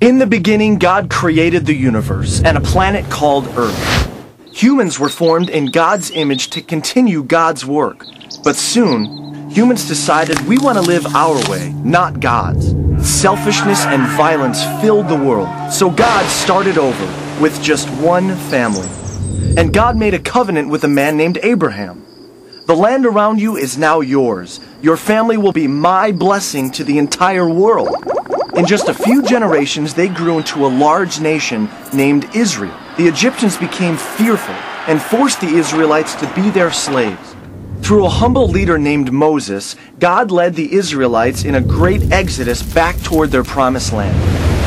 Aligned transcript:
In 0.00 0.20
the 0.20 0.28
beginning, 0.28 0.78
God 0.78 1.10
created 1.10 1.66
the 1.66 1.74
universe 1.74 2.40
and 2.44 2.56
a 2.56 2.60
planet 2.60 3.10
called 3.10 3.48
Earth. 3.56 4.08
Humans 4.52 5.00
were 5.00 5.08
formed 5.08 5.50
in 5.50 5.72
God's 5.72 6.12
image 6.12 6.50
to 6.50 6.62
continue 6.62 7.24
God's 7.24 7.66
work. 7.66 8.04
But 8.44 8.54
soon, 8.54 9.50
humans 9.50 9.88
decided 9.88 10.38
we 10.46 10.56
want 10.56 10.78
to 10.78 10.82
live 10.82 11.04
our 11.16 11.34
way, 11.50 11.70
not 11.82 12.20
God's. 12.20 12.76
Selfishness 13.04 13.84
and 13.86 14.06
violence 14.16 14.62
filled 14.80 15.08
the 15.08 15.16
world, 15.16 15.48
so 15.72 15.90
God 15.90 16.24
started 16.30 16.78
over 16.78 17.42
with 17.42 17.60
just 17.60 17.88
one 18.00 18.36
family. 18.36 18.88
And 19.56 19.74
God 19.74 19.96
made 19.96 20.14
a 20.14 20.20
covenant 20.20 20.68
with 20.68 20.84
a 20.84 20.88
man 20.88 21.16
named 21.16 21.40
Abraham. 21.42 22.04
The 22.66 22.76
land 22.76 23.04
around 23.04 23.40
you 23.40 23.56
is 23.56 23.76
now 23.76 23.98
yours. 23.98 24.60
Your 24.80 24.96
family 24.96 25.36
will 25.36 25.52
be 25.52 25.66
my 25.66 26.12
blessing 26.12 26.70
to 26.72 26.84
the 26.84 26.98
entire 26.98 27.48
world. 27.48 27.96
In 28.58 28.66
just 28.66 28.88
a 28.88 28.94
few 28.94 29.22
generations, 29.22 29.94
they 29.94 30.08
grew 30.08 30.38
into 30.38 30.66
a 30.66 30.74
large 30.86 31.20
nation 31.20 31.70
named 31.92 32.28
Israel. 32.34 32.76
The 32.96 33.06
Egyptians 33.06 33.56
became 33.56 33.96
fearful 33.96 34.56
and 34.88 35.00
forced 35.00 35.40
the 35.40 35.46
Israelites 35.46 36.16
to 36.16 36.32
be 36.34 36.50
their 36.50 36.72
slaves. 36.72 37.36
Through 37.82 38.06
a 38.06 38.08
humble 38.10 38.48
leader 38.48 38.76
named 38.76 39.12
Moses, 39.12 39.76
God 40.00 40.32
led 40.32 40.56
the 40.56 40.74
Israelites 40.74 41.44
in 41.44 41.54
a 41.54 41.60
great 41.60 42.10
exodus 42.10 42.60
back 42.60 43.00
toward 43.02 43.30
their 43.30 43.44
promised 43.44 43.92
land. 43.92 44.18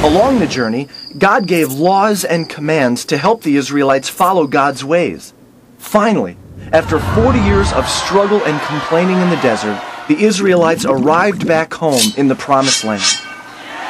Along 0.05 0.39
the 0.39 0.47
journey, 0.47 0.87
God 1.17 1.45
gave 1.45 1.73
laws 1.73 2.23
and 2.23 2.49
commands 2.49 3.03
to 3.05 3.17
help 3.17 3.43
the 3.43 3.57
Israelites 3.57 4.07
follow 4.07 4.47
God's 4.47 4.85
ways. 4.85 5.33
Finally, 5.77 6.37
after 6.71 6.97
40 6.97 7.39
years 7.39 7.73
of 7.73 7.89
struggle 7.89 8.41
and 8.45 8.61
complaining 8.61 9.19
in 9.19 9.29
the 9.29 9.41
desert, 9.41 9.81
the 10.07 10.23
Israelites 10.23 10.85
arrived 10.85 11.45
back 11.45 11.73
home 11.73 12.13
in 12.15 12.29
the 12.29 12.35
promised 12.35 12.85
land. 12.85 13.20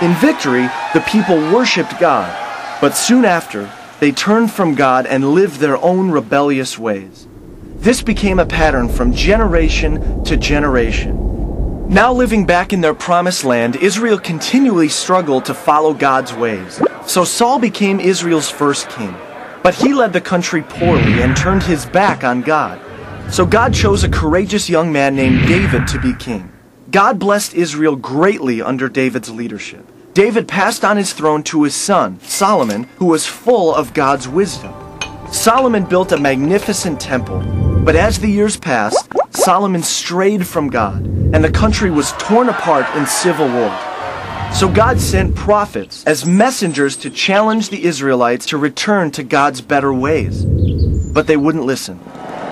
In 0.01 0.13
victory, 0.15 0.67
the 0.93 1.03
people 1.07 1.35
worshiped 1.53 1.99
God, 1.99 2.29
but 2.81 2.97
soon 2.97 3.23
after, 3.23 3.71
they 3.99 4.11
turned 4.11 4.51
from 4.51 4.73
God 4.73 5.05
and 5.05 5.35
lived 5.35 5.59
their 5.59 5.77
own 5.77 6.09
rebellious 6.09 6.79
ways. 6.79 7.27
This 7.75 8.01
became 8.01 8.39
a 8.39 8.45
pattern 8.45 8.89
from 8.89 9.13
generation 9.13 10.23
to 10.23 10.37
generation. 10.37 11.87
Now 11.87 12.13
living 12.13 12.45
back 12.45 12.73
in 12.73 12.81
their 12.81 12.93
promised 12.93 13.43
land, 13.43 13.75
Israel 13.75 14.17
continually 14.17 14.89
struggled 14.89 15.45
to 15.45 15.53
follow 15.53 15.93
God's 15.93 16.33
ways. 16.33 16.81
So 17.05 17.23
Saul 17.23 17.59
became 17.59 17.99
Israel's 17.99 18.49
first 18.49 18.89
king. 18.89 19.15
But 19.61 19.75
he 19.75 19.93
led 19.93 20.13
the 20.13 20.21
country 20.21 20.63
poorly 20.63 21.21
and 21.21 21.37
turned 21.37 21.61
his 21.61 21.85
back 21.85 22.23
on 22.23 22.41
God. 22.41 22.81
So 23.31 23.45
God 23.45 23.73
chose 23.73 24.03
a 24.03 24.09
courageous 24.09 24.67
young 24.67 24.91
man 24.91 25.15
named 25.15 25.47
David 25.47 25.87
to 25.89 25.99
be 25.99 26.15
king. 26.15 26.51
God 26.91 27.19
blessed 27.19 27.53
Israel 27.53 27.95
greatly 27.95 28.61
under 28.61 28.89
David's 28.89 29.29
leadership. 29.29 29.85
David 30.13 30.45
passed 30.45 30.83
on 30.83 30.97
his 30.97 31.13
throne 31.13 31.41
to 31.43 31.63
his 31.63 31.73
son, 31.73 32.19
Solomon, 32.19 32.83
who 32.97 33.05
was 33.05 33.25
full 33.25 33.73
of 33.73 33.93
God's 33.93 34.27
wisdom. 34.27 34.73
Solomon 35.31 35.85
built 35.85 36.11
a 36.11 36.17
magnificent 36.17 36.99
temple, 36.99 37.39
but 37.85 37.95
as 37.95 38.19
the 38.19 38.27
years 38.27 38.57
passed, 38.57 39.07
Solomon 39.29 39.83
strayed 39.83 40.45
from 40.45 40.69
God, 40.69 41.05
and 41.05 41.41
the 41.41 41.51
country 41.51 41.89
was 41.89 42.11
torn 42.13 42.49
apart 42.49 42.93
in 42.97 43.05
civil 43.05 43.47
war. 43.47 43.73
So 44.53 44.69
God 44.69 44.99
sent 44.99 45.33
prophets 45.33 46.03
as 46.03 46.25
messengers 46.25 46.97
to 46.97 47.09
challenge 47.09 47.69
the 47.69 47.85
Israelites 47.85 48.47
to 48.47 48.57
return 48.57 49.11
to 49.11 49.23
God's 49.23 49.61
better 49.61 49.93
ways. 49.93 50.43
But 50.43 51.27
they 51.27 51.37
wouldn't 51.37 51.63
listen. 51.63 52.01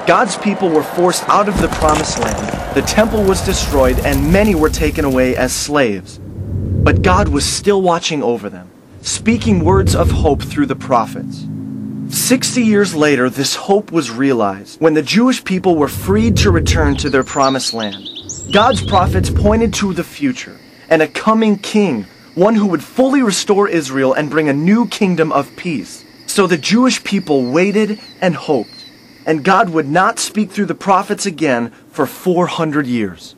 God's 0.10 0.38
people 0.38 0.70
were 0.70 0.82
forced 0.82 1.30
out 1.30 1.48
of 1.48 1.62
the 1.62 1.68
promised 1.68 2.18
land, 2.18 2.76
the 2.76 2.82
temple 2.82 3.22
was 3.24 3.46
destroyed, 3.46 4.00
and 4.00 4.34
many 4.34 4.56
were 4.56 4.72
taken 4.72 5.06
away 5.06 5.36
as 5.36 5.54
slaves. 5.54 6.18
But 6.18 7.04
God 7.04 7.28
was 7.28 7.46
still 7.46 7.84
watching 7.84 8.24
over 8.24 8.50
them, 8.50 8.72
speaking 9.04 9.64
words 9.64 9.94
of 9.94 10.10
hope 10.10 10.42
through 10.42 10.66
the 10.66 10.76
prophets. 10.76 11.46
Sixty 12.10 12.64
years 12.64 12.96
later, 12.96 13.30
this 13.30 13.54
hope 13.54 13.92
was 13.92 14.10
realized 14.10 14.82
when 14.82 14.96
the 14.96 15.04
Jewish 15.04 15.44
people 15.44 15.76
were 15.76 15.88
freed 15.88 16.38
to 16.38 16.50
return 16.50 16.98
to 16.98 17.12
their 17.12 17.24
promised 17.24 17.76
land. 17.76 18.10
God's 18.52 18.84
prophets 18.84 19.30
pointed 19.30 19.76
to 19.76 19.94
the 19.94 20.04
future 20.04 20.58
and 20.90 21.04
a 21.04 21.08
coming 21.08 21.56
king, 21.56 22.08
one 22.34 22.56
who 22.56 22.66
would 22.66 22.84
fully 22.84 23.22
restore 23.22 23.68
Israel 23.68 24.14
and 24.14 24.32
bring 24.32 24.50
a 24.50 24.54
new 24.54 24.88
kingdom 24.88 25.32
of 25.32 25.56
peace. 25.56 26.04
So 26.26 26.48
the 26.48 26.58
Jewish 26.58 27.04
people 27.04 27.52
waited 27.52 28.00
and 28.22 28.34
hoped, 28.34 28.79
and 29.30 29.44
God 29.44 29.70
would 29.70 29.88
not 29.88 30.18
speak 30.18 30.50
through 30.50 30.66
the 30.66 30.74
prophets 30.74 31.28
again 31.28 31.70
for 31.92 32.08
400 32.08 32.88
years. 32.88 33.36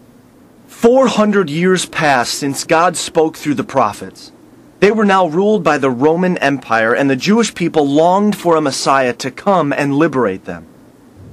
400 0.67 1.49
years 1.49 1.85
passed 1.85 2.33
since 2.33 2.63
God 2.63 2.95
spoke 2.95 3.35
through 3.35 3.55
the 3.55 3.65
prophets. 3.65 4.31
They 4.79 4.91
were 4.91 5.03
now 5.03 5.27
ruled 5.27 5.65
by 5.65 5.77
the 5.77 5.89
Roman 5.89 6.37
Empire, 6.37 6.93
and 6.93 7.09
the 7.09 7.17
Jewish 7.17 7.53
people 7.53 7.85
longed 7.85 8.37
for 8.37 8.55
a 8.55 8.61
Messiah 8.61 9.11
to 9.15 9.31
come 9.31 9.73
and 9.73 9.93
liberate 9.93 10.45
them. 10.45 10.65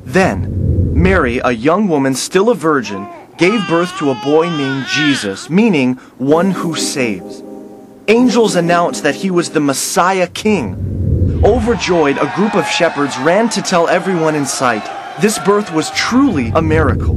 Then, 0.04 0.92
Mary, 0.92 1.38
a 1.38 1.52
young 1.52 1.86
woman 1.86 2.16
still 2.16 2.50
a 2.50 2.56
virgin, 2.56 3.08
gave 3.36 3.68
birth 3.68 3.96
to 3.98 4.10
a 4.10 4.20
boy 4.24 4.50
named 4.50 4.86
Jesus, 4.88 5.48
meaning 5.48 5.94
one 6.18 6.50
who 6.50 6.74
saves. 6.74 7.44
Angels 8.08 8.56
announced 8.56 9.04
that 9.04 9.14
he 9.14 9.30
was 9.30 9.50
the 9.50 9.60
Messiah 9.60 10.26
King. 10.26 11.07
Overjoyed, 11.44 12.18
a 12.18 12.32
group 12.34 12.56
of 12.56 12.66
shepherds 12.66 13.16
ran 13.18 13.48
to 13.50 13.62
tell 13.62 13.86
everyone 13.88 14.34
in 14.34 14.44
sight 14.44 14.84
this 15.20 15.38
birth 15.38 15.72
was 15.72 15.90
truly 15.92 16.48
a 16.54 16.62
miracle. 16.62 17.14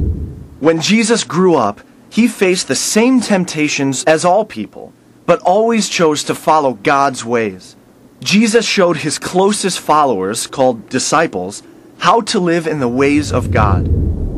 When 0.60 0.80
Jesus 0.80 1.24
grew 1.24 1.54
up, 1.54 1.80
he 2.10 2.28
faced 2.28 2.68
the 2.68 2.76
same 2.76 3.20
temptations 3.20 4.04
as 4.04 4.24
all 4.24 4.44
people, 4.44 4.92
but 5.26 5.40
always 5.40 5.88
chose 5.88 6.22
to 6.24 6.34
follow 6.34 6.74
God's 6.74 7.24
ways. 7.24 7.74
Jesus 8.20 8.64
showed 8.66 8.98
his 8.98 9.18
closest 9.18 9.80
followers, 9.80 10.46
called 10.46 10.88
disciples, 10.88 11.62
how 11.98 12.20
to 12.22 12.38
live 12.38 12.66
in 12.66 12.78
the 12.78 12.88
ways 12.88 13.32
of 13.32 13.50
God. 13.50 13.88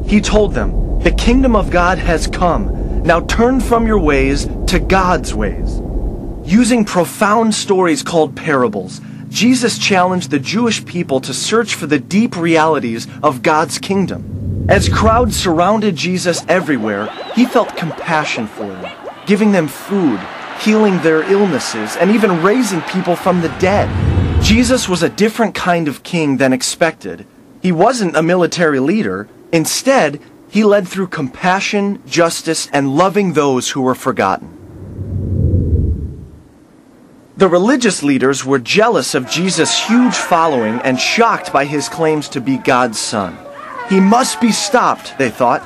He 0.06 0.20
told 0.20 0.54
them, 0.54 1.00
The 1.00 1.12
kingdom 1.12 1.54
of 1.56 1.70
God 1.70 1.98
has 1.98 2.26
come. 2.26 3.02
Now 3.02 3.20
turn 3.20 3.60
from 3.60 3.86
your 3.86 3.98
ways 3.98 4.46
to 4.68 4.78
God's 4.78 5.34
ways. 5.34 5.80
Using 6.44 6.84
profound 6.84 7.54
stories 7.54 8.02
called 8.02 8.36
parables, 8.36 9.00
Jesus 9.34 9.78
challenged 9.78 10.30
the 10.30 10.38
Jewish 10.38 10.86
people 10.86 11.20
to 11.22 11.34
search 11.34 11.74
for 11.74 11.88
the 11.88 11.98
deep 11.98 12.36
realities 12.36 13.08
of 13.20 13.42
God's 13.42 13.80
kingdom. 13.80 14.66
As 14.68 14.88
crowds 14.88 15.36
surrounded 15.36 15.96
Jesus 15.96 16.44
everywhere, 16.46 17.08
he 17.34 17.44
felt 17.44 17.76
compassion 17.76 18.46
for 18.46 18.68
them, 18.68 18.96
giving 19.26 19.50
them 19.50 19.66
food, 19.66 20.20
healing 20.60 21.02
their 21.02 21.28
illnesses, 21.28 21.96
and 21.96 22.12
even 22.12 22.44
raising 22.44 22.80
people 22.82 23.16
from 23.16 23.40
the 23.40 23.48
dead. 23.58 23.90
Jesus 24.40 24.88
was 24.88 25.02
a 25.02 25.08
different 25.08 25.56
kind 25.56 25.88
of 25.88 26.04
king 26.04 26.36
than 26.36 26.52
expected. 26.52 27.26
He 27.60 27.72
wasn't 27.72 28.16
a 28.16 28.22
military 28.22 28.78
leader. 28.78 29.26
Instead, 29.50 30.20
he 30.48 30.62
led 30.62 30.86
through 30.86 31.08
compassion, 31.08 32.00
justice, 32.06 32.68
and 32.72 32.94
loving 32.94 33.32
those 33.32 33.70
who 33.70 33.82
were 33.82 33.96
forgotten. 33.96 34.63
The 37.36 37.48
religious 37.48 38.04
leaders 38.04 38.44
were 38.44 38.60
jealous 38.60 39.16
of 39.16 39.28
Jesus' 39.28 39.86
huge 39.86 40.14
following 40.14 40.80
and 40.82 41.00
shocked 41.00 41.52
by 41.52 41.64
his 41.64 41.88
claims 41.88 42.28
to 42.28 42.40
be 42.40 42.58
God's 42.58 43.00
son. 43.00 43.36
He 43.88 43.98
must 43.98 44.40
be 44.40 44.52
stopped, 44.52 45.18
they 45.18 45.30
thought. 45.30 45.62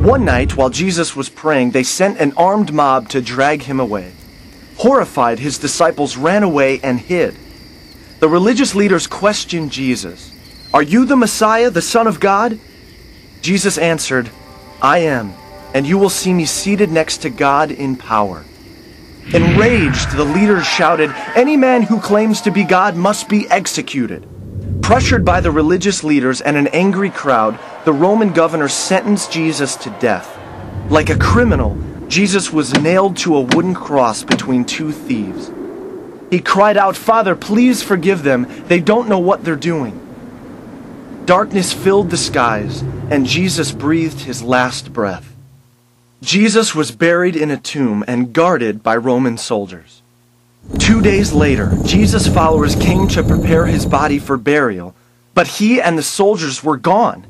One 0.00 0.24
night, 0.24 0.56
while 0.56 0.70
Jesus 0.70 1.14
was 1.14 1.28
praying, 1.28 1.72
they 1.72 1.82
sent 1.82 2.18
an 2.18 2.32
armed 2.38 2.72
mob 2.72 3.10
to 3.10 3.20
drag 3.20 3.64
him 3.64 3.80
away. 3.80 4.12
Horrified, 4.78 5.40
his 5.40 5.58
disciples 5.58 6.16
ran 6.16 6.42
away 6.42 6.80
and 6.82 6.98
hid. 6.98 7.36
The 8.20 8.28
religious 8.30 8.74
leaders 8.74 9.06
questioned 9.06 9.70
Jesus 9.70 10.32
Are 10.72 10.82
you 10.82 11.04
the 11.04 11.16
Messiah, 11.16 11.68
the 11.68 11.82
Son 11.82 12.06
of 12.06 12.18
God? 12.18 12.58
Jesus 13.42 13.76
answered, 13.76 14.30
I 14.80 15.00
am, 15.00 15.34
and 15.74 15.86
you 15.86 15.98
will 15.98 16.08
see 16.08 16.32
me 16.32 16.46
seated 16.46 16.90
next 16.90 17.18
to 17.18 17.30
God 17.30 17.70
in 17.70 17.94
power. 17.94 18.42
Enraged, 19.34 20.12
the 20.12 20.24
leaders 20.24 20.66
shouted, 20.66 21.10
Any 21.34 21.56
man 21.56 21.82
who 21.82 22.00
claims 22.00 22.40
to 22.42 22.50
be 22.50 22.64
God 22.64 22.96
must 22.96 23.28
be 23.28 23.46
executed. 23.50 24.26
Pressured 24.80 25.22
by 25.22 25.42
the 25.42 25.50
religious 25.50 26.02
leaders 26.02 26.40
and 26.40 26.56
an 26.56 26.68
angry 26.68 27.10
crowd, 27.10 27.58
the 27.84 27.92
Roman 27.92 28.32
governor 28.32 28.68
sentenced 28.68 29.30
Jesus 29.30 29.76
to 29.76 29.90
death. 30.00 30.38
Like 30.88 31.10
a 31.10 31.18
criminal, 31.18 31.76
Jesus 32.08 32.50
was 32.50 32.72
nailed 32.80 33.18
to 33.18 33.36
a 33.36 33.42
wooden 33.42 33.74
cross 33.74 34.24
between 34.24 34.64
two 34.64 34.92
thieves. 34.92 35.50
He 36.30 36.40
cried 36.40 36.78
out, 36.78 36.96
Father, 36.96 37.36
please 37.36 37.82
forgive 37.82 38.22
them. 38.22 38.46
They 38.68 38.80
don't 38.80 39.10
know 39.10 39.18
what 39.18 39.44
they're 39.44 39.56
doing. 39.56 40.04
Darkness 41.26 41.74
filled 41.74 42.08
the 42.08 42.16
skies, 42.16 42.80
and 43.10 43.26
Jesus 43.26 43.72
breathed 43.72 44.20
his 44.20 44.42
last 44.42 44.90
breath. 44.94 45.34
Jesus 46.20 46.74
was 46.74 46.90
buried 46.90 47.36
in 47.36 47.50
a 47.50 47.56
tomb 47.56 48.04
and 48.08 48.32
guarded 48.32 48.82
by 48.82 48.96
Roman 48.96 49.38
soldiers. 49.38 50.02
Two 50.78 51.00
days 51.00 51.32
later, 51.32 51.72
Jesus' 51.84 52.26
followers 52.26 52.74
came 52.74 53.06
to 53.08 53.22
prepare 53.22 53.66
his 53.66 53.86
body 53.86 54.18
for 54.18 54.36
burial, 54.36 54.94
but 55.32 55.46
he 55.46 55.80
and 55.80 55.96
the 55.96 56.02
soldiers 56.02 56.64
were 56.64 56.76
gone. 56.76 57.24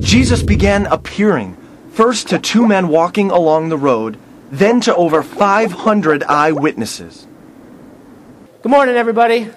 Jesus 0.00 0.42
began 0.42 0.86
appearing, 0.86 1.56
first 1.92 2.28
to 2.28 2.38
two 2.38 2.66
men 2.66 2.88
walking 2.88 3.30
along 3.30 3.70
the 3.70 3.78
road, 3.78 4.18
then 4.50 4.80
to 4.82 4.94
over 4.94 5.22
500 5.22 6.22
eyewitnesses. 6.24 7.26
Good 8.62 8.70
morning, 8.70 8.96
everybody. 8.96 9.50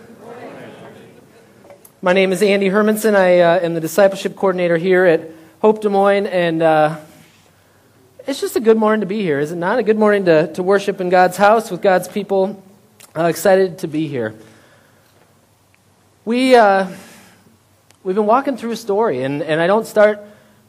My 2.02 2.14
name 2.14 2.32
is 2.32 2.42
Andy 2.42 2.70
Hermanson. 2.70 3.16
I 3.16 3.42
uh, 3.42 3.60
am 3.60 3.74
the 3.74 3.82
discipleship 3.82 4.36
coordinator 4.36 4.78
here 4.78 5.06
at 5.06 5.30
Hope 5.62 5.82
Des 5.82 5.90
Moines, 5.90 6.26
and 6.26 6.64
uh, 6.64 6.98
it's 8.28 8.40
just 8.40 8.56
a 8.56 8.60
good 8.60 8.78
morning 8.78 9.02
to 9.02 9.08
be 9.08 9.22
here, 9.22 9.40
is 9.40 9.52
it 9.52 9.56
not? 9.56 9.80
A 9.80 9.84
good 9.84 9.98
morning 9.98 10.26
to, 10.26 10.54
to 10.54 10.64
worship 10.64 11.02
in 11.02 11.10
God's 11.10 11.38
house 11.38 11.72
with 11.72 11.82
God's 11.82 12.08
people. 12.08 12.62
Uh, 13.18 13.24
excited 13.24 13.80
to 13.80 13.88
be 13.88 14.08
here. 14.08 14.36
We, 16.24 16.56
uh, 16.56 16.88
we've 18.04 18.16
been 18.16 18.28
walking 18.28 18.58
through 18.58 18.72
a 18.72 18.76
story, 18.76 19.24
and, 19.24 19.42
and 19.42 19.60
I 19.60 19.68
don't 19.68 19.88
start 19.88 20.20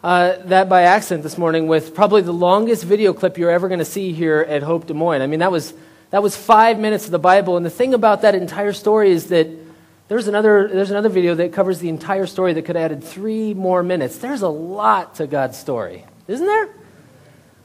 uh, 0.02 0.36
that 0.46 0.68
by 0.68 0.82
accident 0.82 1.22
this 1.22 1.36
morning 1.36 1.68
with 1.68 1.94
probably 1.94 2.22
the 2.22 2.32
longest 2.32 2.84
video 2.84 3.12
clip 3.12 3.36
you're 3.36 3.50
ever 3.50 3.68
going 3.68 3.80
to 3.80 3.84
see 3.84 4.12
here 4.12 4.40
at 4.48 4.62
Hope 4.62 4.86
Des 4.86 4.94
Moines. 4.94 5.20
I 5.20 5.26
mean, 5.26 5.40
that 5.40 5.52
was 5.52 5.74
that 6.10 6.22
was 6.22 6.36
five 6.36 6.78
minutes 6.78 7.06
of 7.06 7.10
the 7.10 7.18
Bible. 7.18 7.56
And 7.56 7.64
the 7.64 7.70
thing 7.70 7.94
about 7.94 8.20
that 8.22 8.34
entire 8.34 8.74
story 8.74 9.10
is 9.10 9.28
that 9.28 9.48
there's 10.08 10.28
another, 10.28 10.68
there's 10.68 10.90
another 10.90 11.08
video 11.08 11.34
that 11.36 11.54
covers 11.54 11.78
the 11.78 11.88
entire 11.88 12.26
story 12.26 12.52
that 12.52 12.66
could 12.66 12.76
have 12.76 12.92
added 12.92 13.02
three 13.02 13.54
more 13.54 13.82
minutes. 13.82 14.18
There's 14.18 14.42
a 14.42 14.48
lot 14.48 15.14
to 15.14 15.26
God's 15.26 15.56
story, 15.56 16.04
isn't 16.28 16.44
there? 16.44 16.68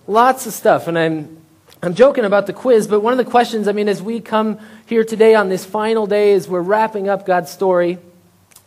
Lots 0.07 0.47
of 0.47 0.53
stuff. 0.53 0.87
And 0.87 0.97
I'm, 0.97 1.37
I'm 1.83 1.93
joking 1.93 2.23
about 2.23 2.47
the 2.47 2.53
quiz, 2.53 2.87
but 2.87 3.01
one 3.01 3.11
of 3.11 3.17
the 3.17 3.29
questions, 3.29 3.67
I 3.67 3.73
mean, 3.73 3.89
as 3.89 4.01
we 4.01 4.21
come 4.21 4.57
here 4.85 5.03
today 5.03 5.35
on 5.35 5.49
this 5.49 5.65
final 5.65 6.07
day, 6.07 6.33
as 6.33 6.47
we're 6.47 6.61
wrapping 6.61 7.09
up 7.09 7.25
God's 7.25 7.51
story, 7.51 7.97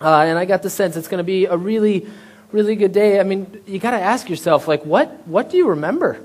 uh, 0.02 0.20
and 0.20 0.38
I 0.38 0.44
got 0.44 0.62
the 0.62 0.70
sense 0.70 0.96
it's 0.96 1.08
going 1.08 1.18
to 1.18 1.24
be 1.24 1.46
a 1.46 1.56
really, 1.56 2.06
really 2.52 2.76
good 2.76 2.92
day. 2.92 3.18
I 3.18 3.22
mean, 3.22 3.62
you 3.66 3.78
got 3.78 3.92
to 3.92 4.00
ask 4.00 4.28
yourself, 4.28 4.68
like, 4.68 4.84
what, 4.84 5.26
what 5.26 5.50
do 5.50 5.56
you 5.56 5.68
remember? 5.68 6.22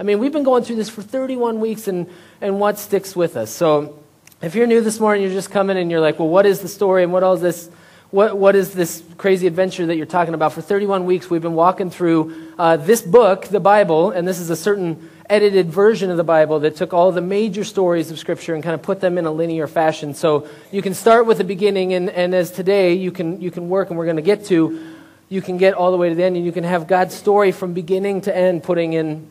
I 0.00 0.02
mean, 0.02 0.18
we've 0.18 0.32
been 0.32 0.44
going 0.44 0.64
through 0.64 0.76
this 0.76 0.88
for 0.88 1.00
31 1.00 1.60
weeks, 1.60 1.86
and, 1.86 2.08
and 2.40 2.58
what 2.58 2.78
sticks 2.78 3.14
with 3.14 3.36
us? 3.36 3.50
So, 3.50 3.98
if 4.42 4.54
you're 4.54 4.66
new 4.66 4.82
this 4.82 5.00
morning, 5.00 5.22
you're 5.22 5.32
just 5.32 5.50
coming 5.50 5.78
and 5.78 5.90
you're 5.90 6.00
like, 6.00 6.18
well, 6.18 6.28
what 6.28 6.44
is 6.44 6.60
the 6.60 6.68
story 6.68 7.02
and 7.02 7.12
what 7.12 7.22
all 7.22 7.34
is 7.34 7.40
this? 7.40 7.70
What, 8.12 8.38
what 8.38 8.54
is 8.54 8.72
this 8.72 9.02
crazy 9.16 9.48
adventure 9.48 9.86
that 9.86 9.96
you're 9.96 10.06
talking 10.06 10.34
about? 10.34 10.52
For 10.52 10.62
31 10.62 11.06
weeks, 11.06 11.28
we've 11.28 11.42
been 11.42 11.54
walking 11.54 11.90
through 11.90 12.52
uh, 12.56 12.76
this 12.76 13.02
book, 13.02 13.46
the 13.46 13.58
Bible, 13.58 14.12
and 14.12 14.28
this 14.28 14.38
is 14.38 14.48
a 14.48 14.54
certain 14.54 15.10
edited 15.28 15.70
version 15.70 16.12
of 16.12 16.16
the 16.16 16.24
Bible 16.24 16.60
that 16.60 16.76
took 16.76 16.94
all 16.94 17.10
the 17.10 17.20
major 17.20 17.64
stories 17.64 18.12
of 18.12 18.18
Scripture 18.20 18.54
and 18.54 18.62
kind 18.62 18.74
of 18.74 18.82
put 18.82 19.00
them 19.00 19.18
in 19.18 19.26
a 19.26 19.32
linear 19.32 19.66
fashion. 19.66 20.14
So 20.14 20.48
you 20.70 20.82
can 20.82 20.94
start 20.94 21.26
with 21.26 21.38
the 21.38 21.44
beginning, 21.44 21.94
and, 21.94 22.08
and 22.08 22.32
as 22.32 22.52
today 22.52 22.94
you 22.94 23.10
can, 23.10 23.40
you 23.40 23.50
can 23.50 23.68
work, 23.68 23.90
and 23.90 23.98
we're 23.98 24.04
going 24.04 24.16
to 24.16 24.22
get 24.22 24.44
to, 24.46 24.94
you 25.28 25.42
can 25.42 25.56
get 25.56 25.74
all 25.74 25.90
the 25.90 25.96
way 25.96 26.08
to 26.08 26.14
the 26.14 26.22
end, 26.22 26.36
and 26.36 26.46
you 26.46 26.52
can 26.52 26.62
have 26.62 26.86
God's 26.86 27.12
story 27.12 27.50
from 27.50 27.72
beginning 27.72 28.20
to 28.22 28.36
end, 28.36 28.62
putting 28.62 28.92
in 28.92 29.26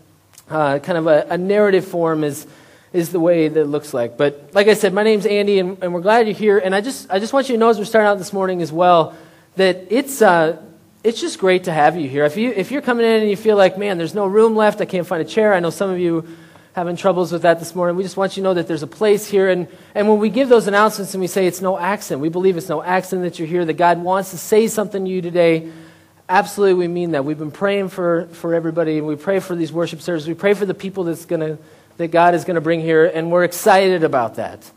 uh, 0.49 0.79
kind 0.79 0.97
of 0.97 1.07
a, 1.07 1.25
a, 1.29 1.37
narrative 1.37 1.85
form 1.85 2.25
is, 2.25 2.45
is 2.95 3.11
the 3.11 3.19
way 3.19 3.47
that 3.47 3.59
it 3.59 3.65
looks 3.65 3.93
like. 3.93 4.17
But 4.17 4.51
like 4.53 4.67
I 4.67 4.73
said, 4.73 4.93
my 4.93 5.03
name's 5.03 5.25
Andy, 5.25 5.59
and, 5.59 5.77
and, 5.83 5.93
we're 5.93 6.01
glad 6.01 6.27
you're 6.27 6.35
here. 6.35 6.57
And 6.57 6.73
I 6.73 6.81
just, 6.81 7.11
I 7.11 7.19
just 7.19 7.33
want 7.33 7.49
you 7.49 7.55
to 7.55 7.59
know 7.59 7.69
as 7.69 7.77
we're 7.77 7.85
starting 7.85 8.07
out 8.07 8.17
this 8.17 8.31
morning 8.31 8.61
as 8.61 8.71
well 8.71 9.15
that 9.57 9.87
it's, 9.89 10.21
uh, 10.21 10.61
it's 11.03 11.19
just 11.19 11.37
great 11.37 11.65
to 11.65 11.73
have 11.73 11.97
you 11.97 12.07
here. 12.07 12.23
If, 12.23 12.37
you, 12.37 12.51
if 12.51 12.71
you're 12.71 12.81
coming 12.81 13.05
in 13.05 13.21
and 13.21 13.29
you 13.29 13.35
feel 13.35 13.57
like, 13.57 13.77
man, 13.77 13.97
there's 13.97 14.15
no 14.15 14.25
room 14.25 14.55
left, 14.55 14.79
I 14.79 14.85
can't 14.85 15.05
find 15.05 15.21
a 15.21 15.25
chair, 15.25 15.53
I 15.53 15.59
know 15.59 15.69
some 15.69 15.89
of 15.89 15.99
you 15.99 16.25
having 16.73 16.95
troubles 16.95 17.31
with 17.31 17.41
that 17.41 17.59
this 17.59 17.75
morning. 17.75 17.97
We 17.97 18.03
just 18.03 18.17
want 18.17 18.37
you 18.37 18.41
to 18.41 18.45
know 18.45 18.53
that 18.53 18.67
there's 18.67 18.83
a 18.83 18.87
place 18.87 19.27
here. 19.27 19.49
And, 19.49 19.67
and 19.93 20.07
when 20.09 20.19
we 20.19 20.29
give 20.29 20.49
those 20.49 20.67
announcements 20.67 21.13
and 21.13 21.21
we 21.21 21.27
say 21.27 21.47
it's 21.47 21.61
no 21.61 21.77
accident, 21.77 22.21
we 22.21 22.29
believe 22.29 22.57
it's 22.57 22.69
no 22.69 22.81
accident 22.81 23.23
that 23.23 23.39
you're 23.39 23.47
here, 23.47 23.65
that 23.65 23.73
God 23.73 24.01
wants 24.01 24.31
to 24.31 24.37
say 24.37 24.67
something 24.67 25.05
to 25.05 25.11
you 25.11 25.21
today 25.21 25.71
absolutely 26.27 26.73
we 26.73 26.87
mean 26.87 27.11
that. 27.11 27.25
We've 27.25 27.37
been 27.37 27.51
praying 27.51 27.89
for, 27.89 28.27
for 28.27 28.53
everybody, 28.53 28.97
and 28.97 29.07
we 29.07 29.15
pray 29.15 29.39
for 29.39 29.55
these 29.55 29.71
worship 29.71 30.01
services. 30.01 30.27
We 30.27 30.33
pray 30.33 30.53
for 30.53 30.65
the 30.65 30.73
people 30.73 31.03
that's 31.03 31.25
gonna, 31.25 31.57
that 31.97 32.09
God 32.09 32.35
is 32.35 32.43
going 32.43 32.55
to 32.55 32.61
bring 32.61 32.81
here, 32.81 33.05
and 33.05 33.31
we're 33.31 33.43
excited 33.43 34.03
about 34.03 34.35
that. 34.35 34.69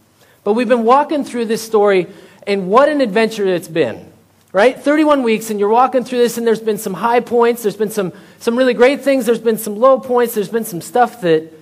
But 0.45 0.55
we've 0.55 0.69
been 0.69 0.85
walking 0.85 1.25
through 1.25 1.47
this 1.47 1.63
story, 1.63 2.07
and 2.47 2.69
what 2.69 2.89
an 2.89 3.01
adventure 3.01 3.47
it's 3.47 3.69
been. 3.69 4.13
Right? 4.51 4.81
31 4.81 5.23
weeks, 5.25 5.51
and 5.51 5.61
you're 5.61 5.69
walking 5.69 6.05
through 6.05 6.19
this, 6.19 6.39
and 6.39 6.47
there's 6.47 6.61
been 6.61 6.79
some 6.79 6.95
high 6.95 7.21
points, 7.21 7.63
there's 7.63 7.77
been 7.77 7.91
some, 7.91 8.13
some 8.39 8.57
really 8.57 8.73
great 8.73 9.03
things, 9.03 9.27
there's 9.27 9.39
been 9.39 9.59
some 9.59 9.77
low 9.77 10.01
points, 10.01 10.35
there's 10.35 10.49
been 10.49 10.65
some 10.65 10.81
stuff 10.81 11.21
that 11.21 11.53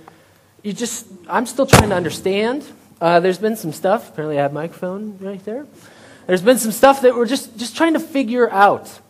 you 0.63 0.73
just, 0.73 1.07
I'm 1.29 1.47
still 1.47 1.67
trying 1.67 1.91
to 1.91 1.97
understand. 1.97 2.65
Uh, 3.01 3.21
there's 3.21 3.39
been 3.39 3.57
some 3.57 3.73
stuff, 3.73 4.11
apparently 4.11 4.39
I 4.39 4.43
have 4.43 4.53
microphone 4.53 5.19
right 5.21 5.45
there. 5.45 5.67
There's 6.27 6.43
been 6.43 6.59
some 6.59 6.73
stuff 6.73 7.03
that 7.03 7.15
we're 7.15 7.27
just, 7.27 7.57
just 7.57 7.77
trying 7.77 7.95
to 7.95 8.01
figure 8.01 8.51
out. 8.51 9.01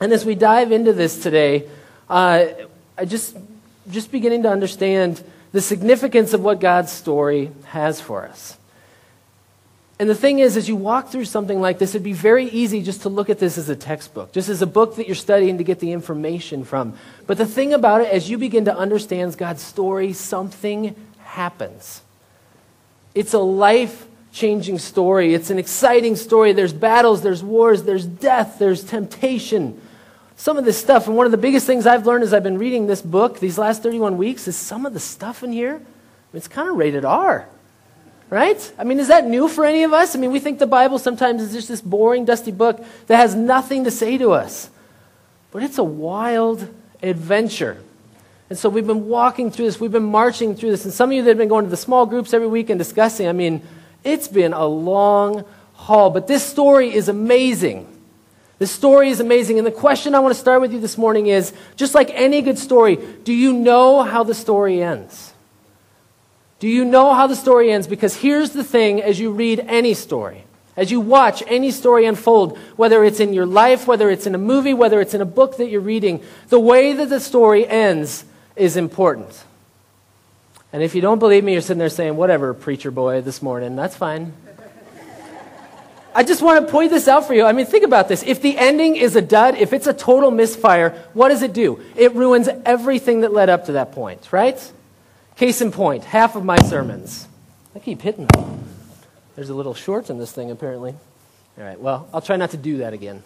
And 0.00 0.12
as 0.12 0.24
we 0.24 0.34
dive 0.34 0.70
into 0.72 0.92
this 0.92 1.22
today, 1.22 1.68
uh, 2.08 2.46
I 2.96 3.04
just, 3.04 3.36
just 3.90 4.10
beginning 4.12 4.42
to 4.44 4.50
understand 4.50 5.22
the 5.52 5.60
significance 5.60 6.32
of 6.32 6.42
what 6.42 6.60
God's 6.60 6.92
story 6.92 7.50
has 7.66 8.00
for 8.00 8.26
us. 8.26 8.56
And 10.00 10.08
the 10.08 10.14
thing 10.14 10.38
is, 10.38 10.56
as 10.56 10.68
you 10.68 10.76
walk 10.76 11.08
through 11.08 11.24
something 11.24 11.60
like 11.60 11.78
this, 11.78 11.90
it'd 11.90 12.04
be 12.04 12.12
very 12.12 12.44
easy 12.44 12.82
just 12.82 13.02
to 13.02 13.08
look 13.08 13.30
at 13.30 13.40
this 13.40 13.58
as 13.58 13.68
a 13.68 13.74
textbook, 13.74 14.32
just 14.32 14.48
as 14.48 14.62
a 14.62 14.66
book 14.66 14.94
that 14.96 15.06
you're 15.06 15.16
studying 15.16 15.58
to 15.58 15.64
get 15.64 15.80
the 15.80 15.92
information 15.92 16.64
from. 16.64 16.96
But 17.26 17.36
the 17.36 17.46
thing 17.46 17.72
about 17.72 18.02
it, 18.02 18.08
as 18.08 18.30
you 18.30 18.38
begin 18.38 18.66
to 18.66 18.76
understand 18.76 19.36
God's 19.36 19.62
story, 19.62 20.12
something 20.12 20.94
happens. 21.18 22.02
It's 23.14 23.34
a 23.34 23.40
life 23.40 24.06
changing 24.30 24.78
story, 24.78 25.34
it's 25.34 25.50
an 25.50 25.58
exciting 25.58 26.14
story. 26.14 26.52
There's 26.52 26.72
battles, 26.72 27.22
there's 27.22 27.42
wars, 27.42 27.82
there's 27.82 28.06
death, 28.06 28.58
there's 28.60 28.84
temptation 28.84 29.80
some 30.38 30.56
of 30.56 30.64
this 30.64 30.78
stuff, 30.78 31.08
and 31.08 31.16
one 31.16 31.26
of 31.26 31.32
the 31.32 31.36
biggest 31.36 31.66
things 31.66 31.84
I've 31.84 32.06
learned 32.06 32.22
as 32.22 32.32
I've 32.32 32.44
been 32.44 32.58
reading 32.58 32.86
this 32.86 33.02
book 33.02 33.40
these 33.40 33.58
last 33.58 33.82
31 33.82 34.16
weeks 34.16 34.46
is 34.46 34.56
some 34.56 34.86
of 34.86 34.94
the 34.94 35.00
stuff 35.00 35.42
in 35.42 35.50
here, 35.50 35.82
it's 36.32 36.46
kind 36.46 36.68
of 36.68 36.76
rated 36.76 37.04
R. 37.04 37.48
Right? 38.30 38.72
I 38.78 38.84
mean, 38.84 39.00
is 39.00 39.08
that 39.08 39.26
new 39.26 39.48
for 39.48 39.64
any 39.64 39.82
of 39.82 39.92
us? 39.92 40.14
I 40.14 40.20
mean, 40.20 40.30
we 40.30 40.38
think 40.38 40.60
the 40.60 40.66
Bible 40.66 41.00
sometimes 41.00 41.42
is 41.42 41.52
just 41.52 41.66
this 41.66 41.80
boring, 41.80 42.24
dusty 42.24 42.52
book 42.52 42.80
that 43.08 43.16
has 43.16 43.34
nothing 43.34 43.82
to 43.82 43.90
say 43.90 44.16
to 44.16 44.30
us. 44.30 44.70
But 45.50 45.64
it's 45.64 45.78
a 45.78 45.84
wild 45.84 46.72
adventure. 47.02 47.82
And 48.48 48.56
so 48.56 48.68
we've 48.68 48.86
been 48.86 49.08
walking 49.08 49.50
through 49.50 49.64
this, 49.64 49.80
we've 49.80 49.90
been 49.90 50.04
marching 50.04 50.54
through 50.54 50.70
this. 50.70 50.84
And 50.84 50.94
some 50.94 51.10
of 51.10 51.16
you 51.16 51.22
that 51.22 51.30
have 51.30 51.38
been 51.38 51.48
going 51.48 51.64
to 51.64 51.70
the 51.70 51.76
small 51.76 52.06
groups 52.06 52.32
every 52.32 52.46
week 52.46 52.70
and 52.70 52.78
discussing, 52.78 53.26
I 53.26 53.32
mean, 53.32 53.60
it's 54.04 54.28
been 54.28 54.52
a 54.52 54.66
long 54.66 55.44
haul. 55.72 56.10
But 56.10 56.28
this 56.28 56.44
story 56.46 56.94
is 56.94 57.08
amazing. 57.08 57.88
The 58.58 58.66
story 58.66 59.10
is 59.10 59.20
amazing. 59.20 59.58
And 59.58 59.66
the 59.66 59.72
question 59.72 60.14
I 60.14 60.18
want 60.18 60.34
to 60.34 60.40
start 60.40 60.60
with 60.60 60.72
you 60.72 60.80
this 60.80 60.98
morning 60.98 61.28
is 61.28 61.52
just 61.76 61.94
like 61.94 62.10
any 62.10 62.42
good 62.42 62.58
story, 62.58 62.96
do 63.24 63.32
you 63.32 63.52
know 63.52 64.02
how 64.02 64.24
the 64.24 64.34
story 64.34 64.82
ends? 64.82 65.32
Do 66.58 66.66
you 66.66 66.84
know 66.84 67.14
how 67.14 67.28
the 67.28 67.36
story 67.36 67.70
ends? 67.70 67.86
Because 67.86 68.16
here's 68.16 68.50
the 68.50 68.64
thing 68.64 69.00
as 69.00 69.20
you 69.20 69.30
read 69.30 69.60
any 69.68 69.94
story, 69.94 70.44
as 70.76 70.90
you 70.90 70.98
watch 71.00 71.42
any 71.46 71.70
story 71.70 72.04
unfold, 72.04 72.58
whether 72.76 73.04
it's 73.04 73.20
in 73.20 73.32
your 73.32 73.46
life, 73.46 73.86
whether 73.86 74.10
it's 74.10 74.26
in 74.26 74.34
a 74.34 74.38
movie, 74.38 74.74
whether 74.74 75.00
it's 75.00 75.14
in 75.14 75.20
a 75.20 75.26
book 75.26 75.56
that 75.58 75.68
you're 75.68 75.80
reading, 75.80 76.20
the 76.48 76.58
way 76.58 76.92
that 76.94 77.10
the 77.10 77.20
story 77.20 77.66
ends 77.66 78.24
is 78.56 78.76
important. 78.76 79.44
And 80.72 80.82
if 80.82 80.96
you 80.96 81.00
don't 81.00 81.20
believe 81.20 81.44
me, 81.44 81.52
you're 81.52 81.62
sitting 81.62 81.78
there 81.78 81.88
saying, 81.88 82.16
whatever, 82.16 82.52
preacher 82.54 82.90
boy, 82.90 83.20
this 83.20 83.40
morning. 83.40 83.76
That's 83.76 83.96
fine. 83.96 84.32
I 86.18 86.24
just 86.24 86.42
want 86.42 86.66
to 86.66 86.72
point 86.72 86.90
this 86.90 87.06
out 87.06 87.28
for 87.28 87.32
you. 87.32 87.44
I 87.44 87.52
mean, 87.52 87.64
think 87.64 87.84
about 87.84 88.08
this. 88.08 88.24
If 88.24 88.42
the 88.42 88.58
ending 88.58 88.96
is 88.96 89.14
a 89.14 89.22
dud, 89.22 89.54
if 89.54 89.72
it's 89.72 89.86
a 89.86 89.92
total 89.92 90.32
misfire, 90.32 90.90
what 91.14 91.28
does 91.28 91.42
it 91.42 91.52
do? 91.52 91.80
It 91.94 92.12
ruins 92.16 92.48
everything 92.66 93.20
that 93.20 93.32
led 93.32 93.48
up 93.48 93.66
to 93.66 93.72
that 93.74 93.92
point, 93.92 94.32
right? 94.32 94.72
Case 95.36 95.60
in 95.60 95.70
point, 95.70 96.02
half 96.02 96.34
of 96.34 96.44
my 96.44 96.58
sermons. 96.62 97.28
I 97.72 97.78
keep 97.78 98.02
hitting 98.02 98.26
them. 98.26 98.64
There's 99.36 99.48
a 99.48 99.54
little 99.54 99.74
short 99.74 100.10
in 100.10 100.18
this 100.18 100.32
thing, 100.32 100.50
apparently. 100.50 100.92
All 101.56 101.62
right, 101.62 101.78
well, 101.78 102.08
I'll 102.12 102.20
try 102.20 102.34
not 102.34 102.50
to 102.50 102.56
do 102.56 102.78
that 102.78 102.94
again. 102.94 103.22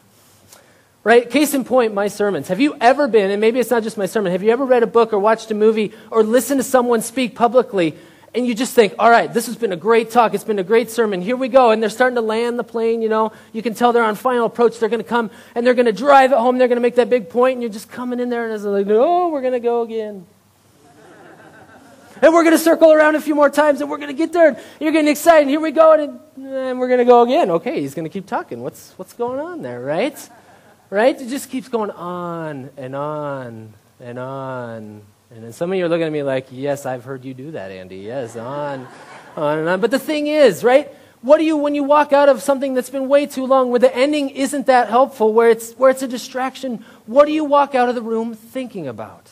Right? 1.02 1.30
Case 1.30 1.54
in 1.54 1.64
point, 1.64 1.94
my 1.94 2.08
sermons. 2.08 2.48
Have 2.48 2.60
you 2.60 2.76
ever 2.78 3.08
been, 3.08 3.30
and 3.30 3.40
maybe 3.40 3.58
it's 3.58 3.70
not 3.70 3.84
just 3.84 3.96
my 3.96 4.04
sermon, 4.04 4.32
have 4.32 4.42
you 4.42 4.50
ever 4.50 4.66
read 4.66 4.82
a 4.82 4.86
book 4.86 5.14
or 5.14 5.18
watched 5.18 5.50
a 5.50 5.54
movie 5.54 5.92
or 6.10 6.22
listened 6.22 6.60
to 6.60 6.64
someone 6.64 7.00
speak 7.00 7.36
publicly 7.36 7.96
and 8.34 8.46
you 8.46 8.54
just 8.54 8.74
think, 8.74 8.94
all 8.98 9.10
right, 9.10 9.32
this 9.32 9.46
has 9.46 9.56
been 9.56 9.72
a 9.72 9.76
great 9.76 10.10
talk. 10.10 10.32
It's 10.32 10.44
been 10.44 10.58
a 10.58 10.64
great 10.64 10.90
sermon. 10.90 11.20
Here 11.20 11.36
we 11.36 11.48
go. 11.48 11.70
And 11.70 11.82
they're 11.82 11.90
starting 11.90 12.14
to 12.14 12.22
land 12.22 12.58
the 12.58 12.64
plane, 12.64 13.02
you 13.02 13.10
know. 13.10 13.32
You 13.52 13.62
can 13.62 13.74
tell 13.74 13.92
they're 13.92 14.02
on 14.02 14.14
final 14.14 14.46
approach. 14.46 14.78
They're 14.78 14.88
going 14.88 15.02
to 15.02 15.08
come 15.08 15.30
and 15.54 15.66
they're 15.66 15.74
going 15.74 15.86
to 15.86 15.92
drive 15.92 16.32
it 16.32 16.38
home. 16.38 16.56
They're 16.56 16.68
going 16.68 16.76
to 16.76 16.82
make 16.82 16.94
that 16.94 17.10
big 17.10 17.28
point, 17.28 17.54
and 17.54 17.62
you're 17.62 17.70
just 17.70 17.90
coming 17.90 18.20
in 18.20 18.30
there 18.30 18.44
and 18.44 18.54
it's 18.54 18.64
like, 18.64 18.86
oh, 18.88 19.28
we're 19.28 19.42
going 19.42 19.52
to 19.52 19.60
go 19.60 19.82
again. 19.82 20.26
and 22.22 22.32
we're 22.32 22.42
going 22.42 22.56
to 22.56 22.58
circle 22.58 22.90
around 22.90 23.16
a 23.16 23.20
few 23.20 23.34
more 23.34 23.50
times 23.50 23.82
and 23.82 23.90
we're 23.90 23.98
going 23.98 24.08
to 24.08 24.14
get 24.14 24.32
there. 24.32 24.48
And 24.48 24.58
you're 24.80 24.92
getting 24.92 25.10
excited. 25.10 25.48
Here 25.48 25.60
we 25.60 25.70
go. 25.70 25.92
And, 25.92 26.46
and 26.46 26.80
we're 26.80 26.88
going 26.88 27.00
to 27.00 27.04
go 27.04 27.22
again. 27.22 27.50
Okay, 27.50 27.82
he's 27.82 27.94
going 27.94 28.06
to 28.06 28.10
keep 28.10 28.26
talking. 28.26 28.62
What's, 28.62 28.94
what's 28.96 29.12
going 29.12 29.40
on 29.40 29.60
there, 29.60 29.80
right? 29.80 30.16
Right? 30.88 31.20
It 31.20 31.28
just 31.28 31.50
keeps 31.50 31.68
going 31.68 31.90
on 31.90 32.70
and 32.78 32.96
on 32.96 33.74
and 34.00 34.18
on 34.18 35.02
and 35.34 35.44
then 35.44 35.52
some 35.52 35.72
of 35.72 35.78
you 35.78 35.86
are 35.86 35.88
looking 35.88 36.06
at 36.06 36.12
me 36.12 36.22
like, 36.22 36.48
yes, 36.50 36.84
I've 36.84 37.04
heard 37.04 37.24
you 37.24 37.32
do 37.32 37.52
that, 37.52 37.70
Andy. 37.70 37.98
Yes, 37.98 38.36
on, 38.36 38.86
on 39.36 39.58
and 39.58 39.68
on. 39.68 39.80
But 39.80 39.90
the 39.90 39.98
thing 39.98 40.26
is, 40.26 40.62
right? 40.62 40.94
What 41.22 41.38
do 41.38 41.44
you, 41.44 41.56
when 41.56 41.74
you 41.74 41.84
walk 41.84 42.12
out 42.12 42.28
of 42.28 42.42
something 42.42 42.74
that's 42.74 42.90
been 42.90 43.08
way 43.08 43.26
too 43.26 43.46
long, 43.46 43.70
where 43.70 43.78
the 43.78 43.94
ending 43.94 44.30
isn't 44.30 44.66
that 44.66 44.88
helpful, 44.88 45.32
where 45.32 45.48
it's, 45.48 45.72
where 45.74 45.90
it's 45.90 46.02
a 46.02 46.08
distraction, 46.08 46.84
what 47.06 47.26
do 47.26 47.32
you 47.32 47.44
walk 47.44 47.74
out 47.74 47.88
of 47.88 47.94
the 47.94 48.02
room 48.02 48.34
thinking 48.34 48.86
about? 48.88 49.30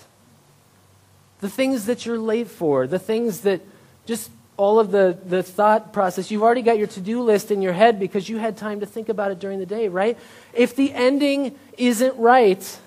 The 1.40 1.50
things 1.50 1.86
that 1.86 2.06
you're 2.06 2.18
late 2.18 2.48
for, 2.48 2.86
the 2.86 2.98
things 2.98 3.40
that 3.40 3.60
just 4.06 4.30
all 4.56 4.78
of 4.78 4.90
the, 4.90 5.18
the 5.24 5.42
thought 5.42 5.92
process. 5.92 6.30
You've 6.30 6.42
already 6.42 6.62
got 6.62 6.78
your 6.78 6.86
to 6.88 7.00
do 7.00 7.22
list 7.22 7.50
in 7.50 7.62
your 7.62 7.72
head 7.72 7.98
because 7.98 8.28
you 8.28 8.36
had 8.36 8.56
time 8.56 8.80
to 8.80 8.86
think 8.86 9.08
about 9.08 9.30
it 9.30 9.38
during 9.38 9.58
the 9.58 9.66
day, 9.66 9.88
right? 9.88 10.18
If 10.52 10.76
the 10.76 10.92
ending 10.92 11.58
isn't 11.78 12.16
right, 12.16 12.78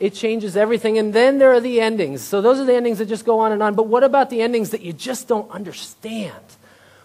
it 0.00 0.14
changes 0.14 0.56
everything. 0.56 0.98
And 0.98 1.12
then 1.12 1.38
there 1.38 1.52
are 1.52 1.60
the 1.60 1.80
endings. 1.80 2.22
So 2.22 2.40
those 2.40 2.58
are 2.58 2.64
the 2.64 2.74
endings 2.74 2.98
that 2.98 3.06
just 3.06 3.24
go 3.24 3.38
on 3.38 3.52
and 3.52 3.62
on. 3.62 3.74
But 3.74 3.86
what 3.86 4.02
about 4.02 4.30
the 4.30 4.40
endings 4.40 4.70
that 4.70 4.80
you 4.80 4.92
just 4.92 5.28
don't 5.28 5.48
understand? 5.50 6.34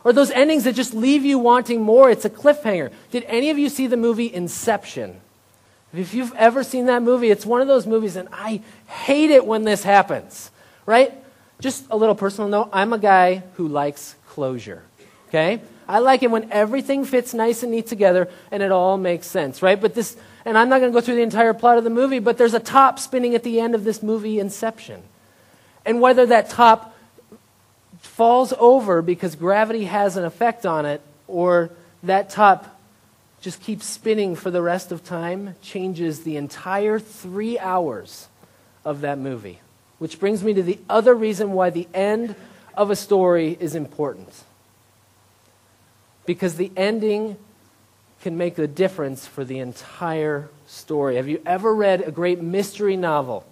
Or 0.04 0.14
those 0.14 0.32
endings 0.32 0.64
that 0.64 0.74
just 0.74 0.94
leave 0.94 1.26
you 1.26 1.38
wanting 1.38 1.82
more? 1.82 2.10
It's 2.10 2.26
a 2.26 2.30
cliffhanger. 2.30 2.92
Did 3.12 3.24
any 3.28 3.50
of 3.50 3.58
you 3.58 3.70
see 3.70 3.86
the 3.88 3.98
movie 3.98 4.34
Inception? 4.34 5.20
If 5.94 6.14
you've 6.14 6.34
ever 6.36 6.64
seen 6.64 6.88
that 6.88 7.04
movie, 7.04 7.30
it's 7.32 7.46
one 7.46 7.62
of 7.62 7.68
those 7.68 7.88
movies, 7.88 8.16
and 8.16 8.28
I 8.32 8.62
hate 8.88 9.32
it 9.32 9.46
when 9.46 9.64
this 9.64 9.84
happens, 9.84 10.52
right? 10.86 11.14
Just 11.62 11.86
a 11.90 11.96
little 11.96 12.16
personal 12.16 12.50
note 12.50 12.70
I'm 12.74 12.92
a 12.92 12.98
guy 12.98 13.44
who 13.54 13.68
likes 13.68 14.16
closure, 14.28 14.84
okay? 15.30 15.62
I 15.88 16.00
like 16.00 16.24
it 16.24 16.32
when 16.32 16.52
everything 16.52 17.06
fits 17.06 17.34
nice 17.34 17.64
and 17.64 17.72
neat 17.72 17.88
together 17.88 18.28
and 18.52 18.62
it 18.62 18.72
all 18.72 18.98
makes 18.98 19.28
sense, 19.28 19.62
right? 19.62 19.80
But 19.80 19.94
this, 19.94 20.18
and 20.46 20.58
I'm 20.58 20.70
not 20.70 20.80
going 20.80 20.92
to 20.92 20.98
go 20.98 21.04
through 21.04 21.16
the 21.16 21.24
entire 21.24 21.54
plot 21.54 21.80
of 21.80 21.84
the 21.84 21.90
movie, 21.90 22.20
but 22.20 22.38
there's 22.38 22.54
a 22.54 22.60
top 22.60 23.00
spinning 23.00 23.34
at 23.34 23.44
the 23.44 23.60
end 23.60 23.74
of 23.74 23.84
this 23.84 24.04
movie, 24.04 24.40
Inception. 24.40 25.02
And 25.86 26.00
whether 26.00 26.26
that 26.28 26.50
top 26.50 26.96
falls 28.00 28.54
over 28.60 29.02
because 29.02 29.36
gravity 29.36 29.86
has 29.86 30.16
an 30.16 30.24
effect 30.24 30.66
on 30.66 30.86
it 30.86 31.02
or 31.28 31.72
that 32.04 32.30
top 32.30 32.80
just 33.42 33.62
keeps 33.62 33.86
spinning 33.86 34.36
for 34.36 34.50
the 34.50 34.62
rest 34.62 34.92
of 34.92 35.04
time 35.04 35.56
changes 35.62 36.24
the 36.24 36.38
entire 36.38 37.00
three 37.00 37.60
hours 37.60 38.28
of 38.84 39.02
that 39.02 39.18
movie. 39.18 39.60
Which 39.98 40.20
brings 40.20 40.44
me 40.44 40.54
to 40.54 40.64
the 40.64 40.80
other 40.90 41.14
reason 41.14 41.54
why 41.54 41.70
the 41.72 41.88
end 41.94 42.36
of 42.76 42.92
a 42.92 42.96
story 42.96 43.58
is 43.60 43.76
important. 43.76 44.44
Because 46.26 46.56
the 46.56 46.72
ending 46.76 47.38
can 48.26 48.40
make 48.40 48.56
the 48.56 48.68
difference 48.68 49.28
for 49.28 49.46
the 49.46 49.60
entire 49.60 50.50
story. 50.66 51.18
Have 51.18 51.28
you 51.28 51.40
ever 51.46 51.76
read 51.76 52.02
a 52.02 52.10
great 52.10 52.42
mystery 52.42 52.98
novel 52.98 53.46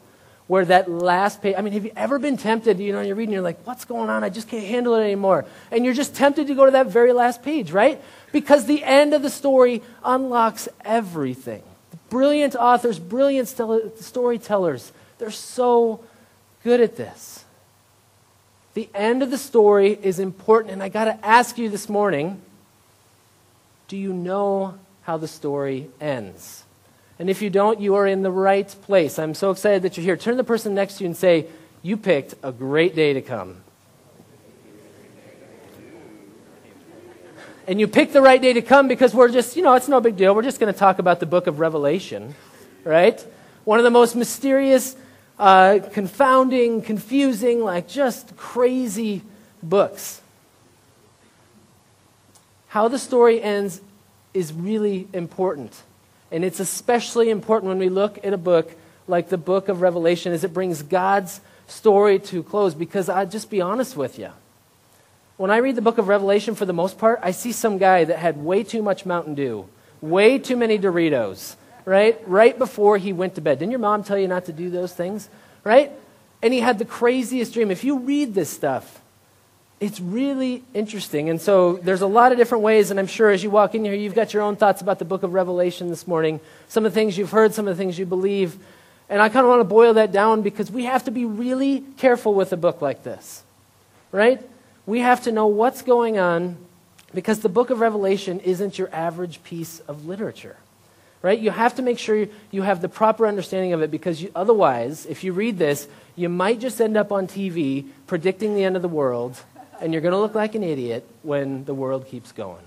where 0.48 0.66
that 0.66 0.90
last 0.90 1.44
page, 1.44 1.54
I 1.56 1.62
mean, 1.62 1.74
have 1.74 1.86
you 1.86 1.92
ever 1.96 2.18
been 2.18 2.38
tempted, 2.38 2.80
you 2.80 2.92
know, 2.92 3.02
you're 3.02 3.16
reading, 3.16 3.34
you're 3.34 3.44
like, 3.44 3.68
what's 3.68 3.86
going 3.86 4.10
on? 4.10 4.24
I 4.24 4.30
just 4.30 4.48
can't 4.48 4.66
handle 4.66 4.96
it 4.96 5.04
anymore. 5.04 5.46
And 5.70 5.86
you're 5.86 5.94
just 5.94 6.16
tempted 6.16 6.48
to 6.48 6.56
go 6.56 6.66
to 6.66 6.72
that 6.72 6.88
very 6.88 7.14
last 7.14 7.44
page, 7.44 7.72
right? 7.72 8.02
Because 8.32 8.66
the 8.66 8.84
end 8.84 9.14
of 9.14 9.22
the 9.22 9.30
story 9.30 9.84
unlocks 10.04 10.68
everything. 10.84 11.62
Brilliant 12.10 12.56
authors, 12.56 12.98
brilliant 12.98 13.50
storytellers, 13.50 14.92
they're 15.20 15.30
so 15.30 16.04
good 16.64 16.82
at 16.82 16.96
this. 16.96 17.46
The 18.74 18.90
end 18.96 19.22
of 19.22 19.30
the 19.30 19.38
story 19.38 20.00
is 20.02 20.18
important, 20.18 20.74
and 20.74 20.82
I 20.82 20.90
got 20.90 21.06
to 21.06 21.24
ask 21.24 21.60
you 21.60 21.70
this 21.70 21.88
morning 21.88 22.42
do 23.88 23.98
you 23.98 24.14
know 24.14 24.78
how 25.02 25.18
the 25.18 25.28
story 25.28 25.90
ends? 26.00 26.64
And 27.20 27.30
if 27.30 27.42
you 27.42 27.50
don't, 27.50 27.80
you 27.80 27.96
are 27.96 28.08
in 28.08 28.24
the 28.24 28.32
right 28.32 28.68
place. 28.84 29.20
I'm 29.20 29.34
so 29.34 29.52
excited 29.52 29.84
that 29.84 29.98
you're 29.98 30.04
here. 30.04 30.18
Turn 30.18 30.34
to 30.34 30.38
the 30.38 30.44
person 30.44 30.74
next 30.74 30.98
to 30.98 31.04
you 31.04 31.08
and 31.08 31.18
say, 31.18 31.48
You 31.82 31.96
picked 31.96 32.36
a 32.44 32.52
great 32.52 32.96
day 32.96 33.14
to 33.14 33.22
come. 33.22 33.58
And 37.66 37.80
you 37.80 37.88
picked 37.88 38.12
the 38.12 38.22
right 38.22 38.42
day 38.42 38.54
to 38.54 38.62
come 38.62 38.90
because 38.90 39.14
we're 39.14 39.30
just, 39.30 39.56
you 39.56 39.64
know, 39.64 39.74
it's 39.76 39.88
no 39.88 40.02
big 40.02 40.18
deal. 40.18 40.36
We're 40.36 40.42
just 40.42 40.60
going 40.60 40.74
to 40.74 40.78
talk 40.78 41.00
about 41.00 41.22
the 41.22 41.26
book 41.26 41.48
of 41.48 41.60
Revelation, 41.60 42.36
right? 42.84 43.26
One 43.64 43.80
of 43.80 43.86
the 43.86 43.92
most 43.92 44.16
mysterious 44.16 44.98
uh, 45.40 45.80
confounding, 45.94 46.82
confusing, 46.82 47.64
like 47.64 47.88
just 47.88 48.36
crazy 48.36 49.22
books. 49.62 50.22
How 52.74 52.88
the 52.88 52.98
story 52.98 53.40
ends 53.40 53.82
is 54.34 54.52
really 54.52 55.08
important. 55.14 55.80
And 56.32 56.44
it's 56.44 56.60
especially 56.60 57.30
important 57.30 57.70
when 57.70 57.78
we 57.78 57.88
look 57.88 58.18
at 58.26 58.34
a 58.34 58.38
book 58.38 58.72
like 59.08 59.30
the 59.30 59.38
book 59.38 59.70
of 59.70 59.82
Revelation 59.82 60.34
as 60.34 60.44
it 60.44 60.56
brings 60.56 60.82
God's 60.82 61.40
story 61.68 62.18
to 62.18 62.42
close. 62.42 62.74
Because 62.74 63.10
I'll 63.10 63.28
just 63.28 63.52
be 63.52 63.62
honest 63.62 63.96
with 63.96 64.18
you. 64.18 64.32
When 65.38 65.52
I 65.52 65.58
read 65.58 65.76
the 65.76 65.84
book 65.84 66.00
of 66.00 66.08
Revelation, 66.08 66.56
for 66.56 66.66
the 66.66 66.74
most 66.74 66.98
part, 66.98 67.20
I 67.22 67.30
see 67.30 67.52
some 67.52 67.78
guy 67.78 68.06
that 68.06 68.18
had 68.18 68.44
way 68.44 68.64
too 68.64 68.82
much 68.82 69.06
Mountain 69.06 69.36
Dew, 69.36 69.70
way 70.02 70.40
too 70.40 70.58
many 70.58 70.80
Doritos, 70.80 71.56
right? 71.86 72.20
Right 72.26 72.58
before 72.58 72.98
he 72.98 73.14
went 73.14 73.36
to 73.36 73.42
bed. 73.42 73.60
Didn't 73.60 73.70
your 73.70 73.82
mom 73.82 74.04
tell 74.04 74.18
you 74.18 74.28
not 74.28 74.46
to 74.46 74.52
do 74.52 74.72
those 74.72 74.96
things? 74.96 75.30
Right? 75.64 75.92
And 76.42 76.52
he 76.52 76.62
had 76.62 76.80
the 76.80 76.86
craziest 76.86 77.54
dream. 77.54 77.70
If 77.70 77.84
you 77.84 78.00
read 78.00 78.34
this 78.34 78.50
stuff, 78.50 79.00
it's 79.80 80.00
really 80.00 80.64
interesting. 80.74 81.30
And 81.30 81.42
so 81.42 81.78
there's 81.78 82.02
a 82.02 82.08
lot 82.08 82.32
of 82.32 82.38
different 82.38 82.64
ways, 82.64 82.92
and 82.92 83.00
I'm 83.00 83.08
sure 83.08 83.30
as 83.30 83.44
you 83.44 83.50
walk 83.50 83.76
in 83.76 83.84
here, 83.84 83.94
you've 83.94 84.16
got 84.16 84.34
your 84.34 84.44
own 84.44 84.56
thoughts 84.56 84.82
about 84.82 85.00
the 85.00 85.06
book 85.06 85.24
of 85.24 85.34
Revelation 85.34 85.90
this 85.90 86.08
morning. 86.08 86.40
Some 86.70 86.86
of 86.86 86.94
the 86.94 87.00
things 87.00 87.18
you've 87.18 87.32
heard, 87.32 87.54
some 87.54 87.68
of 87.68 87.76
the 87.76 87.82
things 87.82 88.00
you 88.00 88.06
believe. 88.06 88.58
And 89.10 89.22
I 89.22 89.30
kind 89.30 89.46
of 89.46 89.50
want 89.50 89.60
to 89.60 89.66
boil 89.66 89.96
that 89.96 90.12
down 90.12 90.42
because 90.42 90.72
we 90.72 90.86
have 90.86 91.04
to 91.06 91.12
be 91.12 91.26
really 91.26 91.84
careful 91.98 92.34
with 92.34 92.54
a 92.54 92.58
book 92.58 92.82
like 92.82 93.04
this. 93.04 93.44
Right? 94.12 94.42
We 94.86 95.00
have 95.00 95.24
to 95.24 95.32
know 95.32 95.48
what's 95.48 95.82
going 95.82 96.18
on 96.18 96.58
because 97.14 97.40
the 97.40 97.50
book 97.50 97.70
of 97.70 97.80
Revelation 97.80 98.40
isn't 98.40 98.78
your 98.78 98.90
average 98.94 99.44
piece 99.44 99.80
of 99.82 100.06
literature 100.06 100.58
right? 101.24 101.40
You 101.40 101.50
have 101.50 101.76
to 101.76 101.82
make 101.82 101.98
sure 101.98 102.28
you 102.52 102.62
have 102.62 102.82
the 102.82 102.90
proper 102.90 103.26
understanding 103.26 103.74
of 103.74 103.82
it 103.82 103.90
because 103.90 104.22
you, 104.22 104.30
otherwise, 104.36 105.08
if 105.08 105.24
you 105.24 105.34
read 105.34 105.58
this, 105.58 105.88
you 106.16 106.30
might 106.30 106.60
just 106.60 106.80
end 106.80 106.96
up 106.96 107.12
on 107.12 107.28
TV 107.28 107.88
predicting 108.06 108.54
the 108.54 108.64
end 108.64 108.76
of 108.76 108.84
the 108.84 108.90
world, 108.90 109.42
and 109.84 109.92
you're 109.92 110.02
going 110.02 110.14
to 110.14 110.20
look 110.20 110.34
like 110.34 110.56
an 110.56 110.64
idiot 110.64 111.06
when 111.24 111.66
the 111.66 111.74
world 111.74 112.08
keeps 112.08 112.32
going. 112.32 112.64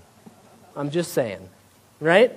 I'm 0.75 0.91
just 0.91 1.13
saying, 1.13 1.49
right? 1.99 2.31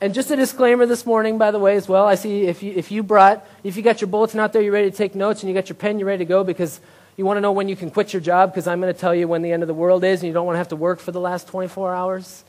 And 0.00 0.14
just 0.14 0.30
a 0.30 0.36
disclaimer 0.36 0.86
this 0.86 1.04
morning, 1.04 1.36
by 1.36 1.50
the 1.50 1.58
way, 1.58 1.76
as 1.76 1.86
well. 1.86 2.06
I 2.06 2.14
see 2.14 2.44
if 2.44 2.62
you, 2.62 2.72
if 2.74 2.90
you 2.90 3.02
brought, 3.02 3.46
if 3.62 3.76
you 3.76 3.82
got 3.82 4.00
your 4.00 4.08
bulletin 4.08 4.40
out 4.40 4.54
there, 4.54 4.62
you're 4.62 4.72
ready 4.72 4.90
to 4.90 4.96
take 4.96 5.14
notes, 5.14 5.42
and 5.42 5.50
you 5.50 5.54
got 5.54 5.68
your 5.68 5.76
pen, 5.76 5.98
you're 5.98 6.08
ready 6.08 6.24
to 6.24 6.28
go 6.28 6.42
because 6.42 6.80
you 7.18 7.26
want 7.26 7.36
to 7.36 7.42
know 7.42 7.52
when 7.52 7.68
you 7.68 7.76
can 7.76 7.90
quit 7.90 8.14
your 8.14 8.22
job 8.22 8.52
because 8.52 8.66
I'm 8.66 8.80
going 8.80 8.92
to 8.92 8.98
tell 8.98 9.14
you 9.14 9.28
when 9.28 9.42
the 9.42 9.52
end 9.52 9.62
of 9.62 9.66
the 9.66 9.74
world 9.74 10.02
is, 10.02 10.20
and 10.20 10.26
you 10.26 10.32
don't 10.32 10.46
want 10.46 10.54
to 10.54 10.58
have 10.58 10.68
to 10.68 10.76
work 10.76 10.98
for 10.98 11.12
the 11.12 11.20
last 11.20 11.46
24 11.48 11.94
hours. 11.94 12.42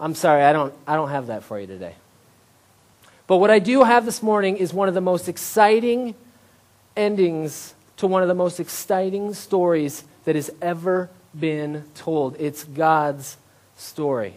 I'm 0.00 0.14
sorry, 0.14 0.44
I 0.44 0.54
don't, 0.54 0.72
I 0.86 0.96
don't 0.96 1.10
have 1.10 1.26
that 1.26 1.44
for 1.44 1.60
you 1.60 1.66
today. 1.66 1.94
But 3.26 3.36
what 3.36 3.50
I 3.50 3.58
do 3.58 3.84
have 3.84 4.06
this 4.06 4.22
morning 4.22 4.56
is 4.56 4.72
one 4.72 4.88
of 4.88 4.94
the 4.94 5.02
most 5.02 5.28
exciting 5.28 6.14
endings 6.96 7.74
to 7.96 8.06
one 8.06 8.22
of 8.22 8.28
the 8.28 8.34
most 8.34 8.60
exciting 8.60 9.34
stories 9.34 10.04
that 10.24 10.34
has 10.34 10.50
ever 10.60 11.10
been 11.38 11.84
told. 11.94 12.36
It's 12.38 12.64
God's 12.64 13.36
story. 13.76 14.36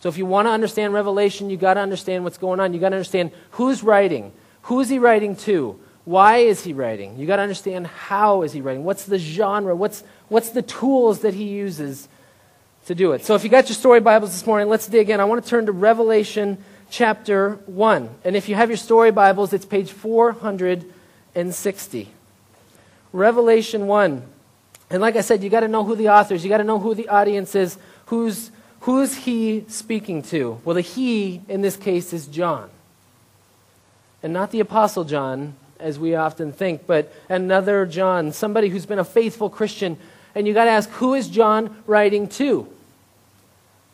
So 0.00 0.08
if 0.08 0.16
you 0.16 0.26
want 0.26 0.46
to 0.46 0.52
understand 0.52 0.94
Revelation, 0.94 1.50
you've 1.50 1.60
got 1.60 1.74
to 1.74 1.80
understand 1.80 2.24
what's 2.24 2.38
going 2.38 2.60
on. 2.60 2.72
You've 2.72 2.80
got 2.80 2.88
to 2.90 2.96
understand 2.96 3.32
who's 3.52 3.82
writing, 3.82 4.32
who 4.62 4.80
is 4.80 4.88
he 4.88 4.98
writing 4.98 5.36
to, 5.36 5.78
why 6.04 6.38
is 6.38 6.64
he 6.64 6.72
writing. 6.72 7.18
You've 7.18 7.28
got 7.28 7.36
to 7.36 7.42
understand 7.42 7.86
how 7.86 8.42
is 8.42 8.52
he 8.52 8.62
writing, 8.62 8.84
what's 8.84 9.04
the 9.04 9.18
genre, 9.18 9.76
what's, 9.76 10.02
what's 10.28 10.50
the 10.50 10.62
tools 10.62 11.20
that 11.20 11.34
he 11.34 11.44
uses 11.44 12.08
to 12.86 12.94
do 12.94 13.12
it. 13.12 13.24
So 13.24 13.34
if 13.34 13.44
you 13.44 13.50
got 13.50 13.68
your 13.68 13.76
story 13.76 14.00
Bibles 14.00 14.32
this 14.32 14.46
morning, 14.46 14.68
let's 14.68 14.86
dig 14.86 15.10
in. 15.10 15.20
I 15.20 15.24
want 15.24 15.44
to 15.44 15.48
turn 15.48 15.66
to 15.66 15.72
Revelation 15.72 16.56
chapter 16.88 17.58
1. 17.66 18.08
And 18.24 18.36
if 18.36 18.48
you 18.48 18.54
have 18.54 18.70
your 18.70 18.78
story 18.78 19.10
Bibles, 19.10 19.52
it's 19.52 19.66
page 19.66 19.92
460. 19.92 22.08
Revelation 23.12 23.86
1. 23.86 24.22
And 24.90 25.00
like 25.00 25.16
I 25.16 25.20
said, 25.20 25.42
you 25.42 25.50
got 25.50 25.60
to 25.60 25.68
know 25.68 25.84
who 25.84 25.94
the 25.94 26.08
author 26.08 26.34
is. 26.34 26.44
You 26.44 26.50
got 26.50 26.58
to 26.58 26.64
know 26.64 26.78
who 26.78 26.94
the 26.94 27.08
audience 27.08 27.54
is. 27.54 27.78
Who's, 28.06 28.50
who's 28.80 29.14
he 29.14 29.64
speaking 29.68 30.22
to? 30.24 30.60
Well, 30.64 30.74
the 30.74 30.80
he 30.80 31.42
in 31.48 31.62
this 31.62 31.76
case 31.76 32.12
is 32.12 32.26
John. 32.26 32.70
And 34.22 34.32
not 34.32 34.50
the 34.50 34.60
Apostle 34.60 35.04
John, 35.04 35.54
as 35.78 35.98
we 35.98 36.14
often 36.14 36.52
think, 36.52 36.86
but 36.86 37.12
another 37.28 37.86
John, 37.86 38.32
somebody 38.32 38.68
who's 38.68 38.86
been 38.86 38.98
a 38.98 39.04
faithful 39.04 39.48
Christian 39.48 39.96
and 40.34 40.46
you 40.46 40.54
got 40.54 40.64
to 40.64 40.70
ask, 40.70 40.88
who 40.90 41.14
is 41.14 41.28
John 41.28 41.82
writing 41.86 42.28
to? 42.28 42.68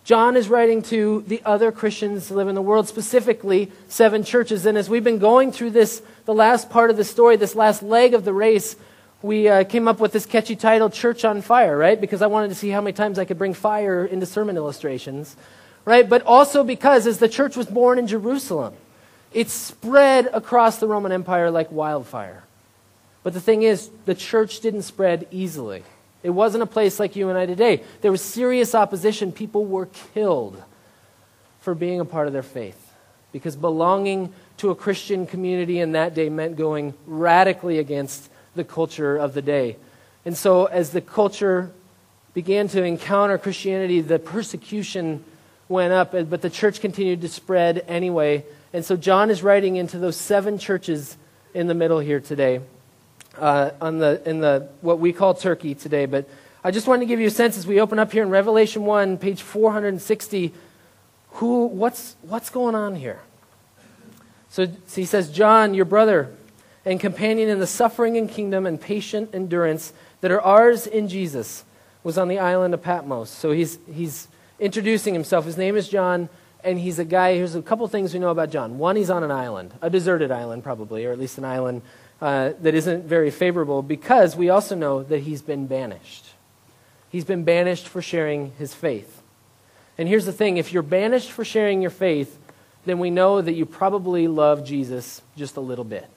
John 0.04 0.36
is 0.36 0.48
writing 0.48 0.82
to 0.82 1.24
the 1.26 1.42
other 1.44 1.72
Christians 1.72 2.28
that 2.28 2.34
live 2.34 2.48
in 2.48 2.54
the 2.54 2.62
world, 2.62 2.86
specifically 2.86 3.72
seven 3.88 4.22
churches. 4.22 4.64
And 4.64 4.78
as 4.78 4.88
we've 4.88 5.02
been 5.02 5.18
going 5.18 5.50
through 5.50 5.70
this, 5.70 6.00
the 6.26 6.34
last 6.34 6.70
part 6.70 6.90
of 6.90 6.96
the 6.96 7.04
story, 7.04 7.36
this 7.36 7.56
last 7.56 7.82
leg 7.82 8.14
of 8.14 8.24
the 8.24 8.32
race, 8.32 8.76
we 9.22 9.48
uh, 9.48 9.64
came 9.64 9.88
up 9.88 9.98
with 9.98 10.12
this 10.12 10.26
catchy 10.26 10.56
title, 10.56 10.90
Church 10.90 11.24
on 11.24 11.40
Fire, 11.42 11.76
right? 11.76 12.00
Because 12.00 12.22
I 12.22 12.26
wanted 12.26 12.48
to 12.48 12.54
see 12.54 12.68
how 12.68 12.80
many 12.80 12.92
times 12.92 13.18
I 13.18 13.24
could 13.24 13.38
bring 13.38 13.54
fire 13.54 14.04
into 14.04 14.26
sermon 14.26 14.56
illustrations, 14.56 15.36
right? 15.84 16.08
But 16.08 16.22
also 16.22 16.62
because 16.62 17.06
as 17.06 17.18
the 17.18 17.28
church 17.28 17.56
was 17.56 17.66
born 17.66 17.98
in 17.98 18.06
Jerusalem, 18.06 18.74
it 19.32 19.50
spread 19.50 20.28
across 20.32 20.78
the 20.78 20.86
Roman 20.86 21.12
Empire 21.12 21.50
like 21.50 21.72
wildfire. 21.72 22.42
But 23.22 23.32
the 23.32 23.40
thing 23.40 23.62
is, 23.62 23.90
the 24.04 24.14
church 24.14 24.60
didn't 24.60 24.82
spread 24.82 25.26
easily. 25.30 25.82
It 26.22 26.30
wasn't 26.30 26.62
a 26.62 26.66
place 26.66 27.00
like 27.00 27.16
you 27.16 27.28
and 27.28 27.38
I 27.38 27.46
today. 27.46 27.82
There 28.00 28.10
was 28.10 28.20
serious 28.20 28.74
opposition. 28.74 29.32
People 29.32 29.64
were 29.64 29.86
killed 30.14 30.62
for 31.60 31.74
being 31.74 32.00
a 32.00 32.04
part 32.04 32.26
of 32.26 32.32
their 32.32 32.42
faith 32.42 32.92
because 33.32 33.56
belonging 33.56 34.32
to 34.58 34.70
a 34.70 34.74
Christian 34.74 35.26
community 35.26 35.80
in 35.80 35.92
that 35.92 36.14
day 36.14 36.28
meant 36.28 36.56
going 36.56 36.94
radically 37.06 37.78
against 37.78 38.30
the 38.56 38.64
culture 38.64 39.16
of 39.16 39.34
the 39.34 39.42
day. 39.42 39.76
And 40.24 40.36
so, 40.36 40.64
as 40.66 40.90
the 40.90 41.00
culture 41.00 41.70
began 42.34 42.68
to 42.68 42.82
encounter 42.82 43.38
Christianity, 43.38 44.00
the 44.00 44.18
persecution 44.18 45.24
went 45.68 45.92
up, 45.92 46.12
but 46.12 46.42
the 46.42 46.50
church 46.50 46.80
continued 46.80 47.20
to 47.20 47.28
spread 47.28 47.84
anyway. 47.86 48.44
And 48.72 48.84
so, 48.84 48.96
John 48.96 49.30
is 49.30 49.42
writing 49.42 49.76
into 49.76 49.98
those 49.98 50.16
seven 50.16 50.58
churches 50.58 51.16
in 51.54 51.68
the 51.68 51.74
middle 51.74 52.00
here 52.00 52.20
today, 52.20 52.60
uh, 53.38 53.70
on 53.80 53.98
the, 53.98 54.20
in 54.28 54.40
the, 54.40 54.68
what 54.80 54.98
we 54.98 55.12
call 55.12 55.34
Turkey 55.34 55.74
today. 55.74 56.06
But 56.06 56.28
I 56.64 56.72
just 56.72 56.88
wanted 56.88 57.00
to 57.00 57.06
give 57.06 57.20
you 57.20 57.28
a 57.28 57.30
sense 57.30 57.56
as 57.56 57.66
we 57.66 57.80
open 57.80 57.98
up 57.98 58.10
here 58.10 58.24
in 58.24 58.30
Revelation 58.30 58.84
1, 58.84 59.18
page 59.18 59.40
460, 59.42 60.52
who, 61.30 61.66
what's, 61.66 62.16
what's 62.22 62.50
going 62.50 62.74
on 62.74 62.96
here? 62.96 63.20
So, 64.50 64.66
so 64.66 65.00
he 65.00 65.04
says, 65.04 65.30
John, 65.30 65.74
your 65.74 65.84
brother 65.84 66.34
and 66.86 67.00
companion 67.00 67.48
in 67.48 67.58
the 67.58 67.66
suffering 67.66 68.16
and 68.16 68.30
kingdom 68.30 68.64
and 68.64 68.80
patient 68.80 69.34
endurance 69.34 69.92
that 70.20 70.30
are 70.30 70.40
ours 70.40 70.86
in 70.86 71.08
Jesus, 71.08 71.64
was 72.04 72.16
on 72.16 72.28
the 72.28 72.38
island 72.38 72.72
of 72.72 72.80
Patmos. 72.80 73.28
So 73.28 73.50
he's, 73.50 73.80
he's 73.92 74.28
introducing 74.60 75.12
himself. 75.12 75.44
His 75.44 75.58
name 75.58 75.76
is 75.76 75.88
John, 75.88 76.28
and 76.62 76.78
he's 76.78 77.00
a 77.00 77.04
guy. 77.04 77.34
Here's 77.34 77.56
a 77.56 77.60
couple 77.60 77.86
things 77.88 78.14
we 78.14 78.20
know 78.20 78.30
about 78.30 78.50
John. 78.50 78.78
One, 78.78 78.94
he's 78.94 79.10
on 79.10 79.24
an 79.24 79.32
island, 79.32 79.74
a 79.82 79.90
deserted 79.90 80.30
island, 80.30 80.62
probably, 80.62 81.04
or 81.04 81.12
at 81.12 81.18
least 81.18 81.38
an 81.38 81.44
island 81.44 81.82
uh, 82.22 82.52
that 82.60 82.74
isn't 82.74 83.04
very 83.04 83.32
favorable, 83.32 83.82
because 83.82 84.36
we 84.36 84.48
also 84.48 84.76
know 84.76 85.02
that 85.02 85.18
he's 85.18 85.42
been 85.42 85.66
banished. 85.66 86.24
He's 87.10 87.24
been 87.24 87.42
banished 87.42 87.88
for 87.88 88.00
sharing 88.00 88.52
his 88.58 88.72
faith. 88.72 89.22
And 89.98 90.08
here's 90.08 90.24
the 90.24 90.32
thing 90.32 90.56
if 90.56 90.72
you're 90.72 90.82
banished 90.84 91.32
for 91.32 91.44
sharing 91.44 91.82
your 91.82 91.90
faith, 91.90 92.38
then 92.84 93.00
we 93.00 93.10
know 93.10 93.40
that 93.40 93.54
you 93.54 93.66
probably 93.66 94.28
love 94.28 94.64
Jesus 94.64 95.20
just 95.36 95.56
a 95.56 95.60
little 95.60 95.84
bit. 95.84 96.08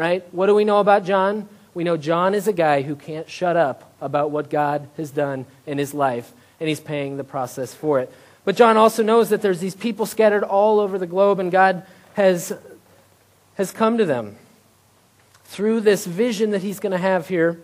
Right? 0.00 0.24
What 0.32 0.46
do 0.46 0.54
we 0.54 0.64
know 0.64 0.78
about 0.78 1.04
John? 1.04 1.46
We 1.74 1.84
know 1.84 1.98
John 1.98 2.34
is 2.34 2.48
a 2.48 2.54
guy 2.54 2.80
who 2.80 2.96
can't 2.96 3.28
shut 3.28 3.54
up 3.54 3.92
about 4.00 4.30
what 4.30 4.48
God 4.48 4.88
has 4.96 5.10
done 5.10 5.44
in 5.66 5.76
his 5.76 5.92
life, 5.92 6.32
and 6.58 6.70
he's 6.70 6.80
paying 6.80 7.18
the 7.18 7.22
process 7.22 7.74
for 7.74 8.00
it. 8.00 8.10
But 8.46 8.56
John 8.56 8.78
also 8.78 9.02
knows 9.02 9.28
that 9.28 9.42
there's 9.42 9.60
these 9.60 9.74
people 9.74 10.06
scattered 10.06 10.42
all 10.42 10.80
over 10.80 10.96
the 10.96 11.06
globe, 11.06 11.38
and 11.38 11.52
God 11.52 11.84
has, 12.14 12.50
has 13.56 13.72
come 13.72 13.98
to 13.98 14.06
them 14.06 14.38
through 15.44 15.80
this 15.80 16.06
vision 16.06 16.52
that 16.52 16.62
he's 16.62 16.80
going 16.80 16.92
to 16.92 16.96
have 16.98 17.28
here 17.28 17.60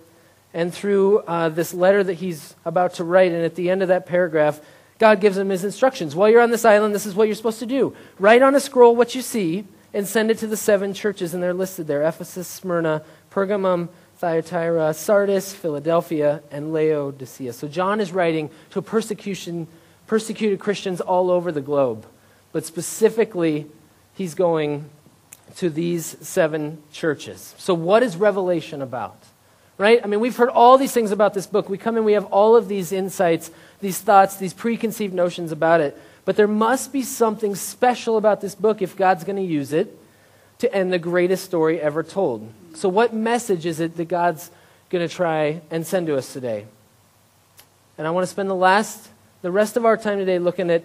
and 0.52 0.74
through 0.74 1.20
uh, 1.20 1.48
this 1.48 1.72
letter 1.72 2.04
that 2.04 2.18
he's 2.18 2.54
about 2.66 2.92
to 2.96 3.04
write. 3.04 3.32
And 3.32 3.46
at 3.46 3.54
the 3.54 3.70
end 3.70 3.80
of 3.80 3.88
that 3.88 4.04
paragraph, 4.04 4.60
God 4.98 5.22
gives 5.22 5.38
him 5.38 5.48
his 5.48 5.64
instructions. 5.64 6.14
While 6.14 6.28
you're 6.28 6.42
on 6.42 6.50
this 6.50 6.66
island, 6.66 6.94
this 6.94 7.06
is 7.06 7.14
what 7.14 7.28
you're 7.28 7.34
supposed 7.34 7.60
to 7.60 7.66
do 7.66 7.96
write 8.18 8.42
on 8.42 8.54
a 8.54 8.60
scroll 8.60 8.94
what 8.94 9.14
you 9.14 9.22
see 9.22 9.64
and 9.92 10.06
send 10.06 10.30
it 10.30 10.38
to 10.38 10.46
the 10.46 10.56
seven 10.56 10.92
churches, 10.92 11.34
and 11.34 11.42
they're 11.42 11.54
listed 11.54 11.86
there 11.86 12.02
Ephesus, 12.02 12.48
Smyrna, 12.48 13.02
Pergamum, 13.30 13.88
Thyatira, 14.18 14.94
Sardis, 14.94 15.52
Philadelphia, 15.52 16.42
and 16.50 16.72
Laodicea. 16.72 17.52
So 17.52 17.68
John 17.68 18.00
is 18.00 18.12
writing 18.12 18.50
to 18.70 18.80
persecution, 18.82 19.66
persecuted 20.06 20.58
Christians 20.58 21.00
all 21.00 21.30
over 21.30 21.52
the 21.52 21.60
globe. 21.60 22.06
But 22.52 22.64
specifically, 22.64 23.66
he's 24.14 24.34
going 24.34 24.88
to 25.56 25.70
these 25.70 26.16
seven 26.26 26.82
churches. 26.92 27.54
So, 27.58 27.74
what 27.74 28.02
is 28.02 28.16
Revelation 28.16 28.82
about? 28.82 29.16
Right? 29.78 30.00
I 30.02 30.06
mean, 30.06 30.20
we've 30.20 30.36
heard 30.36 30.48
all 30.48 30.78
these 30.78 30.92
things 30.92 31.10
about 31.10 31.34
this 31.34 31.46
book. 31.46 31.68
We 31.68 31.76
come 31.76 31.98
in, 31.98 32.04
we 32.04 32.14
have 32.14 32.24
all 32.26 32.56
of 32.56 32.66
these 32.66 32.92
insights, 32.92 33.50
these 33.80 34.00
thoughts, 34.00 34.36
these 34.36 34.54
preconceived 34.54 35.12
notions 35.12 35.52
about 35.52 35.82
it. 35.82 36.00
But 36.26 36.36
there 36.36 36.46
must 36.46 36.92
be 36.92 37.02
something 37.02 37.54
special 37.54 38.18
about 38.18 38.42
this 38.42 38.54
book 38.54 38.82
if 38.82 38.94
God's 38.94 39.24
going 39.24 39.36
to 39.36 39.42
use 39.42 39.72
it 39.72 39.98
to 40.58 40.72
end 40.74 40.92
the 40.92 40.98
greatest 40.98 41.44
story 41.44 41.80
ever 41.80 42.02
told. 42.02 42.52
So, 42.74 42.90
what 42.90 43.14
message 43.14 43.64
is 43.64 43.80
it 43.80 43.96
that 43.96 44.08
God's 44.08 44.50
going 44.90 45.08
to 45.08 45.12
try 45.12 45.62
and 45.70 45.86
send 45.86 46.08
to 46.08 46.16
us 46.18 46.30
today? 46.32 46.66
And 47.96 48.06
I 48.06 48.10
want 48.10 48.24
to 48.24 48.30
spend 48.30 48.50
the 48.50 48.54
last, 48.54 49.08
the 49.40 49.50
rest 49.50 49.78
of 49.78 49.86
our 49.86 49.96
time 49.96 50.18
today 50.18 50.38
looking 50.38 50.68
at, 50.70 50.84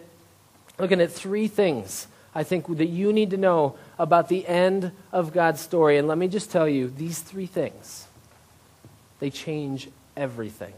looking 0.80 1.02
at 1.02 1.12
three 1.12 1.50
things 1.50 2.08
I 2.34 2.44
think 2.44 2.78
that 2.78 2.88
you 2.88 3.12
need 3.12 3.32
to 3.32 3.38
know 3.38 3.76
about 4.00 4.30
the 4.30 4.48
end 4.48 4.92
of 5.12 5.34
God's 5.34 5.60
story. 5.60 5.98
And 5.98 6.08
let 6.08 6.18
me 6.18 6.28
just 6.28 6.50
tell 6.50 6.68
you, 6.68 6.90
these 6.90 7.20
three 7.20 7.46
things, 7.46 8.08
they 9.20 9.30
change 9.30 9.90
everything. 10.16 10.74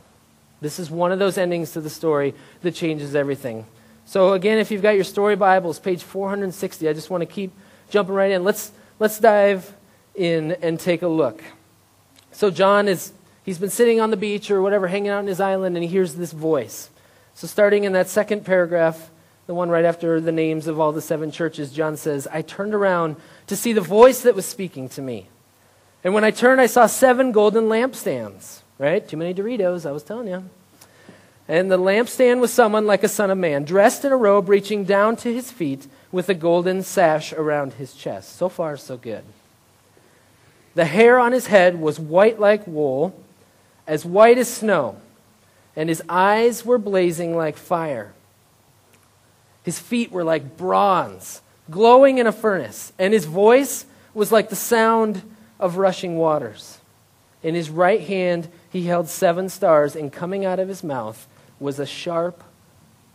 This 0.61 0.79
is 0.79 0.89
one 0.89 1.11
of 1.11 1.19
those 1.19 1.37
endings 1.37 1.71
to 1.73 1.81
the 1.81 1.89
story 1.89 2.33
that 2.61 2.73
changes 2.73 3.15
everything. 3.15 3.65
So, 4.05 4.33
again, 4.33 4.57
if 4.57 4.71
you've 4.71 4.81
got 4.81 4.95
your 4.95 5.03
story 5.03 5.35
Bibles, 5.35 5.79
page 5.79 6.03
460, 6.03 6.87
I 6.87 6.93
just 6.93 7.09
want 7.09 7.21
to 7.21 7.25
keep 7.25 7.51
jumping 7.89 8.15
right 8.15 8.31
in. 8.31 8.43
Let's 8.43 8.71
Let's 8.99 9.19
dive 9.19 9.75
in 10.15 10.53
and 10.61 10.79
take 10.79 11.01
a 11.01 11.07
look. 11.07 11.43
So, 12.31 12.49
John 12.49 12.87
is, 12.87 13.11
he's 13.43 13.57
been 13.57 13.69
sitting 13.69 13.99
on 13.99 14.11
the 14.11 14.17
beach 14.17 14.51
or 14.51 14.61
whatever, 14.61 14.87
hanging 14.87 15.09
out 15.09 15.19
in 15.19 15.27
his 15.27 15.39
island, 15.39 15.75
and 15.75 15.83
he 15.83 15.89
hears 15.89 16.15
this 16.15 16.31
voice. 16.31 16.89
So, 17.33 17.47
starting 17.47 17.83
in 17.83 17.93
that 17.93 18.07
second 18.07 18.45
paragraph, 18.45 19.09
the 19.45 19.53
one 19.53 19.69
right 19.69 19.83
after 19.83 20.21
the 20.21 20.31
names 20.31 20.67
of 20.67 20.79
all 20.79 20.91
the 20.91 21.01
seven 21.01 21.31
churches, 21.31 21.73
John 21.73 21.97
says, 21.97 22.27
I 22.31 22.43
turned 22.43 22.73
around 22.73 23.17
to 23.47 23.55
see 23.55 23.73
the 23.73 23.81
voice 23.81 24.21
that 24.21 24.35
was 24.35 24.45
speaking 24.45 24.87
to 24.89 25.01
me. 25.01 25.27
And 26.03 26.13
when 26.13 26.23
I 26.23 26.31
turned, 26.31 26.61
I 26.61 26.67
saw 26.67 26.85
seven 26.85 27.31
golden 27.31 27.65
lampstands. 27.65 28.61
Right? 28.77 29.05
Too 29.07 29.17
many 29.17 29.33
Doritos, 29.33 29.85
I 29.85 29.91
was 29.91 30.03
telling 30.03 30.27
you. 30.27 30.49
And 31.47 31.69
the 31.69 31.77
lampstand 31.77 32.39
was 32.39 32.53
someone 32.53 32.85
like 32.85 33.03
a 33.03 33.09
son 33.09 33.29
of 33.29 33.37
man, 33.37 33.65
dressed 33.65 34.05
in 34.05 34.11
a 34.11 34.17
robe 34.17 34.47
reaching 34.47 34.85
down 34.85 35.15
to 35.17 35.33
his 35.33 35.51
feet 35.51 35.87
with 36.11 36.29
a 36.29 36.33
golden 36.33 36.83
sash 36.83 37.33
around 37.33 37.73
his 37.73 37.93
chest. 37.93 38.37
So 38.37 38.47
far, 38.47 38.77
so 38.77 38.95
good. 38.95 39.23
The 40.75 40.85
hair 40.85 41.19
on 41.19 41.33
his 41.33 41.47
head 41.47 41.79
was 41.79 41.99
white 41.99 42.39
like 42.39 42.65
wool, 42.65 43.13
as 43.85 44.05
white 44.05 44.37
as 44.37 44.51
snow, 44.51 44.97
and 45.75 45.89
his 45.89 46.01
eyes 46.07 46.65
were 46.65 46.77
blazing 46.77 47.35
like 47.35 47.57
fire. 47.57 48.13
His 49.63 49.79
feet 49.79 50.11
were 50.11 50.23
like 50.23 50.57
bronze, 50.57 51.41
glowing 51.69 52.17
in 52.17 52.27
a 52.27 52.31
furnace, 52.31 52.93
and 52.97 53.13
his 53.13 53.25
voice 53.25 53.85
was 54.13 54.31
like 54.31 54.49
the 54.49 54.55
sound 54.55 55.21
of 55.59 55.77
rushing 55.77 56.15
waters. 56.15 56.79
In 57.41 57.53
his 57.53 57.69
right 57.69 58.01
hand 58.01 58.47
he 58.71 58.83
held 58.83 59.09
seven 59.09 59.49
stars, 59.49 59.95
and 59.95 60.11
coming 60.11 60.45
out 60.45 60.59
of 60.59 60.69
his 60.69 60.83
mouth 60.83 61.27
was 61.63 61.79
a 61.79 61.85
sharp, 61.85 62.43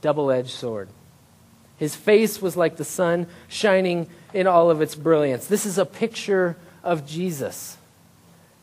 double 0.01 0.31
edged 0.31 0.51
sword. 0.51 0.89
His 1.77 1.95
face 1.95 2.43
was 2.43 2.57
like 2.57 2.77
the 2.77 2.85
sun 2.85 3.29
shining 3.47 4.09
in 4.35 4.47
all 4.49 4.71
of 4.71 4.83
its 4.83 4.97
brilliance. 4.97 5.47
This 5.47 5.65
is 5.65 5.79
a 5.79 5.87
picture 5.87 6.57
of 6.83 7.07
Jesus. 7.07 7.77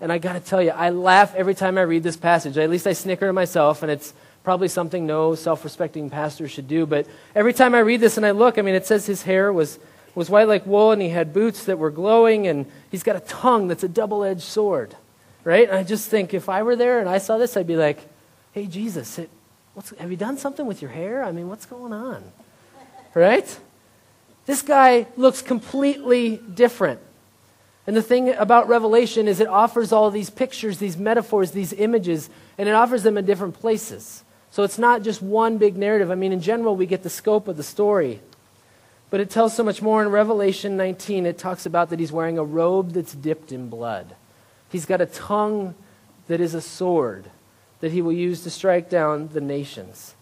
And 0.02 0.12
I 0.12 0.18
got 0.18 0.34
to 0.34 0.42
tell 0.42 0.62
you, 0.62 0.72
I 0.72 0.90
laugh 0.90 1.34
every 1.36 1.56
time 1.56 1.78
I 1.78 1.84
read 1.84 2.04
this 2.04 2.18
passage. 2.18 2.58
At 2.58 2.70
least 2.70 2.86
I 2.86 2.94
snicker 2.94 3.28
to 3.28 3.34
myself, 3.34 3.82
and 3.82 3.92
it's 3.92 4.14
probably 4.44 4.68
something 4.68 5.06
no 5.06 5.36
self 5.36 5.64
respecting 5.64 6.10
pastor 6.10 6.48
should 6.50 6.68
do. 6.68 6.86
But 6.86 7.08
every 7.34 7.54
time 7.54 7.74
I 7.74 7.80
read 7.80 8.02
this 8.02 8.18
and 8.18 8.26
I 8.26 8.32
look, 8.32 8.58
I 8.60 8.62
mean, 8.62 8.76
it 8.76 8.86
says 8.86 9.06
his 9.06 9.24
hair 9.24 9.54
was, 9.54 9.80
was 10.14 10.30
white 10.30 10.50
like 10.50 10.66
wool, 10.66 10.92
and 10.92 11.02
he 11.02 11.10
had 11.10 11.34
boots 11.34 11.66
that 11.66 11.80
were 11.80 11.92
glowing, 11.92 12.48
and 12.48 12.66
he's 12.92 13.04
got 13.04 13.16
a 13.16 13.22
tongue 13.22 13.70
that's 13.70 13.84
a 13.84 13.88
double 13.90 14.26
edged 14.26 14.42
sword. 14.42 14.96
Right? 15.46 15.70
And 15.70 15.78
I 15.78 15.84
just 15.84 16.10
think 16.10 16.34
if 16.34 16.50
I 16.50 16.64
were 16.64 16.76
there 16.76 17.00
and 17.00 17.08
I 17.08 17.20
saw 17.20 17.38
this, 17.38 17.56
I'd 17.56 17.68
be 17.68 17.78
like, 17.78 18.00
hey, 18.52 18.66
Jesus, 18.66 19.20
it, 19.20 19.30
have 20.00 20.12
you 20.12 20.18
done 20.18 20.38
something 20.38 20.66
with 20.66 20.82
your 20.82 20.92
hair? 20.92 21.24
I 21.24 21.32
mean, 21.32 21.50
what's 21.50 21.66
going 21.66 21.94
on? 21.94 22.24
right? 23.16 23.60
This 24.46 24.62
guy 24.62 25.08
looks 25.18 25.42
completely 25.42 26.38
different. 26.38 27.00
And 27.88 27.96
the 27.96 28.02
thing 28.02 28.30
about 28.30 28.68
Revelation 28.68 29.28
is 29.28 29.40
it 29.40 29.48
offers 29.48 29.92
all 29.92 30.12
these 30.12 30.30
pictures, 30.30 30.78
these 30.78 30.98
metaphors, 30.98 31.52
these 31.52 31.74
images, 31.74 32.30
and 32.58 32.68
it 32.68 32.74
offers 32.74 33.04
them 33.04 33.18
in 33.18 33.26
different 33.26 33.56
places. 33.56 34.24
So 34.52 34.64
it's 34.64 34.78
not 34.78 35.02
just 35.02 35.22
one 35.22 35.58
big 35.58 35.78
narrative. 35.78 36.12
I 36.12 36.16
mean, 36.16 36.32
in 36.32 36.42
general, 36.42 36.76
we 36.76 36.86
get 36.86 37.04
the 37.04 37.10
scope 37.10 37.48
of 37.48 37.58
the 37.58 37.64
story. 37.64 38.22
But 39.10 39.20
it 39.20 39.30
tells 39.30 39.56
so 39.56 39.64
much 39.64 39.82
more. 39.82 40.02
In 40.02 40.10
Revelation 40.10 40.78
19, 40.78 41.26
it 41.26 41.38
talks 41.38 41.66
about 41.66 41.90
that 41.90 42.00
he's 42.00 42.12
wearing 42.12 42.38
a 42.38 42.44
robe 42.44 42.92
that's 42.92 43.14
dipped 43.14 43.52
in 43.52 43.70
blood. 43.70 44.16
He's 44.70 44.86
got 44.86 45.02
a 45.02 45.06
tongue 45.06 45.76
that 46.28 46.42
is 46.42 46.54
a 46.54 46.62
sword 46.62 47.30
that 47.80 47.92
he 47.92 48.02
will 48.02 48.14
use 48.14 48.44
to 48.44 48.50
strike 48.50 48.90
down 48.90 49.30
the 49.34 49.42
nations. 49.42 50.16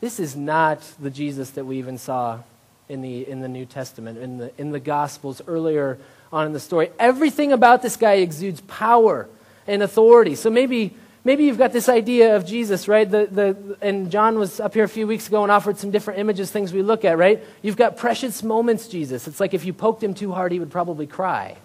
This 0.00 0.18
is 0.18 0.34
not 0.34 0.82
the 1.00 1.10
Jesus 1.10 1.50
that 1.50 1.64
we 1.64 1.78
even 1.78 1.98
saw 1.98 2.40
in 2.88 3.02
the, 3.02 3.28
in 3.28 3.40
the 3.40 3.48
New 3.48 3.64
Testament, 3.64 4.18
in 4.18 4.38
the, 4.38 4.52
in 4.58 4.72
the 4.72 4.80
Gospels 4.80 5.40
earlier 5.46 5.98
on 6.32 6.46
in 6.46 6.52
the 6.52 6.60
story. 6.60 6.90
Everything 6.98 7.52
about 7.52 7.82
this 7.82 7.96
guy 7.96 8.14
exudes 8.14 8.60
power 8.62 9.28
and 9.66 9.82
authority. 9.82 10.34
So 10.34 10.50
maybe, 10.50 10.96
maybe 11.24 11.44
you've 11.44 11.58
got 11.58 11.72
this 11.72 11.88
idea 11.88 12.36
of 12.36 12.44
Jesus, 12.44 12.88
right? 12.88 13.08
The, 13.08 13.28
the, 13.30 13.76
and 13.80 14.10
John 14.10 14.38
was 14.38 14.58
up 14.58 14.74
here 14.74 14.84
a 14.84 14.88
few 14.88 15.06
weeks 15.06 15.28
ago 15.28 15.42
and 15.42 15.52
offered 15.52 15.78
some 15.78 15.90
different 15.90 16.18
images, 16.18 16.50
things 16.50 16.72
we 16.72 16.82
look 16.82 17.04
at, 17.04 17.16
right? 17.16 17.44
You've 17.62 17.76
got 17.76 17.96
precious 17.96 18.42
moments, 18.42 18.88
Jesus. 18.88 19.28
It's 19.28 19.40
like 19.40 19.54
if 19.54 19.64
you 19.64 19.72
poked 19.72 20.02
him 20.02 20.14
too 20.14 20.32
hard, 20.32 20.52
he 20.52 20.58
would 20.58 20.70
probably 20.70 21.06
cry, 21.06 21.56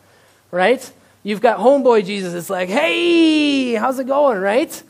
right? 0.51 0.91
You've 1.23 1.41
got 1.41 1.59
homeboy 1.59 2.05
Jesus. 2.05 2.33
It's 2.33 2.49
like, 2.49 2.69
hey, 2.69 3.73
how's 3.73 3.99
it 3.99 4.07
going, 4.07 4.39
right? 4.39 4.83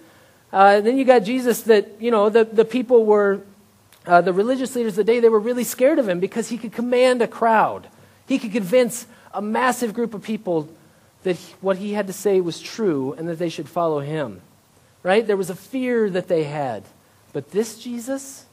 Uh, 0.51 0.81
then 0.81 0.97
you 0.97 1.05
got 1.05 1.19
Jesus 1.19 1.61
that, 1.63 1.99
you 1.99 2.11
know, 2.11 2.29
the, 2.29 2.45
the 2.45 2.65
people 2.65 3.05
were, 3.05 3.41
uh, 4.05 4.21
the 4.21 4.33
religious 4.33 4.75
leaders 4.75 4.93
of 4.93 5.05
the 5.05 5.11
day, 5.11 5.19
they 5.19 5.29
were 5.29 5.39
really 5.39 5.63
scared 5.63 5.99
of 5.99 6.07
him 6.07 6.19
because 6.19 6.49
he 6.49 6.57
could 6.57 6.71
command 6.71 7.21
a 7.21 7.27
crowd. 7.27 7.87
He 8.27 8.39
could 8.39 8.53
convince 8.53 9.07
a 9.33 9.41
massive 9.41 9.93
group 9.93 10.13
of 10.13 10.21
people 10.23 10.69
that 11.23 11.35
he, 11.35 11.53
what 11.59 11.77
he 11.77 11.93
had 11.93 12.07
to 12.07 12.13
say 12.13 12.39
was 12.39 12.61
true 12.61 13.13
and 13.13 13.27
that 13.27 13.39
they 13.39 13.49
should 13.49 13.67
follow 13.67 13.99
him. 13.99 14.41
right? 15.03 15.25
There 15.25 15.37
was 15.37 15.49
a 15.49 15.55
fear 15.55 16.09
that 16.09 16.27
they 16.27 16.43
had. 16.43 16.83
But 17.33 17.51
this 17.51 17.79
Jesus, 17.79 18.45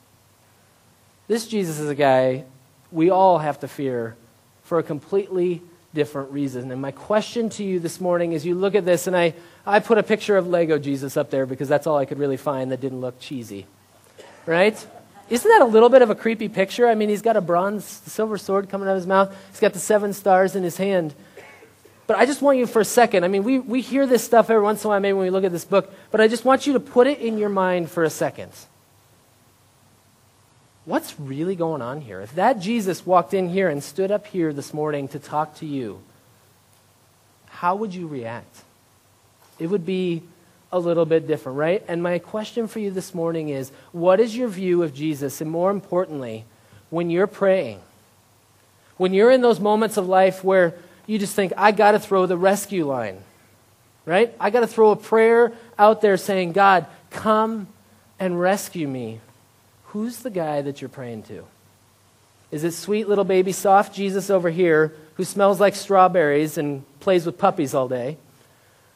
this 1.26 1.46
Jesus 1.46 1.78
is 1.78 1.88
a 1.88 1.94
guy 1.94 2.44
we 2.92 3.10
all 3.10 3.38
have 3.38 3.58
to 3.60 3.68
fear 3.68 4.16
for 4.62 4.78
a 4.78 4.82
completely 4.82 5.62
different 5.94 6.30
reason. 6.30 6.70
And 6.70 6.82
my 6.82 6.90
question 6.90 7.48
to 7.50 7.64
you 7.64 7.80
this 7.80 8.00
morning 8.00 8.32
is 8.32 8.44
you 8.44 8.54
look 8.54 8.74
at 8.74 8.84
this, 8.84 9.06
and 9.06 9.16
I, 9.16 9.34
I 9.64 9.80
put 9.80 9.96
a 9.96 10.02
picture 10.02 10.36
of 10.36 10.48
Lego 10.48 10.78
Jesus 10.78 11.16
up 11.16 11.30
there 11.30 11.46
because 11.46 11.68
that's 11.68 11.86
all 11.86 11.96
I 11.96 12.04
could 12.04 12.18
really 12.18 12.36
find 12.36 12.72
that 12.72 12.80
didn't 12.80 13.00
look 13.00 13.18
cheesy. 13.20 13.66
Right? 14.44 14.74
Isn't 15.30 15.48
that 15.48 15.62
a 15.62 15.64
little 15.64 15.88
bit 15.88 16.02
of 16.02 16.10
a 16.10 16.14
creepy 16.14 16.48
picture? 16.48 16.86
I 16.86 16.94
mean, 16.94 17.08
he's 17.08 17.22
got 17.22 17.36
a 17.36 17.40
bronze 17.40 17.84
silver 17.84 18.36
sword 18.36 18.68
coming 18.68 18.88
out 18.88 18.92
of 18.92 18.96
his 18.98 19.06
mouth, 19.06 19.34
he's 19.50 19.60
got 19.60 19.72
the 19.72 19.78
seven 19.78 20.12
stars 20.12 20.54
in 20.54 20.62
his 20.62 20.76
hand. 20.76 21.14
But 22.06 22.18
I 22.18 22.26
just 22.26 22.42
want 22.42 22.58
you 22.58 22.66
for 22.66 22.80
a 22.80 22.84
second. 22.84 23.24
I 23.24 23.28
mean, 23.28 23.44
we, 23.44 23.58
we 23.58 23.80
hear 23.80 24.06
this 24.06 24.22
stuff 24.22 24.50
every 24.50 24.62
once 24.62 24.84
in 24.84 24.88
a 24.88 24.90
while, 24.90 25.00
maybe 25.00 25.14
when 25.14 25.24
we 25.24 25.30
look 25.30 25.44
at 25.44 25.52
this 25.52 25.64
book, 25.64 25.90
but 26.10 26.20
I 26.20 26.28
just 26.28 26.44
want 26.44 26.66
you 26.66 26.74
to 26.74 26.80
put 26.80 27.06
it 27.06 27.20
in 27.20 27.38
your 27.38 27.48
mind 27.48 27.90
for 27.90 28.04
a 28.04 28.10
second. 28.10 28.52
What's 30.84 31.18
really 31.18 31.56
going 31.56 31.80
on 31.80 32.02
here? 32.02 32.20
If 32.20 32.34
that 32.34 32.60
Jesus 32.60 33.06
walked 33.06 33.32
in 33.32 33.48
here 33.48 33.70
and 33.70 33.82
stood 33.82 34.10
up 34.10 34.26
here 34.26 34.52
this 34.52 34.74
morning 34.74 35.08
to 35.08 35.18
talk 35.18 35.56
to 35.56 35.66
you, 35.66 36.00
how 37.46 37.74
would 37.76 37.94
you 37.94 38.06
react? 38.06 38.62
It 39.58 39.68
would 39.68 39.86
be 39.86 40.22
a 40.70 40.78
little 40.78 41.06
bit 41.06 41.26
different, 41.26 41.56
right? 41.56 41.82
And 41.88 42.02
my 42.02 42.18
question 42.18 42.68
for 42.68 42.80
you 42.80 42.90
this 42.90 43.14
morning 43.14 43.48
is 43.48 43.70
what 43.92 44.20
is 44.20 44.36
your 44.36 44.48
view 44.48 44.82
of 44.82 44.92
Jesus? 44.92 45.40
And 45.40 45.50
more 45.50 45.70
importantly, 45.70 46.44
when 46.90 47.08
you're 47.08 47.28
praying, 47.28 47.80
when 48.98 49.14
you're 49.14 49.30
in 49.30 49.40
those 49.40 49.60
moments 49.60 49.96
of 49.96 50.06
life 50.06 50.44
where 50.44 50.74
you 51.06 51.18
just 51.18 51.34
think, 51.34 51.52
I 51.56 51.72
got 51.72 51.92
to 51.92 51.98
throw 51.98 52.26
the 52.26 52.36
rescue 52.36 52.86
line, 52.86 53.18
right? 54.04 54.34
I 54.38 54.50
got 54.50 54.60
to 54.60 54.66
throw 54.66 54.90
a 54.90 54.96
prayer 54.96 55.52
out 55.78 56.02
there 56.02 56.16
saying, 56.18 56.52
God, 56.52 56.86
come 57.10 57.68
and 58.18 58.38
rescue 58.38 58.86
me. 58.86 59.20
Who's 59.94 60.18
the 60.18 60.30
guy 60.30 60.60
that 60.60 60.82
you're 60.82 60.88
praying 60.88 61.22
to? 61.24 61.44
Is 62.50 62.64
it 62.64 62.72
sweet 62.72 63.08
little 63.08 63.22
baby 63.22 63.52
soft 63.52 63.94
Jesus 63.94 64.28
over 64.28 64.50
here 64.50 64.92
who 65.14 65.22
smells 65.22 65.60
like 65.60 65.76
strawberries 65.76 66.58
and 66.58 66.82
plays 66.98 67.24
with 67.24 67.38
puppies 67.38 67.74
all 67.74 67.86
day? 67.86 68.18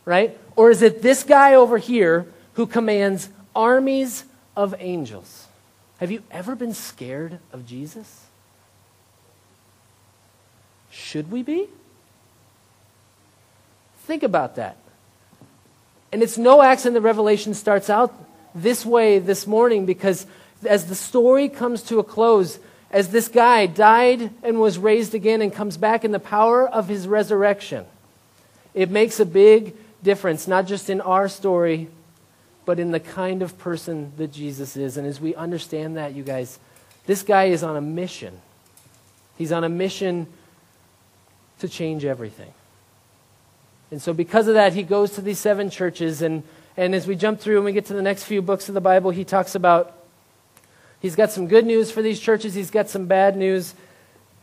Right? 0.04 0.36
Or 0.56 0.72
is 0.72 0.82
it 0.82 1.00
this 1.00 1.22
guy 1.22 1.54
over 1.54 1.78
here 1.78 2.26
who 2.54 2.66
commands 2.66 3.28
armies 3.54 4.24
of 4.56 4.74
angels? 4.80 5.46
Have 5.98 6.10
you 6.10 6.24
ever 6.32 6.56
been 6.56 6.74
scared 6.74 7.38
of 7.52 7.64
Jesus? 7.64 8.26
Should 10.90 11.30
we 11.30 11.44
be? 11.44 11.68
Think 14.00 14.24
about 14.24 14.56
that. 14.56 14.76
And 16.10 16.24
it's 16.24 16.38
no 16.38 16.60
accident 16.60 16.94
that 16.94 17.02
Revelation 17.02 17.54
starts 17.54 17.88
out 17.88 18.12
this 18.52 18.84
way 18.84 19.20
this 19.20 19.46
morning 19.46 19.86
because 19.86 20.26
as 20.64 20.86
the 20.86 20.94
story 20.94 21.48
comes 21.48 21.82
to 21.84 21.98
a 21.98 22.04
close, 22.04 22.58
as 22.90 23.10
this 23.10 23.28
guy 23.28 23.66
died 23.66 24.30
and 24.42 24.60
was 24.60 24.78
raised 24.78 25.14
again 25.14 25.42
and 25.42 25.52
comes 25.52 25.76
back 25.76 26.04
in 26.04 26.10
the 26.10 26.18
power 26.18 26.68
of 26.68 26.88
his 26.88 27.06
resurrection, 27.06 27.84
it 28.74 28.90
makes 28.90 29.20
a 29.20 29.26
big 29.26 29.74
difference, 30.02 30.46
not 30.46 30.66
just 30.66 30.88
in 30.88 31.00
our 31.00 31.28
story, 31.28 31.88
but 32.64 32.78
in 32.78 32.90
the 32.90 33.00
kind 33.00 33.42
of 33.42 33.58
person 33.58 34.12
that 34.16 34.32
Jesus 34.32 34.76
is. 34.76 34.96
And 34.96 35.06
as 35.06 35.20
we 35.20 35.34
understand 35.34 35.96
that, 35.96 36.14
you 36.14 36.22
guys, 36.22 36.58
this 37.06 37.22
guy 37.22 37.44
is 37.44 37.62
on 37.62 37.76
a 37.76 37.80
mission. 37.80 38.40
He's 39.36 39.52
on 39.52 39.64
a 39.64 39.68
mission 39.68 40.26
to 41.60 41.68
change 41.68 42.04
everything. 42.04 42.52
And 43.90 44.02
so, 44.02 44.12
because 44.12 44.48
of 44.48 44.54
that, 44.54 44.74
he 44.74 44.82
goes 44.82 45.12
to 45.12 45.22
these 45.22 45.38
seven 45.38 45.70
churches. 45.70 46.20
And, 46.20 46.42
and 46.76 46.94
as 46.94 47.06
we 47.06 47.16
jump 47.16 47.40
through 47.40 47.56
and 47.56 47.64
we 47.64 47.72
get 47.72 47.86
to 47.86 47.94
the 47.94 48.02
next 48.02 48.24
few 48.24 48.42
books 48.42 48.68
of 48.68 48.74
the 48.74 48.80
Bible, 48.80 49.10
he 49.10 49.24
talks 49.24 49.54
about 49.54 49.97
he's 51.00 51.16
got 51.16 51.30
some 51.30 51.46
good 51.46 51.66
news 51.66 51.90
for 51.90 52.02
these 52.02 52.20
churches, 52.20 52.54
he's 52.54 52.70
got 52.70 52.88
some 52.88 53.06
bad 53.06 53.36
news. 53.36 53.74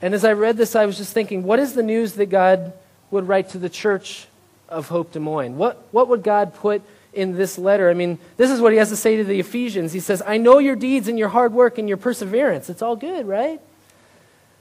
And 0.01 0.13
as 0.13 0.25
I 0.25 0.33
read 0.33 0.57
this, 0.57 0.75
I 0.75 0.85
was 0.85 0.97
just 0.97 1.13
thinking, 1.13 1.43
what 1.43 1.59
is 1.59 1.73
the 1.73 1.83
news 1.83 2.13
that 2.13 2.27
God 2.27 2.73
would 3.11 3.27
write 3.27 3.49
to 3.49 3.57
the 3.57 3.69
church 3.69 4.27
of 4.67 4.89
Hope 4.89 5.13
Des 5.13 5.19
Moines? 5.19 5.55
What, 5.55 5.87
what 5.91 6.07
would 6.09 6.21
God 6.21 6.53
put 6.53 6.81
in 7.13 7.37
this 7.37 7.57
letter? 7.57 7.89
I 7.89 7.93
mean, 7.93 8.19
this 8.37 8.51
is 8.51 8.59
what 8.59 8.73
he 8.73 8.77
has 8.77 8.89
to 8.89 8.95
say 8.95 9.17
to 9.17 9.23
the 9.23 9.39
Ephesians. 9.39 9.93
He 9.93 9.99
says, 9.99 10.21
I 10.25 10.37
know 10.37 10.59
your 10.59 10.75
deeds 10.75 11.07
and 11.07 11.17
your 11.17 11.29
hard 11.29 11.53
work 11.53 11.77
and 11.77 11.87
your 11.87 11.97
perseverance. 11.97 12.69
It's 12.69 12.81
all 12.81 12.95
good, 12.95 13.25
right? 13.25 13.61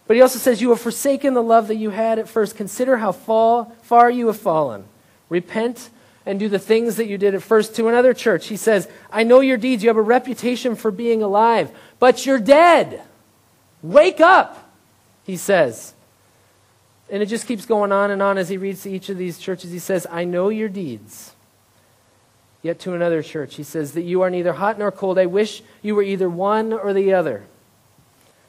But 0.07 0.17
he 0.17 0.23
also 0.23 0.39
says, 0.39 0.61
You 0.61 0.71
have 0.71 0.81
forsaken 0.81 1.35
the 1.35 1.43
love 1.43 1.69
that 1.69 1.77
you 1.77 1.91
had 1.91 2.19
at 2.19 2.29
first. 2.29 2.57
Consider 2.57 2.99
how 2.99 3.13
fall, 3.13 3.75
far 3.83 4.11
you 4.11 4.27
have 4.29 4.39
fallen. 4.39 4.85
Repent 5.29 5.91
and 6.27 6.39
do 6.39 6.49
the 6.49 6.59
things 6.59 6.97
that 6.97 7.07
you 7.07 7.19
did 7.19 7.35
at 7.35 7.43
first 7.43 7.75
to 7.77 7.89
another 7.89 8.15
church. 8.15 8.47
He 8.47 8.57
says, 8.57 8.89
I 9.13 9.25
know 9.25 9.41
your 9.41 9.57
deeds. 9.57 9.83
You 9.83 9.91
have 9.91 9.97
a 9.97 10.03
reputation 10.03 10.75
for 10.75 10.91
being 10.91 11.23
alive, 11.23 11.71
but 11.99 12.25
you're 12.25 12.39
dead. 12.39 13.03
Wake 13.83 14.21
up, 14.21 14.73
he 15.25 15.37
says. 15.37 15.95
And 17.11 17.23
it 17.23 17.27
just 17.27 17.47
keeps 17.47 17.67
going 17.67 17.93
on 17.93 18.11
and 18.11 18.23
on 18.23 18.39
as 18.39 18.49
he 18.49 18.57
reads 18.57 18.83
to 18.85 18.91
each 18.91 19.11
of 19.11 19.19
these 19.19 19.39
churches. 19.39 19.71
He 19.71 19.79
says, 19.79 20.07
I 20.11 20.25
know 20.25 20.49
your 20.49 20.71
deeds. 20.71 21.33
Yet 22.63 22.79
to 22.81 22.95
another 22.95 23.23
church, 23.23 23.57
he 23.57 23.63
says, 23.63 23.93
that 23.93 24.03
you 24.03 24.23
are 24.23 24.31
neither 24.31 24.55
hot 24.55 24.79
nor 24.79 24.91
cold. 24.91 25.19
I 25.19 25.27
wish 25.27 25.63
you 25.83 25.95
were 25.95 26.03
either 26.03 26.31
one 26.31 26.73
or 26.73 26.95
the 26.95 27.13
other. 27.13 27.45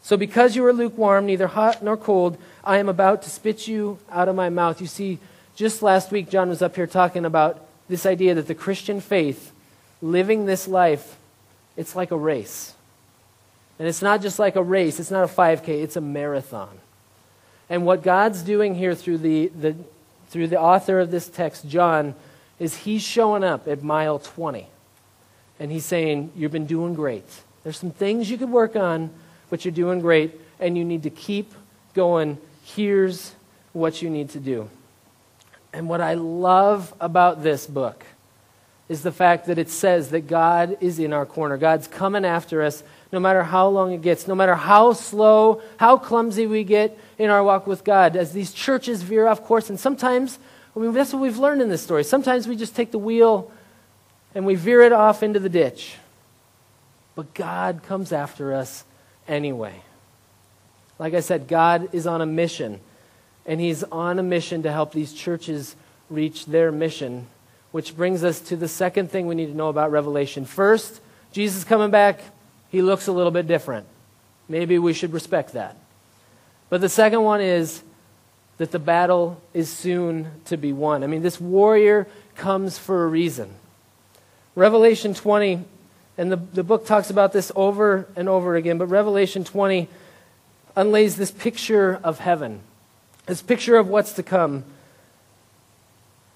So, 0.02 0.16
because 0.16 0.56
you 0.56 0.64
are 0.66 0.72
lukewarm, 0.72 1.26
neither 1.26 1.48
hot 1.48 1.84
nor 1.84 1.98
cold, 1.98 2.38
I 2.64 2.78
am 2.78 2.88
about 2.88 3.24
to 3.24 3.30
spit 3.30 3.68
you 3.68 4.00
out 4.10 4.30
of 4.30 4.36
my 4.36 4.50
mouth. 4.50 4.80
You 4.80 4.88
see, 4.88 5.20
just 5.56 5.82
last 5.82 6.12
week, 6.12 6.30
John 6.30 6.48
was 6.48 6.62
up 6.62 6.76
here 6.76 6.88
talking 6.88 7.26
about 7.26 7.65
this 7.88 8.06
idea 8.06 8.34
that 8.36 8.48
the 8.48 8.56
Christian 8.56 9.02
faith, 9.02 9.52
living 10.02 10.46
this 10.46 10.68
life, 10.68 11.18
it's 11.78 11.96
like 11.96 12.12
a 12.12 12.18
race. 12.18 12.74
And 13.78 13.88
it's 13.88 14.02
not 14.02 14.22
just 14.22 14.40
like 14.40 14.56
a 14.56 14.64
race, 14.64 15.00
it's 15.00 15.12
not 15.12 15.24
a 15.24 15.34
5K, 15.34 15.68
it's 15.68 15.96
a 15.96 16.02
marathon. 16.02 16.80
And 17.70 17.86
what 17.86 18.04
God's 18.04 18.42
doing 18.42 18.76
here 18.76 18.96
through 18.96 19.18
the, 19.20 19.48
the, 19.48 19.76
through 20.30 20.48
the 20.48 20.60
author 20.60 21.00
of 21.00 21.12
this 21.12 21.28
text, 21.28 21.68
John, 21.68 22.16
is 22.60 22.78
he's 22.78 23.02
showing 23.02 23.44
up 23.44 23.68
at 23.68 23.84
mile 23.84 24.20
20. 24.20 24.68
And 25.60 25.72
he's 25.72 25.86
saying, 25.86 26.32
You've 26.36 26.52
been 26.52 26.66
doing 26.66 26.94
great. 26.94 27.26
There's 27.64 27.78
some 27.78 27.92
things 27.92 28.30
you 28.30 28.38
could 28.38 28.50
work 28.52 28.76
on 28.76 29.10
but 29.50 29.64
you're 29.64 29.72
doing 29.72 30.00
great, 30.00 30.40
and 30.60 30.78
you 30.78 30.84
need 30.84 31.04
to 31.04 31.10
keep 31.10 31.54
going. 31.94 32.38
Here's 32.64 33.34
what 33.74 34.02
you 34.02 34.10
need 34.10 34.30
to 34.32 34.40
do. 34.40 34.70
And 35.76 35.90
what 35.90 36.00
I 36.00 36.14
love 36.14 36.94
about 37.02 37.44
this 37.44 37.68
book 37.68 38.06
is 38.88 39.04
the 39.04 39.12
fact 39.12 39.48
that 39.48 39.58
it 39.58 39.70
says 39.70 40.12
that 40.12 40.22
God 40.22 40.78
is 40.80 41.00
in 41.00 41.12
our 41.12 41.26
corner. 41.26 41.58
God's 41.58 41.86
coming 41.86 42.24
after 42.24 42.62
us 42.62 42.82
no 43.12 43.20
matter 43.20 43.44
how 43.44 43.68
long 43.68 43.92
it 43.92 44.02
gets, 44.02 44.26
no 44.26 44.36
matter 44.36 44.56
how 44.56 44.94
slow, 44.94 45.62
how 45.76 45.98
clumsy 45.98 46.48
we 46.48 46.64
get 46.64 46.98
in 47.18 47.30
our 47.30 47.44
walk 47.44 47.68
with 47.68 47.84
God. 47.84 48.16
As 48.16 48.32
these 48.32 48.54
churches 48.54 49.02
veer 49.02 49.28
off 49.28 49.44
course, 49.44 49.70
and 49.70 49.78
sometimes, 49.78 50.40
I 50.78 50.80
mean, 50.80 50.94
that's 50.94 51.12
what 51.12 51.22
we've 51.22 51.38
learned 51.38 51.62
in 51.62 51.68
this 51.68 51.82
story. 51.82 52.06
Sometimes 52.06 52.48
we 52.48 52.56
just 52.56 52.74
take 52.74 52.92
the 52.92 52.98
wheel 52.98 53.52
and 54.34 54.46
we 54.46 54.56
veer 54.56 54.82
it 54.82 54.94
off 54.94 55.24
into 55.24 55.42
the 55.42 55.50
ditch. 55.50 55.98
But 57.16 57.34
God 57.34 57.84
comes 57.84 58.14
after 58.14 58.54
us 58.54 58.86
anyway. 59.28 59.82
Like 61.00 61.14
I 61.14 61.20
said, 61.20 61.50
God 61.50 61.94
is 61.94 62.08
on 62.08 62.22
a 62.22 62.26
mission, 62.26 62.80
and 63.46 63.60
He's 63.60 63.84
on 63.84 64.20
a 64.20 64.24
mission 64.24 64.64
to 64.64 64.72
help 64.72 64.92
these 64.92 65.14
churches 65.14 65.76
reach 66.10 66.46
their 66.46 66.72
mission, 66.72 67.28
which 67.72 67.96
brings 67.96 68.24
us 68.24 68.40
to 68.42 68.56
the 68.56 68.68
second 68.68 69.12
thing 69.12 69.28
we 69.28 69.36
need 69.36 69.48
to 69.48 69.58
know 69.58 69.70
about 69.70 69.92
Revelation. 69.92 70.46
First, 70.46 71.02
Jesus 71.32 71.64
coming 71.64 71.92
back, 71.92 72.22
He 72.70 72.82
looks 72.82 73.08
a 73.08 73.12
little 73.12 73.32
bit 73.32 73.48
different. 73.48 73.86
Maybe 74.48 74.78
we 74.78 74.94
should 74.94 75.14
respect 75.14 75.54
that. 75.54 75.76
But 76.70 76.82
the 76.82 76.90
second 76.90 77.24
one 77.24 77.42
is 77.42 77.82
that 78.58 78.72
the 78.72 78.80
battle 78.80 79.42
is 79.54 79.70
soon 79.70 80.28
to 80.46 80.58
be 80.58 80.72
won. 80.72 81.04
I 81.04 81.08
mean, 81.08 81.22
this 81.22 81.40
warrior 81.42 82.08
comes 82.36 82.78
for 82.78 83.04
a 83.04 83.08
reason. 83.08 83.54
Revelation 84.56 85.14
20 85.14 85.66
and 86.18 86.32
the, 86.32 86.38
the 86.38 86.64
book 86.64 86.86
talks 86.86 87.10
about 87.10 87.34
this 87.34 87.52
over 87.56 88.08
and 88.16 88.30
over 88.30 88.56
again, 88.56 88.78
but 88.78 88.88
Revelation 88.88 89.44
20 89.44 89.90
unlays 90.76 91.18
this 91.18 91.32
picture 91.32 92.00
of 92.04 92.20
heaven, 92.20 92.62
this 93.26 93.42
picture 93.42 93.76
of 93.78 93.88
what's 93.88 94.14
to 94.14 94.24
come. 94.24 94.64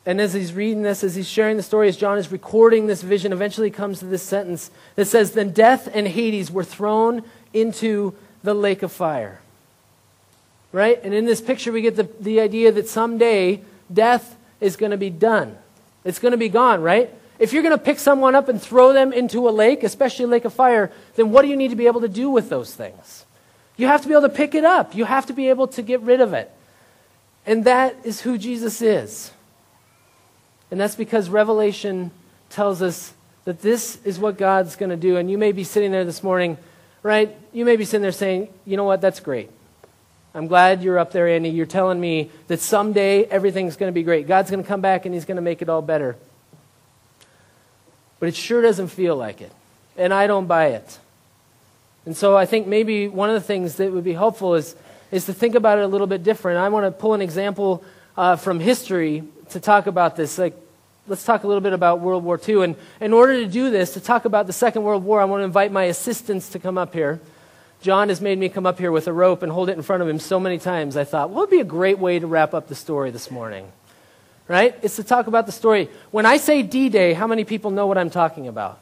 And 0.05 0.19
as 0.19 0.33
he's 0.33 0.53
reading 0.53 0.81
this, 0.81 1.03
as 1.03 1.15
he's 1.15 1.27
sharing 1.27 1.57
the 1.57 1.63
story, 1.63 1.87
as 1.87 1.97
John 1.97 2.17
is 2.17 2.31
recording 2.31 2.87
this 2.87 3.01
vision, 3.01 3.31
eventually 3.31 3.69
comes 3.69 3.99
to 3.99 4.05
this 4.05 4.23
sentence 4.23 4.71
that 4.95 5.05
says, 5.05 5.33
Then 5.33 5.51
death 5.51 5.89
and 5.93 6.07
Hades 6.07 6.49
were 6.49 6.63
thrown 6.63 7.23
into 7.53 8.15
the 8.43 8.53
lake 8.53 8.81
of 8.81 8.91
fire. 8.91 9.39
Right? 10.71 10.99
And 11.03 11.13
in 11.13 11.25
this 11.25 11.41
picture, 11.41 11.71
we 11.71 11.81
get 11.81 11.95
the, 11.95 12.09
the 12.19 12.39
idea 12.39 12.71
that 12.71 12.87
someday 12.87 13.61
death 13.91 14.35
is 14.61 14.75
going 14.75 14.91
to 14.91 14.97
be 14.97 15.09
done. 15.09 15.57
It's 16.03 16.19
going 16.19 16.31
to 16.31 16.37
be 16.37 16.49
gone, 16.49 16.81
right? 16.81 17.13
If 17.39 17.53
you're 17.53 17.63
going 17.63 17.77
to 17.77 17.83
pick 17.83 17.99
someone 17.99 18.35
up 18.35 18.49
and 18.49 18.61
throw 18.61 18.93
them 18.93 19.13
into 19.13 19.47
a 19.47 19.51
lake, 19.51 19.83
especially 19.83 20.25
a 20.25 20.27
lake 20.27 20.45
of 20.45 20.53
fire, 20.53 20.91
then 21.15 21.31
what 21.31 21.41
do 21.41 21.47
you 21.47 21.55
need 21.55 21.69
to 21.69 21.75
be 21.75 21.87
able 21.87 22.01
to 22.01 22.09
do 22.09 22.29
with 22.29 22.49
those 22.49 22.73
things? 22.73 23.25
You 23.77 23.87
have 23.87 24.01
to 24.01 24.07
be 24.07 24.13
able 24.13 24.23
to 24.27 24.35
pick 24.35 24.55
it 24.55 24.65
up. 24.65 24.93
You 24.93 25.05
have 25.05 25.25
to 25.27 25.33
be 25.33 25.49
able 25.49 25.67
to 25.69 25.81
get 25.81 26.01
rid 26.01 26.19
of 26.19 26.33
it. 26.33 26.51
And 27.49 27.63
that 27.63 27.95
is 28.03 28.21
who 28.21 28.37
Jesus 28.37 28.79
is. 28.79 29.31
And 30.69 30.79
that's 30.79 30.93
because 30.93 31.29
Revelation 31.29 32.11
tells 32.51 32.83
us 32.83 33.11
that 33.45 33.63
this 33.63 33.97
is 34.05 34.19
what 34.19 34.37
God's 34.37 34.75
going 34.75 34.91
to 34.91 34.95
do. 34.95 35.17
And 35.17 35.31
you 35.31 35.37
may 35.39 35.51
be 35.51 35.63
sitting 35.63 35.91
there 35.91 36.05
this 36.05 36.21
morning, 36.21 36.59
right? 37.01 37.35
You 37.51 37.65
may 37.65 37.75
be 37.75 37.85
sitting 37.85 38.03
there 38.03 38.11
saying, 38.11 38.49
you 38.67 38.77
know 38.77 38.83
what, 38.83 39.01
that's 39.01 39.19
great. 39.19 39.49
I'm 40.35 40.45
glad 40.45 40.83
you're 40.83 40.99
up 40.99 41.11
there, 41.11 41.27
Andy. 41.27 41.49
You're 41.49 41.65
telling 41.65 41.99
me 41.99 42.29
that 42.49 42.59
someday 42.59 43.23
everything's 43.23 43.77
going 43.77 43.89
to 43.89 43.95
be 43.95 44.03
great. 44.03 44.27
God's 44.27 44.51
going 44.51 44.61
to 44.61 44.67
come 44.67 44.81
back 44.81 45.05
and 45.05 45.15
he's 45.15 45.25
going 45.25 45.37
to 45.37 45.41
make 45.41 45.63
it 45.63 45.69
all 45.69 45.81
better. 45.81 46.17
But 48.19 48.29
it 48.29 48.35
sure 48.35 48.61
doesn't 48.61 48.89
feel 48.89 49.15
like 49.15 49.41
it. 49.41 49.51
And 49.97 50.13
I 50.13 50.27
don't 50.27 50.45
buy 50.45 50.67
it. 50.67 50.99
And 52.05 52.15
so 52.15 52.37
I 52.37 52.45
think 52.45 52.67
maybe 52.67 53.07
one 53.07 53.29
of 53.29 53.33
the 53.33 53.41
things 53.41 53.77
that 53.77 53.91
would 53.91 54.03
be 54.03 54.13
helpful 54.13 54.53
is, 54.53 54.75
is 55.11 55.25
to 55.25 55.33
think 55.33 55.55
about 55.55 55.77
it 55.77 55.83
a 55.83 55.87
little 55.87 56.07
bit 56.07 56.23
different. 56.23 56.59
I 56.59 56.69
want 56.69 56.85
to 56.85 56.91
pull 56.91 57.13
an 57.13 57.21
example 57.21 57.83
uh, 58.17 58.35
from 58.35 58.59
history 58.59 59.23
to 59.49 59.59
talk 59.59 59.87
about 59.87 60.15
this. 60.15 60.37
Like, 60.37 60.55
let's 61.07 61.23
talk 61.23 61.43
a 61.43 61.47
little 61.47 61.61
bit 61.61 61.73
about 61.73 61.99
World 61.99 62.23
War 62.23 62.39
II. 62.47 62.63
And 62.63 62.75
in 63.01 63.13
order 63.13 63.33
to 63.33 63.47
do 63.47 63.69
this, 63.69 63.93
to 63.93 63.99
talk 63.99 64.25
about 64.25 64.47
the 64.47 64.53
Second 64.53 64.83
World 64.83 65.03
War, 65.03 65.19
I 65.19 65.25
want 65.25 65.41
to 65.41 65.45
invite 65.45 65.71
my 65.71 65.85
assistants 65.85 66.49
to 66.49 66.59
come 66.59 66.77
up 66.77 66.93
here. 66.93 67.19
John 67.81 68.09
has 68.09 68.19
made 68.19 68.37
me 68.37 68.49
come 68.49 68.65
up 68.65 68.77
here 68.77 68.91
with 68.91 69.07
a 69.07 69.13
rope 69.13 69.41
and 69.41 69.51
hold 69.51 69.69
it 69.69 69.77
in 69.77 69.83
front 69.83 70.03
of 70.03 70.09
him 70.09 70.19
so 70.19 70.39
many 70.39 70.59
times. 70.59 70.97
I 70.97 71.05
thought, 71.05 71.29
what 71.29 71.41
would 71.41 71.49
be 71.49 71.61
a 71.61 71.65
great 71.65 71.97
way 71.97 72.19
to 72.19 72.27
wrap 72.27 72.53
up 72.53 72.67
the 72.67 72.75
story 72.75 73.09
this 73.09 73.31
morning? 73.31 73.71
Right? 74.47 74.77
It's 74.81 74.97
to 74.97 75.03
talk 75.03 75.27
about 75.27 75.45
the 75.45 75.51
story. 75.51 75.89
When 76.11 76.25
I 76.25 76.37
say 76.37 76.61
D 76.61 76.89
Day, 76.89 77.13
how 77.13 77.27
many 77.27 77.45
people 77.45 77.71
know 77.71 77.87
what 77.87 77.97
I'm 77.97 78.09
talking 78.09 78.47
about? 78.47 78.79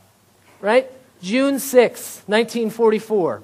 Right? 0.61 0.89
June 1.21 1.59
6, 1.59 2.23
1944. 2.25 3.43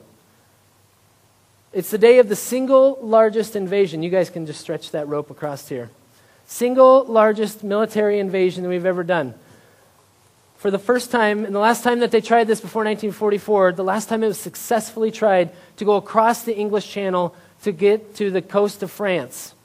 It's 1.73 1.89
the 1.89 1.97
day 1.97 2.19
of 2.19 2.29
the 2.29 2.35
single 2.35 2.99
largest 3.01 3.55
invasion. 3.55 4.03
You 4.03 4.11
guys 4.11 4.29
can 4.29 4.45
just 4.45 4.61
stretch 4.61 4.91
that 4.91 5.07
rope 5.07 5.31
across 5.31 5.67
here. 5.67 5.89
Single 6.45 7.03
largest 7.05 7.63
military 7.63 8.19
invasion 8.19 8.61
that 8.61 8.69
we've 8.69 8.85
ever 8.85 9.03
done. 9.03 9.33
For 10.57 10.69
the 10.69 10.77
first 10.77 11.09
time, 11.09 11.45
and 11.45 11.55
the 11.55 11.59
last 11.59 11.83
time 11.83 11.99
that 12.01 12.11
they 12.11 12.21
tried 12.21 12.45
this 12.45 12.61
before 12.61 12.83
1944, 12.83 13.71
the 13.71 13.83
last 13.83 14.07
time 14.07 14.23
it 14.23 14.27
was 14.27 14.39
successfully 14.39 15.09
tried 15.09 15.49
to 15.77 15.83
go 15.83 15.95
across 15.95 16.43
the 16.43 16.55
English 16.55 16.91
Channel 16.91 17.35
to 17.63 17.71
get 17.71 18.15
to 18.17 18.29
the 18.29 18.43
coast 18.43 18.83
of 18.83 18.91
France 18.91 19.55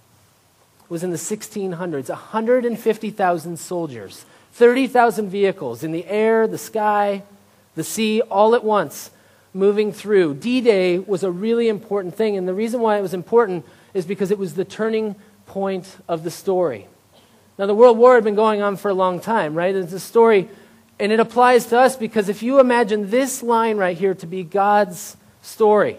was 0.89 1.05
in 1.05 1.11
the 1.11 1.19
1600s. 1.19 2.09
150,000 2.09 3.59
soldiers, 3.59 4.25
30,000 4.53 5.29
vehicles 5.29 5.85
in 5.85 5.93
the 5.93 6.07
air, 6.07 6.47
the 6.47 6.57
sky, 6.57 7.23
the 7.75 7.85
sea, 7.85 8.23
all 8.23 8.55
at 8.55 8.65
once 8.65 9.11
moving 9.55 9.93
through. 9.93 10.35
D 10.35 10.61
Day 10.61 10.99
was 10.99 11.23
a 11.23 11.31
really 11.31 11.69
important 11.69 12.15
thing, 12.15 12.37
and 12.37 12.47
the 12.47 12.55
reason 12.55 12.81
why 12.81 12.99
it 12.99 13.03
was 13.03 13.15
important 13.15 13.65
is 13.95 14.05
because 14.05 14.31
it 14.31 14.39
was 14.39 14.55
the 14.55 14.65
turning 14.65 15.17
point 15.47 15.97
of 16.07 16.23
the 16.25 16.31
story. 16.31 16.87
Now, 17.59 17.67
the 17.67 17.75
World 17.75 17.99
War 17.99 18.15
had 18.15 18.25
been 18.25 18.37
going 18.37 18.63
on 18.63 18.77
for 18.77 18.89
a 18.91 18.95
long 18.95 19.19
time, 19.19 19.55
right? 19.55 19.75
It's 19.75 19.93
a 19.93 20.01
story, 20.01 20.49
and 21.01 21.11
it 21.11 21.19
applies 21.19 21.67
to 21.67 21.79
us 21.79 21.97
because 21.97 22.29
if 22.29 22.43
you 22.43 22.61
imagine 22.61 23.11
this 23.11 23.43
line 23.43 23.79
right 23.79 23.97
here 23.97 24.15
to 24.15 24.27
be 24.27 24.45
God's 24.45 25.17
story, 25.43 25.97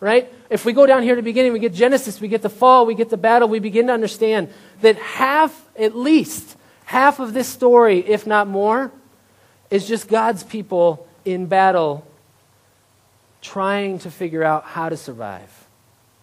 right? 0.00 0.32
If 0.48 0.64
we 0.64 0.72
go 0.72 0.86
down 0.86 1.02
here 1.02 1.14
to 1.14 1.20
the 1.20 1.24
beginning, 1.24 1.52
we 1.52 1.60
get 1.60 1.74
Genesis, 1.74 2.20
we 2.20 2.26
get 2.26 2.42
the 2.42 2.48
fall, 2.48 2.86
we 2.86 2.94
get 2.94 3.10
the 3.10 3.16
battle, 3.16 3.48
we 3.48 3.60
begin 3.60 3.86
to 3.86 3.92
understand 3.92 4.48
that 4.80 4.96
half, 4.96 5.68
at 5.78 5.94
least, 5.94 6.56
half 6.86 7.20
of 7.20 7.34
this 7.34 7.46
story, 7.46 8.00
if 8.00 8.26
not 8.26 8.48
more, 8.48 8.90
is 9.70 9.86
just 9.86 10.08
God's 10.08 10.42
people 10.42 11.06
in 11.24 11.46
battle 11.46 12.04
trying 13.40 13.98
to 14.00 14.10
figure 14.10 14.44
out 14.44 14.64
how 14.64 14.88
to 14.88 14.96
survive, 14.96 15.66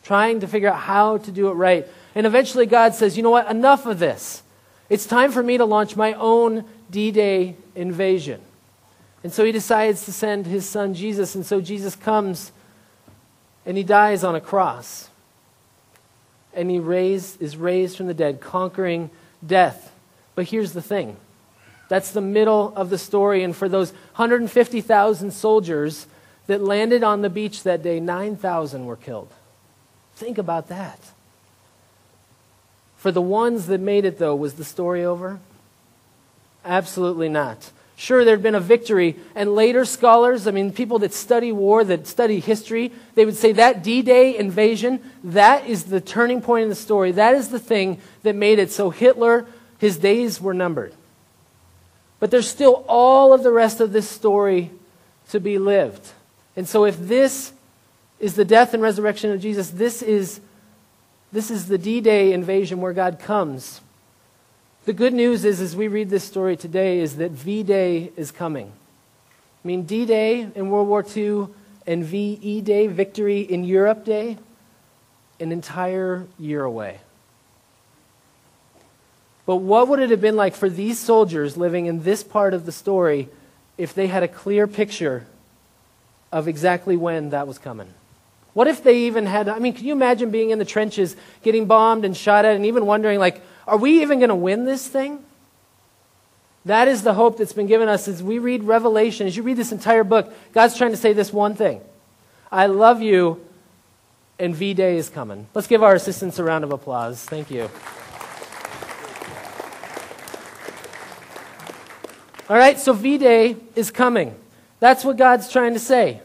trying 0.04 0.40
to 0.42 0.48
figure 0.48 0.70
out 0.70 0.80
how 0.80 1.18
to 1.18 1.32
do 1.32 1.50
it 1.50 1.54
right. 1.54 1.88
And 2.16 2.26
eventually 2.26 2.66
God 2.66 2.94
says, 2.94 3.18
you 3.18 3.24
know 3.24 3.30
what, 3.30 3.50
enough 3.50 3.86
of 3.86 4.00
this. 4.00 4.44
It's 4.90 5.06
time 5.06 5.32
for 5.32 5.44
me 5.44 5.58
to 5.58 5.66
launch 5.66 5.96
my 5.96 6.14
own 6.14 6.64
D 6.90 7.12
Day 7.12 7.56
invasion. 7.76 8.42
And 9.24 9.34
so 9.34 9.44
he 9.44 9.52
decides 9.52 10.06
to 10.06 10.14
send 10.14 10.46
his 10.46 10.68
son 10.68 10.94
Jesus. 10.94 11.36
And 11.36 11.46
so 11.46 11.60
Jesus 11.60 11.96
comes 11.96 12.52
and 13.66 13.76
he 13.76 13.84
dies 13.84 14.24
on 14.24 14.36
a 14.36 14.42
cross. 14.42 15.10
And 16.54 16.72
he 16.72 16.80
raised, 16.80 17.42
is 17.42 17.58
raised 17.58 17.98
from 17.98 18.08
the 18.08 18.14
dead, 18.14 18.40
conquering 18.40 19.10
death. 19.46 19.92
But 20.36 20.48
here's 20.48 20.74
the 20.74 20.82
thing 20.82 21.18
that's 21.90 22.12
the 22.12 22.22
middle 22.22 22.74
of 22.76 22.90
the 22.90 22.98
story. 22.98 23.44
And 23.44 23.56
for 23.56 23.68
those 23.68 23.92
150,000 23.92 25.32
soldiers, 25.32 26.08
that 26.48 26.62
landed 26.62 27.04
on 27.04 27.22
the 27.22 27.30
beach 27.30 27.64
that 27.64 27.84
day, 27.84 28.00
9,000 28.00 28.86
were 28.86 28.96
killed. 28.96 29.30
Think 30.16 30.38
about 30.38 30.70
that. 30.70 31.00
For 32.98 33.12
the 33.12 33.22
ones 33.22 33.68
that 33.68 33.80
made 33.80 34.06
it, 34.06 34.18
though, 34.18 34.36
was 34.36 34.56
the 34.56 34.66
story 34.66 35.06
over? 35.06 35.40
Absolutely 36.66 37.30
not. 37.30 37.72
Sure, 37.96 38.24
there'd 38.24 38.44
been 38.44 38.56
a 38.56 38.60
victory, 38.60 39.16
and 39.36 39.56
later 39.56 39.84
scholars, 39.84 40.46
I 40.46 40.52
mean, 40.52 40.72
people 40.72 41.00
that 41.00 41.14
study 41.14 41.52
war, 41.52 41.84
that 41.84 42.06
study 42.06 42.40
history, 42.40 42.92
they 43.16 43.26
would 43.26 43.36
say 43.36 43.54
that 43.54 43.84
D 43.84 44.04
Day 44.04 44.38
invasion, 44.38 45.02
that 45.24 45.66
is 45.66 45.86
the 45.86 46.00
turning 46.00 46.42
point 46.42 46.64
in 46.64 46.70
the 46.70 46.76
story. 46.76 47.12
That 47.12 47.34
is 47.34 47.50
the 47.50 47.60
thing 47.60 48.00
that 48.22 48.36
made 48.36 48.60
it 48.60 48.72
so 48.72 48.92
Hitler, 48.92 49.48
his 49.80 49.98
days 49.98 50.40
were 50.40 50.54
numbered. 50.54 50.94
But 52.20 52.30
there's 52.30 52.48
still 52.48 52.86
all 52.88 53.34
of 53.34 53.44
the 53.44 53.52
rest 53.52 53.80
of 53.80 53.94
this 53.94 54.10
story 54.10 54.72
to 55.30 55.40
be 55.40 55.58
lived. 55.58 56.12
And 56.58 56.68
so, 56.68 56.86
if 56.86 56.98
this 57.00 57.54
is 58.20 58.36
the 58.36 58.44
death 58.44 58.74
and 58.74 58.82
resurrection 58.82 59.32
of 59.32 59.40
Jesus, 59.40 59.70
this 59.70 60.02
is, 60.02 60.42
this 61.32 61.52
is 61.52 61.68
the 61.68 61.78
D 61.78 62.02
Day 62.02 62.34
invasion 62.34 62.82
where 62.82 62.94
God 62.94 63.20
comes. 63.20 63.80
The 64.86 64.94
good 64.94 65.14
news 65.14 65.46
is, 65.46 65.62
as 65.62 65.76
we 65.76 65.88
read 65.88 66.10
this 66.10 66.24
story 66.24 66.58
today, 66.58 67.00
is 67.00 67.18
that 67.18 67.32
V 67.32 67.62
Day 67.62 68.12
is 68.18 68.32
coming. 68.32 68.72
I 69.64 69.68
mean, 69.68 69.84
D 69.84 70.06
Day 70.08 70.50
in 70.56 70.72
World 70.72 70.88
War 70.88 71.06
II 71.16 71.48
and 71.86 72.04
VE 72.04 72.62
Day, 72.62 72.88
Victory 72.88 73.42
in 73.42 73.64
Europe 73.64 74.04
Day, 74.04 74.38
an 75.40 75.52
entire 75.52 76.26
year 76.40 76.64
away. 76.64 77.00
But 79.46 79.58
what 79.58 79.88
would 79.88 80.00
it 80.00 80.10
have 80.10 80.22
been 80.22 80.36
like 80.36 80.56
for 80.56 80.70
these 80.70 80.98
soldiers 80.98 81.56
living 81.56 81.86
in 81.86 82.04
this 82.04 82.24
part 82.24 82.56
of 82.56 82.66
the 82.66 82.72
story 82.72 83.30
if 83.78 83.94
they 83.94 84.08
had 84.08 84.24
a 84.24 84.28
clear 84.28 84.66
picture 84.66 85.28
of 86.32 86.48
exactly 86.48 86.98
when 86.98 87.30
that 87.30 87.48
was 87.48 87.58
coming. 87.58 87.88
What 88.54 88.68
if 88.68 88.84
they 88.84 89.02
even 89.02 89.26
had, 89.28 89.48
I 89.48 89.60
mean, 89.60 89.74
can 89.74 89.86
you 89.86 89.94
imagine 89.94 90.32
being 90.32 90.50
in 90.50 90.60
the 90.60 90.66
trenches, 90.66 91.16
getting 91.44 91.68
bombed 91.68 92.04
and 92.06 92.18
shot 92.18 92.44
at, 92.44 92.56
and 92.56 92.66
even 92.66 92.86
wondering, 92.86 93.20
like, 93.20 93.42
are 93.68 93.78
we 93.78 94.02
even 94.02 94.20
going 94.20 94.30
to 94.30 94.36
win 94.36 94.66
this 94.66 94.88
thing? 94.88 95.24
That 96.66 96.88
is 96.88 97.04
the 97.04 97.14
hope 97.14 97.38
that's 97.38 97.54
been 97.54 97.68
given 97.68 97.88
us 97.88 98.08
as 98.08 98.22
we 98.22 98.40
read 98.40 98.64
Revelation. 98.64 99.28
As 99.28 99.38
you 99.38 99.44
read 99.44 99.58
this 99.58 99.72
entire 99.72 100.04
book, 100.04 100.34
God's 100.54 100.76
trying 100.76 100.92
to 100.92 100.98
say 100.98 101.14
this 101.14 101.32
one 101.32 101.56
thing 101.56 101.82
I 102.52 102.66
love 102.66 103.02
you, 103.02 103.46
and 104.40 104.56
V 104.56 104.74
Day 104.74 104.98
is 104.98 105.10
coming. 105.10 105.48
Let's 105.54 105.68
give 105.68 105.84
our 105.84 105.96
assistants 105.96 106.40
a 106.40 106.44
round 106.44 106.64
of 106.64 106.72
applause. 106.72 107.24
Thank 107.24 107.52
you. 107.52 107.70
All 112.50 112.58
right, 112.58 112.80
so 112.80 112.94
V 112.94 113.18
Day 113.18 113.56
is 113.76 113.92
coming. 113.92 114.36
That's 114.80 115.04
what 115.04 115.18
God's 115.18 115.52
trying 115.52 115.74
to 115.74 115.80
say. 115.80 116.22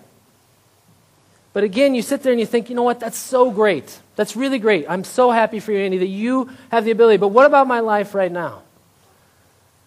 But 1.53 1.65
again, 1.65 1.95
you 1.95 2.03
sit 2.03 2.23
there 2.23 2.33
and 2.33 2.41
you 2.41 2.47
think, 2.47 2.71
you 2.71 2.77
know 2.77 2.83
what, 2.83 3.01
that's 3.01 3.19
so 3.19 3.51
great. 3.51 3.99
That's 4.17 4.37
really 4.37 4.59
great. 4.59 4.87
I'm 4.89 5.05
so 5.05 5.31
happy 5.31 5.61
for 5.61 5.73
you, 5.73 5.79
Andy, 5.79 5.99
that 5.99 6.07
you 6.07 6.51
have 6.71 6.85
the 6.85 6.91
ability. 6.91 7.19
But 7.19 7.29
what 7.29 7.47
about 7.47 7.67
my 7.67 7.81
life 7.81 8.15
right 8.15 8.33
now? 8.33 8.63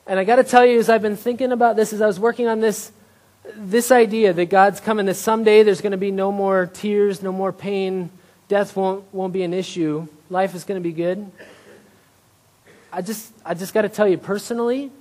And 0.08 0.20
I 0.20 0.24
got 0.24 0.36
to 0.36 0.44
tell 0.44 0.66
you, 0.66 0.78
as 0.78 0.90
I've 0.90 1.02
been 1.02 1.16
thinking 1.16 1.52
about 1.52 1.76
this, 1.76 1.92
as 1.92 2.02
I 2.02 2.08
was 2.08 2.20
working 2.20 2.48
on 2.48 2.60
this, 2.60 2.92
this 3.56 3.92
idea 3.92 4.34
that 4.34 4.50
God's 4.50 4.80
coming, 4.80 5.08
that 5.08 5.16
someday 5.16 5.64
there's 5.64 5.82
going 5.82 5.92
to 5.92 5.98
be 5.98 6.12
no 6.12 6.32
more 6.32 6.68
tears, 6.68 7.24
no 7.24 7.32
more 7.32 7.52
pain, 7.52 8.12
death 8.48 8.76
won't, 8.76 9.12
won't 9.12 9.34
be 9.34 9.42
an 9.42 9.54
issue, 9.54 10.08
life 10.30 10.54
is 10.54 10.64
going 10.64 10.80
to 10.80 10.84
be 10.84 10.94
good. 10.94 11.32
I 12.94 13.02
just, 13.02 13.32
I 13.44 13.56
just 13.56 13.74
got 13.74 13.82
to 13.82 13.90
tell 13.90 14.08
you, 14.08 14.18
personally, 14.18 14.92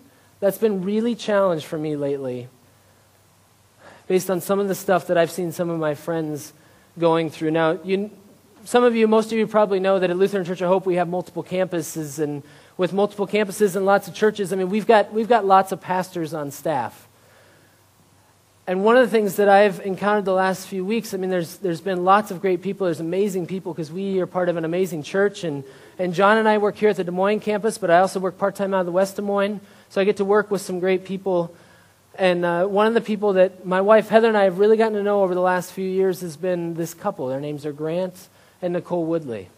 that's 0.40 0.58
been 0.58 0.82
really 0.82 1.14
challenged 1.14 1.66
for 1.66 1.78
me 1.78 1.96
lately 1.96 2.48
based 4.06 4.30
on 4.30 4.40
some 4.40 4.58
of 4.60 4.68
the 4.68 4.74
stuff 4.74 5.06
that 5.06 5.16
I've 5.16 5.30
seen 5.30 5.52
some 5.52 5.70
of 5.70 5.78
my 5.78 5.94
friends 5.94 6.52
going 6.98 7.30
through. 7.30 7.50
Now, 7.50 7.78
you, 7.84 8.10
some 8.64 8.84
of 8.84 8.94
you, 8.94 9.08
most 9.08 9.32
of 9.32 9.38
you 9.38 9.46
probably 9.46 9.80
know 9.80 9.98
that 9.98 10.10
at 10.10 10.16
Lutheran 10.16 10.44
Church 10.44 10.60
of 10.60 10.68
Hope 10.68 10.86
we 10.86 10.96
have 10.96 11.08
multiple 11.08 11.42
campuses, 11.42 12.18
and 12.18 12.42
with 12.76 12.92
multiple 12.92 13.26
campuses 13.26 13.76
and 13.76 13.84
lots 13.84 14.08
of 14.08 14.14
churches, 14.14 14.52
I 14.52 14.56
mean, 14.56 14.70
we've 14.70 14.86
got, 14.86 15.12
we've 15.12 15.28
got 15.28 15.44
lots 15.44 15.72
of 15.72 15.80
pastors 15.80 16.34
on 16.34 16.50
staff. 16.50 17.08
And 18.66 18.82
one 18.82 18.96
of 18.96 19.02
the 19.02 19.10
things 19.10 19.36
that 19.36 19.48
I've 19.50 19.80
encountered 19.80 20.24
the 20.24 20.32
last 20.32 20.66
few 20.66 20.86
weeks, 20.86 21.12
I 21.12 21.18
mean, 21.18 21.28
there's, 21.28 21.58
there's 21.58 21.82
been 21.82 22.02
lots 22.02 22.30
of 22.30 22.40
great 22.40 22.62
people. 22.62 22.86
There's 22.86 23.00
amazing 23.00 23.46
people 23.46 23.74
because 23.74 23.92
we 23.92 24.20
are 24.20 24.26
part 24.26 24.48
of 24.48 24.56
an 24.56 24.64
amazing 24.64 25.02
church. 25.02 25.44
And, 25.44 25.64
and 25.98 26.14
John 26.14 26.38
and 26.38 26.48
I 26.48 26.56
work 26.56 26.76
here 26.76 26.88
at 26.88 26.96
the 26.96 27.04
Des 27.04 27.10
Moines 27.10 27.40
campus, 27.40 27.76
but 27.76 27.90
I 27.90 27.98
also 27.98 28.20
work 28.20 28.38
part 28.38 28.54
time 28.56 28.72
out 28.72 28.80
of 28.80 28.86
the 28.86 28.92
West 28.92 29.16
Des 29.16 29.22
Moines. 29.22 29.60
So 29.90 30.00
I 30.00 30.04
get 30.04 30.16
to 30.16 30.24
work 30.24 30.50
with 30.50 30.62
some 30.62 30.80
great 30.80 31.04
people 31.04 31.54
and 32.18 32.44
uh, 32.44 32.66
one 32.66 32.86
of 32.86 32.94
the 32.94 33.00
people 33.00 33.34
that 33.34 33.66
my 33.66 33.80
wife 33.80 34.08
Heather 34.08 34.28
and 34.28 34.36
I 34.36 34.44
have 34.44 34.58
really 34.58 34.76
gotten 34.76 34.94
to 34.94 35.02
know 35.02 35.22
over 35.22 35.34
the 35.34 35.40
last 35.40 35.72
few 35.72 35.88
years 35.88 36.20
has 36.20 36.36
been 36.36 36.74
this 36.74 36.94
couple. 36.94 37.28
Their 37.28 37.40
names 37.40 37.66
are 37.66 37.72
Grant 37.72 38.28
and 38.62 38.72
Nicole 38.72 39.04
Woodley. 39.04 39.48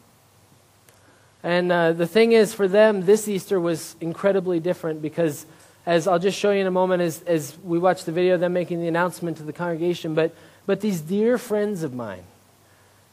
And 1.43 1.71
uh, 1.71 1.93
the 1.93 2.07
thing 2.07 2.33
is, 2.33 2.53
for 2.55 2.67
them, 2.67 3.05
this 3.05 3.29
Easter 3.29 3.61
was 3.61 3.95
incredibly 4.01 4.59
different 4.59 5.01
because 5.01 5.47
as 5.87 6.09
I'll 6.09 6.19
just 6.19 6.39
show 6.39 6.51
you 6.51 6.61
in 6.61 6.67
a 6.67 6.73
moment 6.73 7.03
as, 7.03 7.23
as 7.23 7.57
we 7.63 7.79
watch 7.79 8.05
the 8.05 8.13
video 8.13 8.35
of 8.35 8.41
them 8.41 8.53
making 8.53 8.81
the 8.81 8.89
announcement 8.89 9.37
to 9.37 9.45
the 9.45 9.53
congregation, 9.53 10.15
but, 10.15 10.35
but 10.67 10.81
these 10.81 11.01
dear 11.01 11.39
friends 11.39 11.85
of 11.85 11.95
mine, 11.95 12.25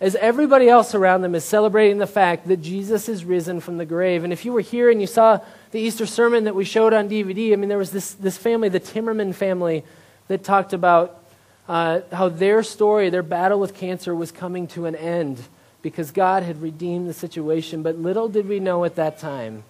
as 0.03 0.17
everybody 0.17 0.67
else 0.67 0.93
around 0.93 1.21
them 1.21 1.33
is 1.33 1.45
celebrating 1.45 1.97
the 1.97 2.05
fact 2.05 2.49
that 2.49 2.57
Jesus 2.57 3.07
is 3.07 3.23
risen 3.23 3.61
from 3.61 3.77
the 3.77 3.85
grave. 3.85 4.25
And 4.25 4.33
if 4.33 4.43
you 4.43 4.51
were 4.51 4.59
here 4.59 4.91
and 4.91 4.99
you 4.99 5.07
saw 5.07 5.39
the 5.71 5.79
Easter 5.79 6.05
sermon 6.05 6.43
that 6.43 6.53
we 6.53 6.65
showed 6.65 6.91
on 6.91 7.07
DVD, 7.07 7.53
I 7.53 7.55
mean, 7.55 7.69
there 7.69 7.77
was 7.77 7.91
this, 7.91 8.13
this 8.13 8.37
family, 8.37 8.67
the 8.67 8.81
Timmerman 8.81 9.33
family, 9.33 9.85
that 10.27 10.43
talked 10.43 10.73
about 10.73 11.23
uh, 11.69 12.01
how 12.11 12.27
their 12.27 12.63
story, 12.63 13.09
their 13.11 13.23
battle 13.23 13.61
with 13.61 13.75
cancer, 13.75 14.13
was 14.13 14.29
coming 14.29 14.67
to 14.67 14.87
an 14.87 14.95
end 14.95 15.41
because 15.81 16.11
God 16.11 16.43
had 16.43 16.61
redeemed 16.61 17.07
the 17.07 17.13
situation. 17.13 17.81
But 17.81 17.97
little 17.97 18.27
did 18.27 18.45
we 18.45 18.59
know 18.59 18.83
at 18.83 18.95
that 18.95 19.19
time 19.19 19.63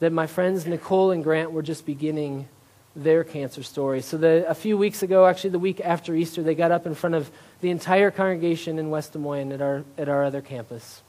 that 0.00 0.12
my 0.12 0.26
friends 0.26 0.66
Nicole 0.66 1.12
and 1.12 1.22
Grant 1.22 1.52
were 1.52 1.62
just 1.62 1.86
beginning 1.86 2.48
their 2.96 3.22
cancer 3.22 3.62
story. 3.62 4.00
So 4.00 4.16
the, 4.16 4.48
a 4.48 4.54
few 4.54 4.78
weeks 4.78 5.02
ago, 5.02 5.26
actually 5.26 5.50
the 5.50 5.58
week 5.58 5.80
after 5.80 6.14
Easter, 6.14 6.42
they 6.42 6.54
got 6.54 6.70
up 6.70 6.86
in 6.86 6.94
front 6.94 7.14
of 7.14 7.30
the 7.60 7.70
entire 7.70 8.10
congregation 8.10 8.78
in 8.78 8.88
West 8.88 9.12
Des 9.12 9.18
Moines 9.18 9.52
at 9.52 9.60
our, 9.60 9.84
at 9.98 10.08
our 10.08 10.24
other 10.24 10.40
campus. 10.40 11.02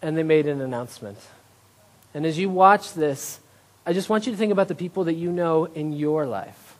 And 0.00 0.16
they 0.16 0.22
made 0.22 0.46
an 0.46 0.62
announcement. 0.62 1.18
And 2.14 2.24
as 2.24 2.38
you 2.38 2.48
watch 2.48 2.94
this, 2.94 3.38
I 3.84 3.92
just 3.92 4.08
want 4.08 4.26
you 4.26 4.32
to 4.32 4.38
think 4.38 4.52
about 4.52 4.68
the 4.68 4.74
people 4.74 5.04
that 5.04 5.14
you 5.14 5.30
know 5.30 5.66
in 5.66 5.92
your 5.92 6.26
life 6.26 6.76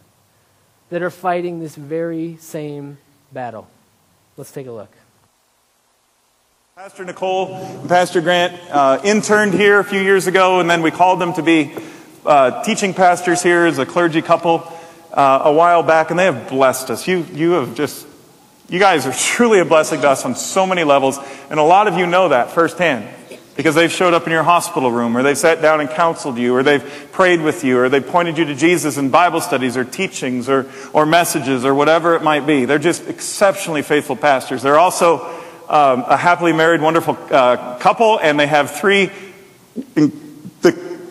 that 0.89 1.03
are 1.03 1.11
fighting 1.11 1.61
this 1.61 1.77
very 1.77 2.37
same 2.41 2.99
battle. 3.33 3.69
Let's 4.37 4.51
take 4.51 4.67
a 4.67 4.73
look. 4.73 4.91
Pastor 6.75 7.05
Nicole 7.05 7.55
and 7.55 7.89
Pastor 7.89 8.23
Grant 8.23 8.59
uh, 8.71 9.01
interned 9.05 9.53
here 9.53 9.79
a 9.79 9.85
few 9.85 10.01
years 10.01 10.27
ago, 10.27 10.61
and 10.61 10.71
then 10.71 10.81
we 10.81 10.91
called 10.91 11.21
them 11.21 11.35
to 11.35 11.43
be 11.43 11.75
uh, 12.25 12.63
teaching 12.63 12.95
pastors 12.95 13.43
here 13.43 13.67
as 13.67 13.79
a 13.79 13.87
clergy 13.87 14.23
couple 14.23 14.63
uh, 15.13 15.43
a 15.45 15.53
while 15.53 15.83
back, 15.83 16.11
and 16.11 16.19
they 16.19 16.25
have 16.25 16.49
blessed 16.49 16.91
us. 16.91 17.09
You, 17.09 17.27
you 17.33 17.53
have 17.53 17.75
just, 17.75 18.07
you 18.69 18.79
guys 18.79 19.07
are 19.07 19.13
truly 19.19 19.61
a 19.61 19.65
blessing 19.65 20.01
to 20.03 20.09
us 20.09 20.25
on 20.25 20.35
so 20.35 20.67
many 20.67 20.85
levels, 20.85 21.19
and 21.51 21.59
a 21.59 21.65
lot 21.65 21.89
of 21.89 21.97
you 21.97 22.07
know 22.07 22.29
that 22.29 22.51
firsthand 22.51 23.17
because 23.57 23.75
they've 23.75 23.93
showed 23.93 24.15
up 24.15 24.25
in 24.25 24.33
your 24.33 24.43
hospital 24.43 24.91
room, 24.91 25.15
or 25.15 25.23
they've 25.23 25.37
sat 25.37 25.61
down 25.61 25.81
and 25.81 25.91
counseled 25.91 26.39
you, 26.39 26.55
or 26.55 26.63
they've 26.63 27.09
prayed 27.13 27.43
with 27.43 27.63
you, 27.63 27.79
or 27.79 27.89
they've 27.91 28.07
pointed 28.07 28.39
you 28.39 28.47
to 28.47 28.55
Jesus 28.55 28.97
in 28.97 29.11
Bible 29.11 29.41
studies, 29.41 29.77
or 29.77 29.85
teachings, 29.85 30.49
or, 30.49 30.71
or 30.95 31.05
messages, 31.05 31.65
or 31.65 31.75
whatever 31.75 32.15
it 32.15 32.23
might 32.23 32.47
be. 32.47 32.65
They're 32.65 32.79
just 32.79 33.07
exceptionally 33.07 33.83
faithful 33.83 34.17
pastors. 34.17 34.63
They're 34.63 34.79
also 34.79 35.27
um, 35.69 36.05
a 36.07 36.17
happily 36.17 36.55
married, 36.55 36.81
wonderful 36.81 37.19
uh, 37.31 37.77
couple, 37.79 38.19
and 38.19 38.41
they 38.41 38.47
have 38.47 38.71
three 38.71 39.11
the, 39.95 40.11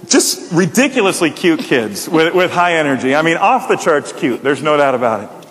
just 0.10 0.52
ridiculously 0.52 1.32
cute 1.32 1.60
kids 1.60 2.10
with, 2.10 2.34
with 2.34 2.52
high 2.52 2.78
energy. 2.78 3.16
I 3.16 3.22
mean, 3.22 3.38
off 3.38 3.68
the 3.68 3.76
charts 3.76 4.12
cute. 4.12 4.44
There's 4.44 4.62
no 4.62 4.76
doubt 4.76 4.96
about 4.96 5.24
it. 5.24 5.50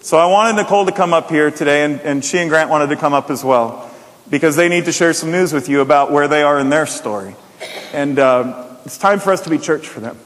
So 0.00 0.16
I 0.16 0.26
wanted 0.26 0.62
Nicole 0.62 0.86
to 0.86 0.92
come 0.92 1.12
up 1.12 1.30
here 1.30 1.50
today, 1.50 1.84
and, 1.84 2.00
and 2.00 2.24
she 2.24 2.38
and 2.38 2.48
Grant 2.48 2.70
wanted 2.70 2.88
to 2.90 2.96
come 2.96 3.12
up 3.12 3.28
as 3.28 3.44
well 3.44 3.90
because 4.30 4.54
they 4.54 4.68
need 4.68 4.84
to 4.84 4.92
share 4.92 5.12
some 5.12 5.32
news 5.32 5.52
with 5.52 5.68
you 5.68 5.80
about 5.80 6.12
where 6.12 6.28
they 6.28 6.42
are 6.42 6.58
in 6.60 6.70
their 6.70 6.86
story. 6.86 7.34
And 7.92 8.18
uh, 8.18 8.76
it's 8.84 8.98
time 8.98 9.18
for 9.18 9.32
us 9.32 9.40
to 9.42 9.50
be 9.50 9.58
church 9.58 9.88
for 9.88 10.00
them. 10.00 10.16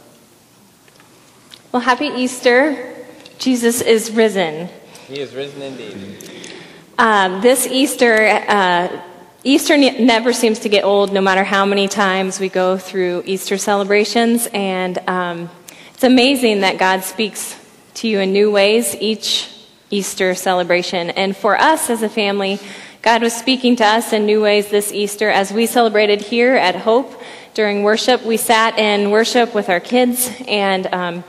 Well, 1.73 1.81
happy 1.81 2.09
Easter. 2.09 2.95
Jesus 3.39 3.81
is 3.81 4.11
risen. 4.11 4.69
He 5.07 5.21
is 5.21 5.35
risen 5.35 5.63
indeed. 5.63 6.53
Um, 6.99 7.41
this 7.41 7.67
Easter, 7.67 8.27
uh, 8.27 9.03
Easter 9.43 9.79
ne- 9.79 10.05
never 10.05 10.35
seems 10.35 10.59
to 10.61 10.69
get 10.69 10.85
old, 10.85 11.15
no 11.15 11.23
matter 11.23 11.45
how 11.45 11.65
many 11.65 11.89
times 11.89 12.39
we 12.39 12.51
go 12.51 12.77
through 12.77 13.23
Easter 13.25 13.57
celebrations. 13.57 14.47
And 14.53 14.99
um, 15.09 15.49
it's 15.95 16.05
amazing 16.05 16.61
that 16.61 16.77
God 16.77 17.05
speaks 17.05 17.57
to 17.95 18.09
you 18.09 18.21
in 18.21 18.35
new 18.35 18.51
ways 18.51 18.95
each 19.01 19.51
Easter 19.89 20.35
celebration. 20.35 21.09
And 21.11 21.35
for 21.35 21.59
us 21.59 21.89
as 21.89 22.03
a 22.03 22.09
family, 22.11 22.61
God 23.01 23.23
was 23.23 23.33
speaking 23.33 23.77
to 23.77 23.85
us 23.85 24.13
in 24.13 24.27
new 24.27 24.43
ways 24.43 24.69
this 24.69 24.93
Easter 24.93 25.31
as 25.31 25.51
we 25.51 25.65
celebrated 25.65 26.21
here 26.21 26.55
at 26.55 26.77
Hope 26.77 27.19
during 27.55 27.83
worship. 27.83 28.23
We 28.23 28.37
sat 28.37 28.79
in 28.79 29.11
worship 29.11 29.55
with 29.55 29.71
our 29.71 29.81
kids 29.81 30.31
and 30.47 30.87
um, 30.89 31.25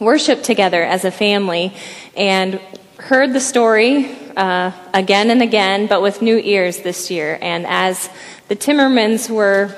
worshiped 0.00 0.44
together 0.44 0.82
as 0.82 1.04
a 1.04 1.10
family 1.10 1.74
and 2.16 2.58
heard 2.96 3.34
the 3.34 3.40
story 3.40 4.16
uh, 4.36 4.72
again 4.92 5.30
and 5.30 5.42
again, 5.42 5.86
but 5.86 6.02
with 6.02 6.22
new 6.22 6.38
ears 6.38 6.80
this 6.80 7.10
year. 7.10 7.38
And 7.40 7.66
as 7.66 8.08
the 8.48 8.56
Timmermans 8.56 9.30
were 9.30 9.74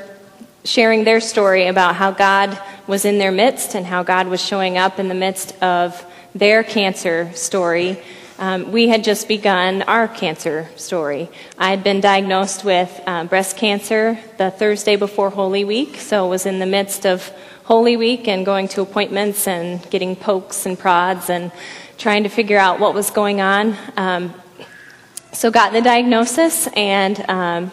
sharing 0.65 1.05
their 1.05 1.21
story 1.21 1.67
about 1.67 1.95
how 1.95 2.11
God 2.11 2.59
was 2.87 3.05
in 3.05 3.19
their 3.19 3.33
midst 3.33 3.75
and 3.75 3.87
how 3.87 4.03
God 4.03 4.29
was 4.29 4.41
showing 4.41 4.77
up 4.79 4.99
in 4.99 5.09
the 5.09 5.15
midst 5.15 5.61
of 5.63 6.05
their 6.35 6.63
cancer 6.63 7.31
story, 7.35 7.99
um, 8.39 8.71
we 8.71 8.89
had 8.89 9.03
just 9.03 9.29
begun 9.29 9.83
our 9.83 10.07
cancer 10.09 10.69
story. 10.77 11.31
I 11.57 11.71
had 11.71 11.83
been 11.83 12.01
diagnosed 12.01 12.65
with 12.65 13.01
um, 13.07 13.29
breast 13.29 13.57
cancer 13.57 14.19
the 14.37 14.51
Thursday 14.51 14.97
before 14.97 15.31
Holy 15.31 15.65
Week, 15.65 15.97
so 15.97 16.29
was 16.29 16.45
in 16.45 16.59
the 16.59 16.67
midst 16.67 17.07
of 17.07 17.33
Holy 17.65 17.97
Week 17.97 18.29
and 18.29 18.45
going 18.45 18.69
to 18.69 18.83
appointments 18.83 19.49
and 19.49 19.89
getting 19.91 20.17
pokes 20.17 20.67
and 20.67 20.79
prods 20.79 21.31
and 21.31 21.51
trying 21.97 22.25
to 22.25 22.29
figure 22.29 22.59
out 22.59 22.79
what 22.79 22.93
was 22.93 23.11
going 23.11 23.41
on. 23.41 23.75
Um, 23.97 24.35
so 25.37 25.51
got 25.51 25.75
the 25.75 25.83
diagnosis 25.83 26.67
and 26.69 27.23
um, 27.29 27.71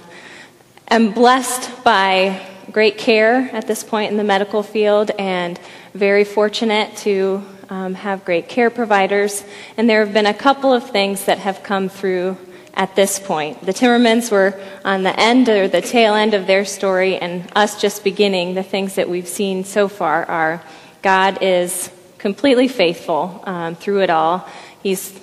am 0.89 1.13
blessed 1.13 1.82
by 1.86 2.45
great 2.73 2.97
care 2.97 3.49
at 3.54 3.67
this 3.67 3.86
point 3.86 4.12
in 4.12 4.17
the 4.17 4.23
medical 4.23 4.63
field 4.63 5.12
and 5.12 5.58
very 5.93 6.26
fortunate 6.26 6.93
to 6.97 7.41
um, 7.69 7.93
have 7.93 8.26
great 8.26 8.49
care 8.49 8.69
providers, 8.69 9.45
and 9.78 9.89
there 9.89 10.04
have 10.04 10.13
been 10.13 10.26
a 10.26 10.34
couple 10.34 10.73
of 10.73 10.89
things 10.89 11.23
that 11.23 11.38
have 11.38 11.63
come 11.63 11.88
through 11.88 12.36
at 12.73 12.97
this 12.97 13.17
point. 13.17 13.65
The 13.65 13.71
Timmermans 13.71 14.30
were 14.30 14.60
on 14.84 15.04
the 15.04 15.17
end 15.17 15.47
or 15.47 15.69
the 15.69 15.82
tail 15.82 16.15
end 16.15 16.34
of 16.34 16.47
their 16.47 16.65
story, 16.65 17.15
and 17.15 17.49
us 17.56 17.80
just 17.80 18.04
beginning. 18.04 18.56
The 18.56 18.63
things 18.63 18.95
that 18.95 19.08
we've 19.08 19.28
seen 19.28 19.63
so 19.63 19.88
far 19.88 20.26
are 20.26 20.62
God 21.02 21.41
is 21.41 21.89
completely 22.17 22.67
faithful 22.67 23.41
um, 23.45 23.76
through 23.76 24.02
it 24.02 24.10
all. 24.10 24.49
He's 24.82 25.23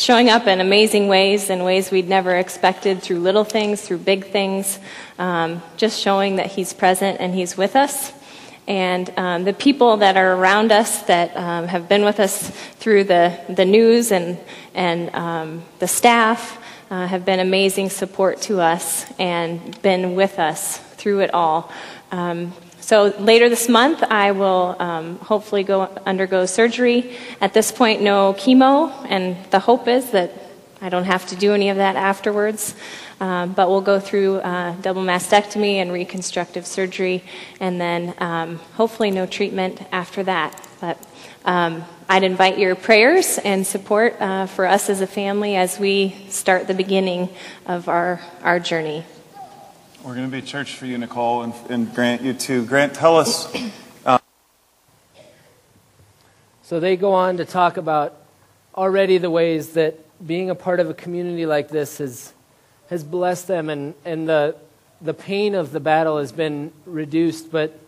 showing 0.00 0.28
up 0.28 0.46
in 0.46 0.60
amazing 0.60 1.08
ways, 1.08 1.50
in 1.50 1.64
ways 1.64 1.90
we'd 1.90 2.08
never 2.08 2.36
expected, 2.36 3.02
through 3.02 3.20
little 3.20 3.44
things, 3.44 3.82
through 3.82 3.98
big 3.98 4.26
things, 4.26 4.78
um, 5.18 5.62
just 5.76 6.00
showing 6.00 6.36
that 6.36 6.46
He's 6.46 6.72
present 6.72 7.20
and 7.20 7.34
He's 7.34 7.56
with 7.56 7.76
us 7.76 8.12
and 8.70 9.10
um, 9.18 9.42
the 9.42 9.52
people 9.52 9.96
that 9.96 10.16
are 10.16 10.34
around 10.36 10.70
us 10.70 11.02
that 11.02 11.36
um, 11.36 11.66
have 11.66 11.88
been 11.88 12.04
with 12.04 12.20
us 12.20 12.50
through 12.76 13.02
the, 13.02 13.36
the 13.48 13.64
news 13.64 14.12
and, 14.12 14.38
and 14.74 15.12
um, 15.12 15.62
the 15.80 15.88
staff 15.88 16.56
uh, 16.88 17.04
have 17.04 17.24
been 17.24 17.40
amazing 17.40 17.90
support 17.90 18.40
to 18.40 18.60
us 18.60 19.06
and 19.18 19.82
been 19.82 20.14
with 20.14 20.38
us 20.38 20.78
through 20.78 21.18
it 21.18 21.34
all. 21.34 21.72
So 22.90 23.14
later 23.20 23.48
this 23.48 23.68
month, 23.68 24.02
I 24.02 24.32
will 24.32 24.74
um, 24.80 25.20
hopefully 25.20 25.62
go 25.62 25.82
undergo 26.04 26.44
surgery. 26.44 27.16
At 27.40 27.54
this 27.54 27.70
point, 27.70 28.02
no 28.02 28.32
chemo, 28.32 28.92
and 29.08 29.36
the 29.52 29.60
hope 29.60 29.86
is 29.86 30.10
that 30.10 30.32
I 30.82 30.88
don't 30.88 31.04
have 31.04 31.24
to 31.28 31.36
do 31.36 31.54
any 31.54 31.68
of 31.68 31.76
that 31.76 31.94
afterwards. 31.94 32.74
Um, 33.20 33.52
but 33.52 33.68
we'll 33.68 33.80
go 33.80 34.00
through 34.00 34.38
uh, 34.38 34.74
double 34.80 35.02
mastectomy 35.04 35.74
and 35.74 35.92
reconstructive 35.92 36.66
surgery, 36.66 37.22
and 37.60 37.80
then 37.80 38.12
um, 38.18 38.56
hopefully 38.74 39.12
no 39.12 39.24
treatment 39.24 39.80
after 39.92 40.24
that. 40.24 40.60
But 40.80 40.98
um, 41.44 41.84
I'd 42.08 42.24
invite 42.24 42.58
your 42.58 42.74
prayers 42.74 43.38
and 43.38 43.64
support 43.64 44.20
uh, 44.20 44.46
for 44.46 44.66
us 44.66 44.90
as 44.90 45.00
a 45.00 45.06
family 45.06 45.54
as 45.54 45.78
we 45.78 46.16
start 46.28 46.66
the 46.66 46.74
beginning 46.74 47.28
of 47.66 47.88
our, 47.88 48.20
our 48.42 48.58
journey. 48.58 49.04
We're 50.02 50.14
going 50.14 50.30
to 50.30 50.34
be 50.34 50.40
church 50.40 50.76
for 50.76 50.86
you, 50.86 50.96
Nicole, 50.96 51.42
and, 51.42 51.52
and 51.68 51.94
Grant, 51.94 52.22
you 52.22 52.32
too. 52.32 52.64
Grant, 52.64 52.94
tell 52.94 53.18
us. 53.18 53.54
Uh... 54.06 54.18
So 56.62 56.80
they 56.80 56.96
go 56.96 57.12
on 57.12 57.36
to 57.36 57.44
talk 57.44 57.76
about 57.76 58.16
already 58.74 59.18
the 59.18 59.30
ways 59.30 59.74
that 59.74 59.98
being 60.26 60.48
a 60.48 60.54
part 60.54 60.80
of 60.80 60.88
a 60.88 60.94
community 60.94 61.44
like 61.44 61.68
this 61.68 61.98
has 61.98 62.32
has 62.88 63.04
blessed 63.04 63.46
them, 63.46 63.68
and, 63.68 63.94
and 64.04 64.28
the, 64.28 64.56
the 65.00 65.14
pain 65.14 65.54
of 65.54 65.70
the 65.70 65.80
battle 65.80 66.18
has 66.18 66.32
been 66.32 66.72
reduced. 66.86 67.52
But 67.52 67.78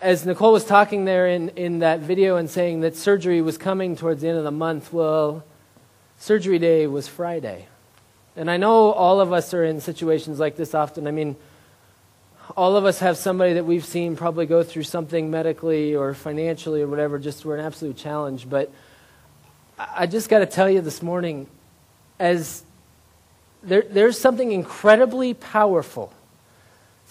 as 0.00 0.26
Nicole 0.26 0.52
was 0.52 0.64
talking 0.64 1.06
there 1.06 1.28
in, 1.28 1.50
in 1.50 1.78
that 1.78 2.00
video 2.00 2.36
and 2.36 2.50
saying 2.50 2.80
that 2.80 2.96
surgery 2.96 3.40
was 3.40 3.56
coming 3.56 3.96
towards 3.96 4.20
the 4.20 4.28
end 4.28 4.36
of 4.36 4.44
the 4.44 4.50
month, 4.50 4.92
well, 4.92 5.44
surgery 6.18 6.58
day 6.58 6.86
was 6.86 7.08
Friday. 7.08 7.66
And 8.36 8.50
I 8.50 8.56
know 8.56 8.92
all 8.92 9.20
of 9.20 9.32
us 9.32 9.52
are 9.54 9.64
in 9.64 9.80
situations 9.80 10.38
like 10.38 10.56
this 10.56 10.74
often. 10.74 11.06
I 11.06 11.10
mean, 11.10 11.36
all 12.56 12.76
of 12.76 12.84
us 12.84 12.98
have 13.00 13.16
somebody 13.16 13.54
that 13.54 13.64
we've 13.64 13.84
seen 13.84 14.16
probably 14.16 14.46
go 14.46 14.62
through 14.62 14.84
something 14.84 15.30
medically 15.30 15.94
or 15.94 16.14
financially 16.14 16.82
or 16.82 16.86
whatever, 16.86 17.18
just 17.18 17.44
were 17.44 17.56
an 17.56 17.64
absolute 17.64 17.96
challenge. 17.96 18.48
But 18.48 18.72
I 19.78 20.06
just 20.06 20.28
got 20.28 20.40
to 20.40 20.46
tell 20.46 20.68
you 20.68 20.80
this 20.80 21.02
morning, 21.02 21.46
as 22.18 22.62
there, 23.62 23.82
there's 23.82 24.18
something 24.18 24.52
incredibly 24.52 25.34
powerful 25.34 26.12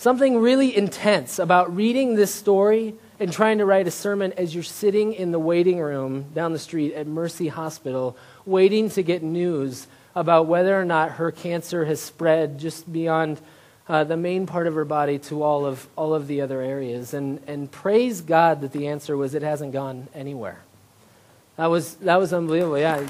something 0.01 0.39
really 0.39 0.76
intense 0.76 1.38
about 1.38 1.76
reading 1.76 2.15
this 2.15 2.34
story 2.34 2.95
and 3.19 3.32
trying 3.32 3.59
to 3.59 3.65
write 3.65 3.86
a 3.86 3.91
sermon 3.91 4.34
as 4.34 4.51
you're 4.55 4.63
sitting 4.63 5.13
in 5.13 5.32
the 5.32 5.38
waiting 5.38 5.80
room 5.80 6.26
down 6.34 6.53
the 6.53 6.59
street 6.59 6.91
at 6.93 7.05
Mercy 7.05 7.49
Hospital, 7.49 8.17
waiting 8.43 8.89
to 8.89 9.03
get 9.03 9.22
news 9.22 9.86
about 10.16 10.47
whether 10.47 10.80
or 10.80 10.86
not 10.86 11.12
her 11.14 11.32
cancer 11.32 11.86
has 11.86 11.99
spread 11.99 12.59
just 12.59 12.91
beyond 12.91 13.39
uh, 13.88 14.03
the 14.03 14.18
main 14.18 14.45
part 14.45 14.68
of 14.68 14.74
her 14.74 14.86
body 14.86 15.20
to 15.20 15.43
all 15.43 15.66
of, 15.66 15.88
all 15.95 16.14
of 16.14 16.28
the 16.28 16.41
other 16.41 16.62
areas. 16.62 17.14
And, 17.14 17.41
and 17.47 17.72
praise 17.72 18.22
God 18.22 18.62
that 18.62 18.72
the 18.72 18.88
answer 18.88 19.18
was 19.18 19.34
it 19.34 19.41
hasn't 19.41 19.74
gone 19.74 20.07
anywhere. 20.14 20.62
That 21.57 21.68
was, 21.68 21.95
that 21.95 22.18
was 22.18 22.34
unbelievable, 22.34 22.78
yeah. 22.78 23.07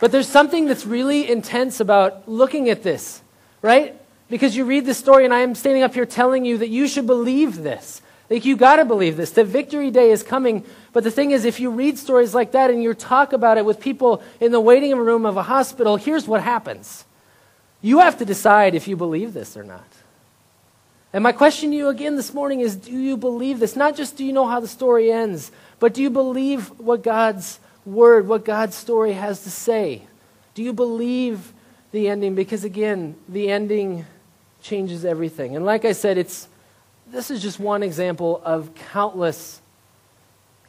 But 0.00 0.12
there's 0.12 0.28
something 0.28 0.66
that's 0.66 0.86
really 0.86 1.28
intense 1.28 1.80
about 1.80 2.28
looking 2.28 2.68
at 2.68 2.82
this, 2.82 3.20
right? 3.62 4.00
Because 4.30 4.56
you 4.56 4.64
read 4.64 4.84
this 4.84 4.98
story, 4.98 5.24
and 5.24 5.34
I 5.34 5.40
am 5.40 5.54
standing 5.54 5.82
up 5.82 5.94
here 5.94 6.06
telling 6.06 6.44
you 6.44 6.58
that 6.58 6.68
you 6.68 6.86
should 6.86 7.06
believe 7.06 7.62
this. 7.62 8.02
Like, 8.30 8.44
you 8.44 8.56
got 8.56 8.76
to 8.76 8.84
believe 8.84 9.16
this, 9.16 9.30
that 9.32 9.46
Victory 9.46 9.90
Day 9.90 10.10
is 10.10 10.22
coming. 10.22 10.64
But 10.92 11.02
the 11.04 11.10
thing 11.10 11.30
is, 11.30 11.44
if 11.44 11.60
you 11.60 11.70
read 11.70 11.98
stories 11.98 12.34
like 12.34 12.52
that 12.52 12.70
and 12.70 12.82
you 12.82 12.92
talk 12.92 13.32
about 13.32 13.56
it 13.56 13.64
with 13.64 13.80
people 13.80 14.22
in 14.40 14.52
the 14.52 14.60
waiting 14.60 14.94
room 14.96 15.24
of 15.24 15.36
a 15.36 15.42
hospital, 15.42 15.96
here's 15.96 16.28
what 16.28 16.42
happens. 16.42 17.04
You 17.80 18.00
have 18.00 18.18
to 18.18 18.24
decide 18.24 18.74
if 18.74 18.86
you 18.86 18.96
believe 18.96 19.32
this 19.32 19.56
or 19.56 19.62
not. 19.62 19.86
And 21.12 21.22
my 21.22 21.32
question 21.32 21.70
to 21.70 21.76
you 21.76 21.88
again 21.88 22.16
this 22.16 22.34
morning 22.34 22.60
is 22.60 22.76
do 22.76 22.92
you 22.92 23.16
believe 23.16 23.60
this? 23.60 23.76
Not 23.76 23.96
just 23.96 24.16
do 24.16 24.24
you 24.24 24.32
know 24.32 24.46
how 24.46 24.60
the 24.60 24.68
story 24.68 25.10
ends, 25.10 25.50
but 25.78 25.94
do 25.94 26.02
you 26.02 26.10
believe 26.10 26.68
what 26.78 27.02
God's 27.02 27.60
word, 27.86 28.28
what 28.28 28.44
God's 28.44 28.76
story 28.76 29.14
has 29.14 29.42
to 29.44 29.50
say? 29.50 30.02
Do 30.54 30.62
you 30.62 30.72
believe 30.72 31.52
the 31.92 32.08
ending? 32.08 32.34
Because 32.34 32.64
again, 32.64 33.16
the 33.28 33.50
ending 33.50 34.04
changes 34.60 35.04
everything. 35.04 35.56
And 35.56 35.64
like 35.64 35.84
I 35.84 35.92
said, 35.92 36.18
it's 36.18 36.48
this 37.10 37.30
is 37.30 37.42
just 37.42 37.58
one 37.58 37.82
example 37.82 38.40
of 38.44 38.74
countless 38.74 39.60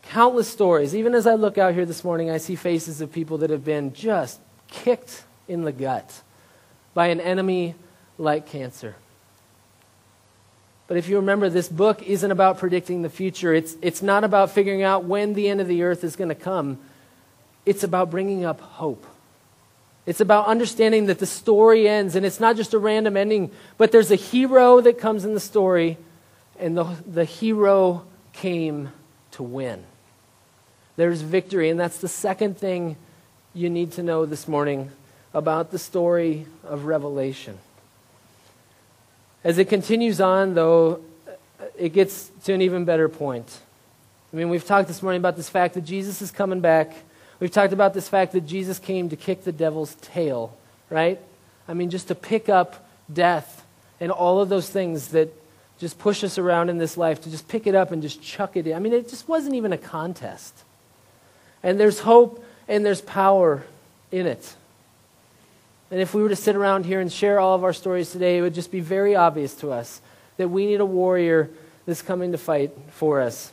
countless 0.03 0.47
stories. 0.47 0.95
Even 0.95 1.13
as 1.13 1.27
I 1.27 1.35
look 1.35 1.57
out 1.57 1.73
here 1.73 1.85
this 1.85 2.03
morning, 2.03 2.31
I 2.31 2.37
see 2.37 2.55
faces 2.55 2.99
of 3.01 3.11
people 3.11 3.39
that 3.39 3.51
have 3.51 3.63
been 3.63 3.93
just 3.93 4.39
kicked 4.67 5.23
in 5.47 5.63
the 5.63 5.71
gut 5.71 6.21
by 6.95 7.07
an 7.07 7.19
enemy 7.19 7.75
like 8.17 8.47
cancer. 8.47 8.95
But 10.87 10.97
if 10.97 11.07
you 11.07 11.17
remember, 11.17 11.49
this 11.49 11.69
book 11.69 12.01
isn't 12.01 12.31
about 12.31 12.57
predicting 12.57 13.03
the 13.03 13.09
future. 13.09 13.53
It's, 13.53 13.75
it's 13.83 14.01
not 14.01 14.23
about 14.23 14.49
figuring 14.49 14.81
out 14.81 15.03
when 15.03 15.35
the 15.35 15.47
end 15.47 15.61
of 15.61 15.67
the 15.67 15.83
earth 15.83 16.03
is 16.03 16.15
going 16.15 16.29
to 16.29 16.35
come. 16.35 16.79
It's 17.65 17.83
about 17.83 18.09
bringing 18.09 18.45
up 18.45 18.59
hope. 18.59 19.05
It's 20.07 20.21
about 20.21 20.47
understanding 20.47 21.05
that 21.05 21.19
the 21.19 21.27
story 21.27 21.87
ends, 21.87 22.15
and 22.15 22.25
it's 22.25 22.39
not 22.39 22.55
just 22.55 22.73
a 22.73 22.79
random 22.79 23.15
ending, 23.15 23.51
but 23.77 23.91
there's 23.91 24.09
a 24.09 24.15
hero 24.15 24.81
that 24.81 24.97
comes 24.97 25.23
in 25.23 25.35
the 25.35 25.39
story, 25.39 25.97
and 26.59 26.77
the, 26.77 26.83
the 27.07 27.25
hero 27.25 28.05
came 28.33 28.91
to 29.31 29.43
win. 29.43 29.83
There's 30.95 31.21
victory, 31.21 31.69
and 31.69 31.79
that's 31.79 31.99
the 31.99 32.07
second 32.07 32.57
thing 32.57 32.97
you 33.53 33.69
need 33.69 33.93
to 33.93 34.03
know 34.03 34.25
this 34.25 34.47
morning 34.47 34.91
about 35.33 35.71
the 35.71 35.79
story 35.79 36.45
of 36.63 36.85
Revelation. 36.85 37.57
As 39.43 39.57
it 39.57 39.69
continues 39.69 40.19
on, 40.19 40.53
though, 40.55 41.01
it 41.77 41.93
gets 41.93 42.29
to 42.43 42.53
an 42.53 42.61
even 42.61 42.83
better 42.83 43.07
point. 43.07 43.59
I 44.33 44.35
mean, 44.35 44.49
we've 44.49 44.65
talked 44.65 44.87
this 44.87 45.01
morning 45.01 45.19
about 45.19 45.37
this 45.37 45.49
fact 45.49 45.73
that 45.75 45.85
Jesus 45.85 46.21
is 46.21 46.31
coming 46.31 46.59
back. 46.59 46.93
We've 47.39 47.51
talked 47.51 47.73
about 47.73 47.93
this 47.93 48.09
fact 48.09 48.33
that 48.33 48.41
Jesus 48.41 48.79
came 48.79 49.09
to 49.09 49.15
kick 49.15 49.43
the 49.43 49.51
devil's 49.51 49.95
tail, 49.95 50.57
right? 50.89 51.19
I 51.67 51.73
mean, 51.73 51.89
just 51.89 52.09
to 52.09 52.15
pick 52.15 52.49
up 52.49 52.85
death 53.11 53.65
and 53.99 54.11
all 54.11 54.41
of 54.41 54.49
those 54.49 54.69
things 54.69 55.09
that 55.09 55.33
just 55.79 55.97
push 55.97 56.23
us 56.23 56.37
around 56.37 56.69
in 56.69 56.77
this 56.77 56.97
life, 56.97 57.21
to 57.21 57.31
just 57.31 57.47
pick 57.47 57.65
it 57.65 57.73
up 57.73 57.91
and 57.91 58.01
just 58.01 58.21
chuck 58.21 58.57
it 58.57 58.67
in. 58.67 58.75
I 58.75 58.79
mean, 58.79 58.93
it 58.93 59.09
just 59.09 59.27
wasn't 59.27 59.55
even 59.55 59.71
a 59.71 59.77
contest. 59.77 60.53
And 61.63 61.79
there's 61.79 62.01
hope 62.01 62.43
and 62.67 62.85
there's 62.85 63.01
power 63.01 63.63
in 64.11 64.27
it. 64.27 64.55
And 65.89 65.99
if 65.99 66.13
we 66.13 66.21
were 66.21 66.29
to 66.29 66.35
sit 66.35 66.55
around 66.55 66.85
here 66.85 66.99
and 66.99 67.11
share 67.11 67.39
all 67.39 67.55
of 67.55 67.63
our 67.63 67.73
stories 67.73 68.11
today, 68.11 68.37
it 68.37 68.41
would 68.41 68.53
just 68.53 68.71
be 68.71 68.81
very 68.81 69.15
obvious 69.15 69.55
to 69.55 69.71
us 69.71 70.01
that 70.37 70.49
we 70.49 70.65
need 70.65 70.81
a 70.81 70.85
warrior 70.85 71.49
that's 71.85 72.01
coming 72.01 72.31
to 72.33 72.37
fight 72.37 72.71
for 72.91 73.21
us. 73.21 73.51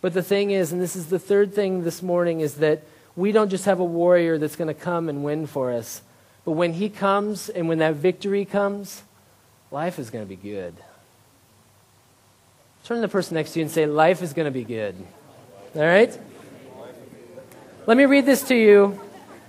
But 0.00 0.14
the 0.14 0.22
thing 0.22 0.50
is, 0.50 0.72
and 0.72 0.80
this 0.80 0.96
is 0.96 1.06
the 1.06 1.18
third 1.18 1.54
thing 1.54 1.84
this 1.84 2.02
morning, 2.02 2.40
is 2.40 2.54
that 2.54 2.82
we 3.14 3.32
don't 3.32 3.48
just 3.48 3.64
have 3.66 3.80
a 3.80 3.84
warrior 3.84 4.38
that's 4.38 4.56
going 4.56 4.68
to 4.68 4.80
come 4.80 5.08
and 5.08 5.24
win 5.24 5.46
for 5.46 5.72
us. 5.72 6.02
But 6.44 6.52
when 6.52 6.72
he 6.72 6.88
comes 6.88 7.48
and 7.48 7.68
when 7.68 7.78
that 7.78 7.94
victory 7.94 8.44
comes, 8.44 9.02
life 9.70 9.98
is 9.98 10.10
going 10.10 10.24
to 10.24 10.28
be 10.28 10.36
good. 10.36 10.74
Turn 12.84 12.96
to 12.96 13.00
the 13.02 13.08
person 13.08 13.34
next 13.34 13.52
to 13.52 13.58
you 13.58 13.64
and 13.64 13.70
say, 13.70 13.86
Life 13.86 14.22
is 14.22 14.32
going 14.32 14.46
to 14.46 14.50
be 14.50 14.64
good. 14.64 14.94
All 15.74 15.82
right? 15.82 16.18
Let 17.86 17.96
me 17.96 18.04
read 18.04 18.26
this 18.26 18.42
to 18.48 18.54
you 18.54 19.00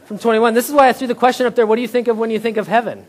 from 0.06 0.18
21. 0.18 0.54
This 0.54 0.70
is 0.70 0.76
why 0.76 0.90
I 0.90 0.94
threw 0.94 1.08
the 1.08 1.16
question 1.16 1.46
up 1.46 1.56
there 1.56 1.68
what 1.68 1.76
do 1.76 1.82
you 1.82 1.88
think 1.88 2.08
of 2.08 2.18
when 2.18 2.32
you 2.32 2.40
think 2.40 2.58
of 2.58 2.68
heaven? 2.68 3.06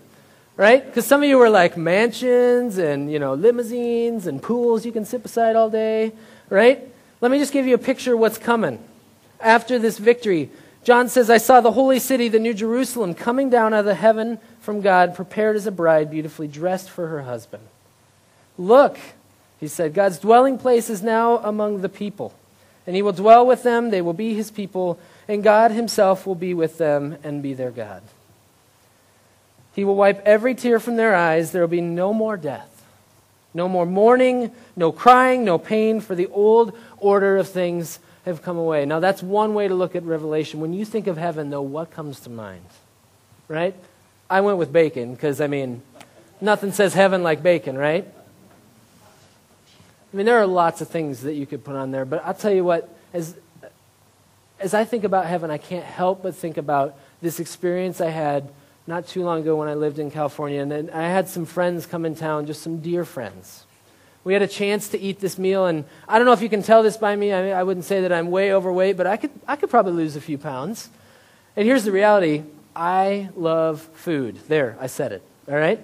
Right? 0.56 0.84
Because 0.84 1.06
some 1.06 1.22
of 1.22 1.28
you 1.28 1.38
were 1.38 1.48
like 1.48 1.76
mansions 1.76 2.78
and, 2.78 3.10
you 3.10 3.18
know, 3.18 3.34
limousines 3.34 4.26
and 4.26 4.42
pools 4.42 4.84
you 4.84 4.92
can 4.92 5.04
sit 5.04 5.22
beside 5.22 5.56
all 5.56 5.70
day, 5.70 6.12
right? 6.48 6.86
Let 7.20 7.30
me 7.30 7.38
just 7.38 7.52
give 7.52 7.66
you 7.66 7.74
a 7.74 7.78
picture 7.78 8.14
of 8.14 8.20
what's 8.20 8.38
coming 8.38 8.82
after 9.40 9.78
this 9.78 9.98
victory. 9.98 10.50
John 10.82 11.08
says, 11.08 11.30
I 11.30 11.38
saw 11.38 11.60
the 11.60 11.72
holy 11.72 11.98
city, 11.98 12.28
the 12.28 12.38
New 12.38 12.54
Jerusalem, 12.54 13.14
coming 13.14 13.50
down 13.50 13.74
out 13.74 13.80
of 13.80 13.86
the 13.86 13.94
heaven 13.94 14.38
from 14.60 14.80
God, 14.80 15.14
prepared 15.14 15.56
as 15.56 15.66
a 15.66 15.72
bride, 15.72 16.10
beautifully 16.10 16.48
dressed 16.48 16.90
for 16.90 17.08
her 17.08 17.22
husband. 17.22 17.62
Look, 18.58 18.98
he 19.60 19.68
said, 19.68 19.92
God's 19.92 20.18
dwelling 20.18 20.56
place 20.56 20.88
is 20.88 21.02
now 21.02 21.36
among 21.38 21.82
the 21.82 21.90
people, 21.90 22.32
and 22.86 22.96
he 22.96 23.02
will 23.02 23.12
dwell 23.12 23.46
with 23.46 23.62
them. 23.62 23.90
They 23.90 24.00
will 24.00 24.14
be 24.14 24.32
his 24.32 24.50
people, 24.50 24.98
and 25.28 25.44
God 25.44 25.70
himself 25.70 26.26
will 26.26 26.34
be 26.34 26.54
with 26.54 26.78
them 26.78 27.18
and 27.22 27.42
be 27.42 27.52
their 27.52 27.70
God. 27.70 28.02
He 29.74 29.84
will 29.84 29.96
wipe 29.96 30.26
every 30.26 30.54
tear 30.54 30.80
from 30.80 30.96
their 30.96 31.14
eyes. 31.14 31.52
There 31.52 31.60
will 31.60 31.68
be 31.68 31.82
no 31.82 32.14
more 32.14 32.38
death, 32.38 32.82
no 33.52 33.68
more 33.68 33.84
mourning, 33.84 34.50
no 34.76 34.92
crying, 34.92 35.44
no 35.44 35.58
pain, 35.58 36.00
for 36.00 36.14
the 36.14 36.26
old 36.28 36.76
order 36.96 37.36
of 37.36 37.48
things 37.48 37.98
have 38.24 38.42
come 38.42 38.56
away. 38.56 38.86
Now, 38.86 38.98
that's 38.98 39.22
one 39.22 39.54
way 39.54 39.68
to 39.68 39.74
look 39.74 39.94
at 39.94 40.02
Revelation. 40.04 40.60
When 40.60 40.72
you 40.72 40.86
think 40.86 41.06
of 41.06 41.18
heaven, 41.18 41.50
though, 41.50 41.62
what 41.62 41.90
comes 41.90 42.20
to 42.20 42.30
mind? 42.30 42.64
Right? 43.46 43.74
I 44.28 44.40
went 44.40 44.58
with 44.58 44.72
bacon 44.72 45.14
because, 45.14 45.40
I 45.40 45.48
mean, 45.48 45.82
nothing 46.40 46.72
says 46.72 46.94
heaven 46.94 47.22
like 47.22 47.42
bacon, 47.42 47.76
right? 47.76 48.06
I 50.12 50.16
mean, 50.16 50.26
there 50.26 50.38
are 50.38 50.46
lots 50.46 50.80
of 50.80 50.88
things 50.88 51.22
that 51.22 51.34
you 51.34 51.46
could 51.46 51.64
put 51.64 51.76
on 51.76 51.92
there, 51.92 52.04
but 52.04 52.24
I'll 52.24 52.34
tell 52.34 52.52
you 52.52 52.64
what, 52.64 52.88
as, 53.12 53.36
as 54.58 54.74
I 54.74 54.84
think 54.84 55.04
about 55.04 55.26
heaven, 55.26 55.50
I 55.50 55.58
can't 55.58 55.84
help 55.84 56.22
but 56.22 56.34
think 56.34 56.56
about 56.56 56.96
this 57.22 57.38
experience 57.38 58.00
I 58.00 58.10
had 58.10 58.50
not 58.86 59.06
too 59.06 59.22
long 59.22 59.40
ago 59.40 59.56
when 59.56 59.68
I 59.68 59.74
lived 59.74 59.98
in 59.98 60.10
California. 60.10 60.62
And 60.62 60.90
I 60.90 61.08
had 61.08 61.28
some 61.28 61.44
friends 61.44 61.86
come 61.86 62.04
in 62.04 62.14
town, 62.14 62.46
just 62.46 62.62
some 62.62 62.80
dear 62.80 63.04
friends. 63.04 63.64
We 64.24 64.32
had 64.32 64.42
a 64.42 64.48
chance 64.48 64.88
to 64.88 64.98
eat 64.98 65.20
this 65.20 65.38
meal, 65.38 65.66
and 65.66 65.84
I 66.06 66.18
don't 66.18 66.26
know 66.26 66.32
if 66.32 66.42
you 66.42 66.50
can 66.50 66.62
tell 66.62 66.82
this 66.82 66.96
by 66.96 67.16
me. 67.16 67.32
I, 67.32 67.42
mean, 67.42 67.52
I 67.52 67.62
wouldn't 67.62 67.86
say 67.86 68.02
that 68.02 68.12
I'm 68.12 68.30
way 68.30 68.52
overweight, 68.52 68.96
but 68.96 69.06
I 69.06 69.16
could, 69.16 69.30
I 69.48 69.56
could 69.56 69.70
probably 69.70 69.92
lose 69.92 70.16
a 70.16 70.20
few 70.20 70.36
pounds. 70.36 70.90
And 71.56 71.66
here's 71.66 71.84
the 71.84 71.92
reality 71.92 72.42
I 72.76 73.30
love 73.34 73.80
food. 73.94 74.38
There, 74.48 74.76
I 74.78 74.88
said 74.88 75.12
it, 75.12 75.22
all 75.48 75.54
right? 75.54 75.80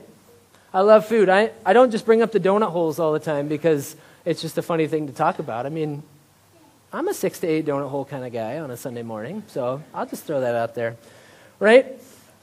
I 0.75 0.81
love 0.81 1.07
food. 1.07 1.31
I, 1.31 1.53
I 1.65 1.73
don't 1.73 1.91
just 1.91 2.05
bring 2.05 2.21
up 2.21 2.33
the 2.33 2.41
donut 2.41 2.71
holes 2.71 2.99
all 2.99 3.13
the 3.13 3.19
time 3.19 3.49
because 3.49 3.97
it's 4.27 4.43
just 4.43 4.59
a 4.59 4.63
funny 4.63 4.89
thing 4.89 5.07
to 5.07 5.13
talk 5.13 5.39
about. 5.39 5.65
I 5.65 5.71
mean, 5.71 6.03
I'm 6.93 7.07
a 7.09 7.15
six 7.15 7.39
to 7.41 7.47
eight 7.47 7.65
donut 7.65 7.89
hole 7.89 8.05
kind 8.05 8.25
of 8.25 8.33
guy 8.33 8.59
on 8.59 8.71
a 8.71 8.77
Sunday 8.77 9.03
morning, 9.03 9.45
so 9.47 9.83
I'll 9.95 10.05
just 10.05 10.25
throw 10.25 10.41
that 10.41 10.55
out 10.55 10.75
there, 10.75 10.97
right? 11.61 11.87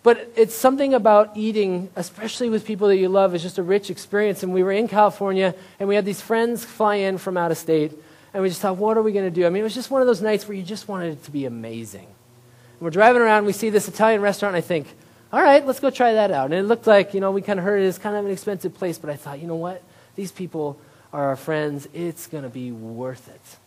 But 0.01 0.31
it's 0.36 0.55
something 0.55 0.93
about 0.93 1.36
eating, 1.36 1.89
especially 1.95 2.49
with 2.49 2.65
people 2.65 2.88
that 2.88 2.97
you 2.97 3.09
love, 3.09 3.36
is 3.36 3.41
just 3.41 3.57
a 3.57 3.63
rich 3.63 3.89
experience. 3.89 4.43
And 4.43 4.53
we 4.53 4.63
were 4.63 4.71
in 4.71 4.88
California, 4.88 5.55
and 5.79 5.88
we 5.88 5.95
had 5.95 6.05
these 6.05 6.21
friends 6.21 6.65
fly 6.65 6.95
in 6.95 7.17
from 7.17 7.38
out 7.38 7.51
of 7.51 7.57
state, 7.57 7.93
and 8.34 8.41
we 8.41 8.49
just 8.49 8.61
thought, 8.61 8.77
what 8.77 8.97
are 8.97 9.01
we 9.01 9.11
going 9.11 9.25
to 9.25 9.31
do? 9.31 9.45
I 9.45 9.49
mean, 9.49 9.61
it 9.61 9.63
was 9.63 9.75
just 9.75 9.91
one 9.91 10.01
of 10.01 10.07
those 10.07 10.21
nights 10.21 10.47
where 10.47 10.57
you 10.57 10.63
just 10.63 10.88
wanted 10.88 11.13
it 11.13 11.23
to 11.25 11.31
be 11.31 11.45
amazing. 11.45 12.05
And 12.05 12.81
we're 12.81 12.89
driving 12.89 13.21
around, 13.21 13.45
we 13.45 13.53
see 13.53 13.69
this 13.69 13.88
Italian 13.88 14.21
restaurant, 14.21 14.55
and 14.55 14.63
I 14.63 14.65
think, 14.65 14.88
all 15.31 15.41
right, 15.41 15.65
let's 15.65 15.79
go 15.79 15.89
try 15.89 16.13
that 16.13 16.31
out. 16.31 16.45
And 16.45 16.53
it 16.53 16.63
looked 16.63 16.88
like, 16.88 17.13
you 17.13 17.21
know, 17.21 17.31
we 17.31 17.41
kind 17.41 17.59
of 17.59 17.65
heard 17.65 17.81
it 17.81 17.86
is 17.86 17.97
kind 17.97 18.15
of 18.15 18.25
an 18.25 18.31
expensive 18.31 18.73
place, 18.73 18.97
but 18.97 19.09
I 19.09 19.15
thought, 19.15 19.39
you 19.39 19.47
know 19.47 19.55
what? 19.55 19.81
These 20.15 20.31
people 20.31 20.77
are 21.14 21.30
our 21.30 21.36
friends. 21.36 21.88
It's 21.93 22.28
going 22.28 22.43
to 22.43 22.49
be 22.49 22.72
worth 22.72 23.30
it. 23.30 23.57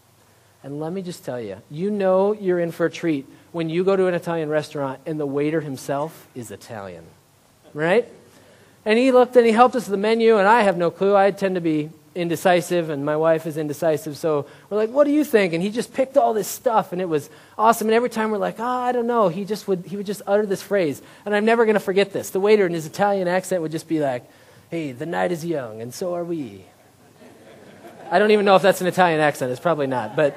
And 0.62 0.80
let 0.80 0.92
me 0.92 1.00
just 1.00 1.24
tell 1.24 1.40
you, 1.40 1.58
you 1.70 1.90
know 1.90 2.32
you're 2.32 2.58
in 2.58 2.72
for 2.72 2.86
a 2.86 2.90
treat 2.90 3.24
when 3.52 3.70
you 3.70 3.84
go 3.84 3.94
to 3.94 4.08
an 4.08 4.14
Italian 4.14 4.48
restaurant 4.48 5.00
and 5.06 5.18
the 5.18 5.26
waiter 5.26 5.60
himself 5.60 6.26
is 6.34 6.50
Italian, 6.50 7.04
right? 7.72 8.06
And 8.84 8.98
he 8.98 9.12
looked 9.12 9.36
and 9.36 9.46
he 9.46 9.52
helped 9.52 9.76
us 9.76 9.84
with 9.84 9.92
the 9.92 9.96
menu, 9.96 10.38
and 10.38 10.48
I 10.48 10.62
have 10.62 10.76
no 10.76 10.90
clue. 10.90 11.16
I 11.16 11.30
tend 11.30 11.54
to 11.54 11.60
be 11.60 11.90
indecisive, 12.16 12.90
and 12.90 13.04
my 13.04 13.16
wife 13.16 13.46
is 13.46 13.56
indecisive. 13.56 14.16
So 14.16 14.46
we're 14.68 14.76
like, 14.76 14.90
"What 14.90 15.04
do 15.04 15.12
you 15.12 15.22
think?" 15.22 15.52
And 15.52 15.62
he 15.62 15.70
just 15.70 15.92
picked 15.92 16.16
all 16.16 16.34
this 16.34 16.48
stuff, 16.48 16.92
and 16.92 17.00
it 17.00 17.08
was 17.08 17.30
awesome. 17.58 17.88
And 17.88 17.94
every 17.94 18.10
time 18.10 18.30
we're 18.30 18.38
like, 18.38 18.58
"Oh, 18.58 18.64
I 18.64 18.92
don't 18.92 19.06
know," 19.06 19.28
he 19.28 19.44
just 19.44 19.68
would 19.68 19.84
he 19.86 19.96
would 19.96 20.06
just 20.06 20.22
utter 20.26 20.46
this 20.46 20.62
phrase, 20.62 21.02
and 21.24 21.34
I'm 21.34 21.44
never 21.44 21.64
going 21.64 21.74
to 21.74 21.80
forget 21.80 22.12
this. 22.12 22.30
The 22.30 22.40
waiter 22.40 22.66
in 22.66 22.72
his 22.72 22.86
Italian 22.86 23.28
accent 23.28 23.62
would 23.62 23.72
just 23.72 23.86
be 23.86 24.00
like, 24.00 24.24
"Hey, 24.70 24.92
the 24.92 25.06
night 25.06 25.30
is 25.30 25.44
young, 25.44 25.80
and 25.80 25.94
so 25.94 26.14
are 26.14 26.24
we." 26.24 26.64
I 28.10 28.18
don't 28.18 28.30
even 28.30 28.44
know 28.44 28.56
if 28.56 28.62
that's 28.62 28.80
an 28.80 28.86
Italian 28.86 29.20
accent. 29.20 29.50
It's 29.50 29.60
probably 29.60 29.86
not, 29.86 30.16
but 30.16 30.36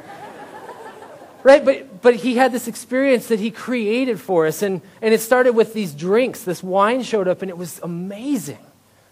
right 1.43 1.63
but 1.63 2.01
but 2.01 2.15
he 2.15 2.35
had 2.35 2.51
this 2.51 2.67
experience 2.67 3.27
that 3.27 3.39
he 3.39 3.51
created 3.51 4.19
for 4.19 4.45
us 4.45 4.61
and 4.61 4.81
and 5.01 5.13
it 5.13 5.21
started 5.21 5.53
with 5.53 5.73
these 5.73 5.93
drinks. 5.93 6.43
This 6.43 6.61
wine 6.61 7.03
showed 7.03 7.27
up 7.27 7.41
and 7.41 7.49
it 7.49 7.57
was 7.57 7.79
amazing 7.83 8.59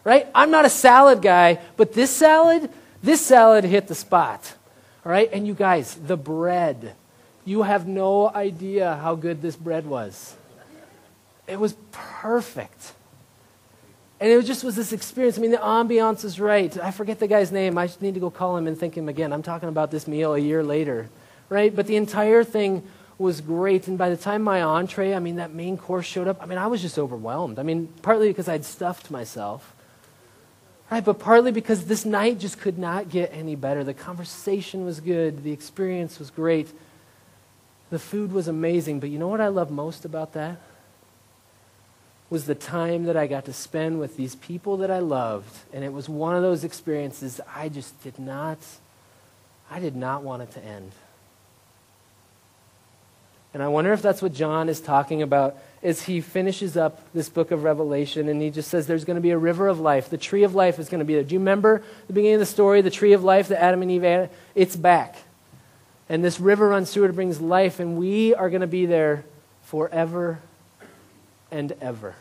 right? 0.03 0.28
I'm 0.34 0.51
not 0.51 0.66
a 0.66 0.70
salad 0.70 1.22
guy 1.22 1.60
but 1.78 1.93
this 1.93 2.12
salad 2.12 2.70
this 3.01 3.26
salad 3.26 3.64
hit 3.64 3.88
the 3.88 3.95
spot 3.95 4.55
all 5.05 5.12
right? 5.12 5.30
And 5.32 5.47
you 5.47 5.53
guys 5.53 5.95
the 5.95 6.18
bread. 6.18 6.95
You 7.45 7.64
have 7.64 7.88
no 7.88 8.30
idea 8.30 8.99
how 9.01 9.16
good 9.16 9.41
this 9.41 9.55
bread 9.55 9.86
was. 9.86 10.36
It 11.47 11.60
was 11.62 11.78
perfect 11.93 12.91
and 14.20 14.32
it 14.32 14.45
just 14.45 14.63
was 14.63 14.76
this 14.76 14.93
experience. 14.93 15.38
I 15.38 15.41
mean, 15.41 15.51
the 15.51 15.57
ambiance 15.57 16.26
is 16.26 16.39
right. 16.39 16.76
I 16.80 16.91
forget 16.91 17.20
the 17.20 17.28
guy's 17.28 17.51
name. 17.51 17.78
I 17.78 17.88
just 17.88 18.01
need 18.01 18.15
to 18.15 18.20
go 18.20 18.30
call 18.30 18.57
him 18.57 18.68
and 18.68 18.78
thank 18.78 18.97
him 18.97 19.09
again. 19.09 19.32
I'm 19.32 19.43
talking 19.43 19.70
about 19.70 19.91
this 19.91 20.07
meal 20.07 20.34
a 20.34 20.39
year 20.39 20.63
later 20.63 21.09
right? 21.49 21.76
But 21.76 21.88
the 21.88 21.95
entire 21.95 22.43
thing 22.43 22.84
was 23.18 23.41
great. 23.41 23.88
And 23.88 23.97
by 23.97 24.09
the 24.09 24.18
time 24.18 24.41
my 24.41 24.61
entree, 24.61 25.13
I 25.13 25.20
mean, 25.20 25.38
that 25.38 25.53
main 25.53 25.78
course 25.78 26.05
showed 26.05 26.28
up, 26.28 26.41
I 26.41 26.45
mean, 26.45 26.57
I 26.57 26.68
was 26.68 26.82
just 26.82 26.99
overwhelmed. 26.99 27.59
I 27.59 27.63
mean, 27.63 27.88
partly 28.01 28.28
because 28.28 28.47
I'd 28.47 28.65
stuffed 28.65 29.09
myself, 29.09 29.76
right? 30.91 31.03
But 31.03 31.20
partly 31.20 31.51
because 31.51 31.86
this 31.86 32.05
night 32.05 32.39
just 32.39 32.59
could 32.59 32.78
not 32.78 33.09
get 33.09 33.32
any 33.34 33.55
better. 33.55 33.84
The 33.84 33.93
conversation 33.93 34.86
was 34.86 34.99
good, 34.99 35.43
the 35.43 35.51
experience 35.51 36.20
was 36.20 36.30
great, 36.30 36.72
the 37.89 37.99
food 37.99 38.32
was 38.32 38.47
amazing. 38.47 38.99
But 38.99 39.09
you 39.09 39.18
know 39.18 39.28
what 39.28 39.41
I 39.41 39.47
love 39.47 39.72
most 39.72 40.05
about 40.05 40.34
that? 40.34 40.57
Was 42.30 42.45
the 42.45 42.55
time 42.55 43.05
that 43.05 43.15
I 43.15 43.28
got 43.28 43.45
to 43.45 43.53
spend 43.53 43.99
with 43.99 44.17
these 44.17 44.36
people 44.36 44.78
that 44.78 44.91
I 44.91 44.99
loved. 44.99 45.55
And 45.73 45.84
it 45.84 45.93
was 45.93 46.09
one 46.09 46.36
of 46.36 46.41
those 46.41 46.63
experiences 46.63 47.39
I 47.55 47.69
just 47.69 48.01
did 48.03 48.19
not, 48.19 48.59
I 49.71 49.80
did 49.80 49.95
not 49.95 50.23
want 50.23 50.43
it 50.43 50.51
to 50.51 50.63
end. 50.63 50.91
And 53.53 53.63
I 53.63 53.69
wonder 53.69 53.93
if 53.93 54.01
that's 54.01 54.21
what 54.21 54.34
John 54.34 54.69
is 54.69 54.80
talking 54.82 55.21
about 55.21 55.57
as 55.82 56.03
he 56.03 56.21
finishes 56.21 56.75
up 56.75 57.01
this 57.13 57.30
book 57.30 57.51
of 57.51 57.63
Revelation 57.63 58.30
and 58.30 58.41
he 58.41 58.49
just 58.49 58.69
says 58.69 58.88
there's 58.88 59.05
going 59.05 59.15
to 59.15 59.21
be 59.21 59.32
a 59.32 59.38
river 59.38 59.67
of 59.67 59.80
life. 59.80 60.09
The 60.09 60.17
tree 60.17 60.43
of 60.43 60.53
life 60.53 60.80
is 60.80 60.89
going 60.89 60.99
to 60.99 61.05
be 61.05 61.15
there. 61.15 61.23
Do 61.23 61.34
you 61.34 61.39
remember 61.39 61.82
the 62.07 62.13
beginning 62.13 62.36
of 62.36 62.39
the 62.41 62.45
story, 62.45 62.82
the 62.82 62.91
tree 62.91 63.13
of 63.13 63.23
life 63.23 63.47
that 63.47 63.61
Adam 63.61 63.82
and 63.82 63.89
Eve 63.89 64.03
had? 64.03 64.30
It's 64.53 64.75
back. 64.75 65.15
And 66.09 66.23
this 66.23 66.39
river 66.39 66.69
runs 66.69 66.91
through 66.91 67.05
it, 67.05 67.15
brings 67.15 67.41
life, 67.41 67.80
and 67.80 67.97
we 67.97 68.34
are 68.36 68.49
going 68.49 68.61
to 68.61 68.67
be 68.67 68.86
there 68.86 69.25
forever 69.63 70.39
and 71.52 71.74
ever. 71.82 72.16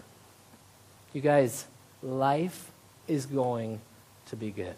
You 1.12 1.20
guys, 1.20 1.66
life 2.02 2.70
is 3.08 3.26
going 3.26 3.80
to 4.26 4.36
be 4.36 4.50
good. 4.50 4.74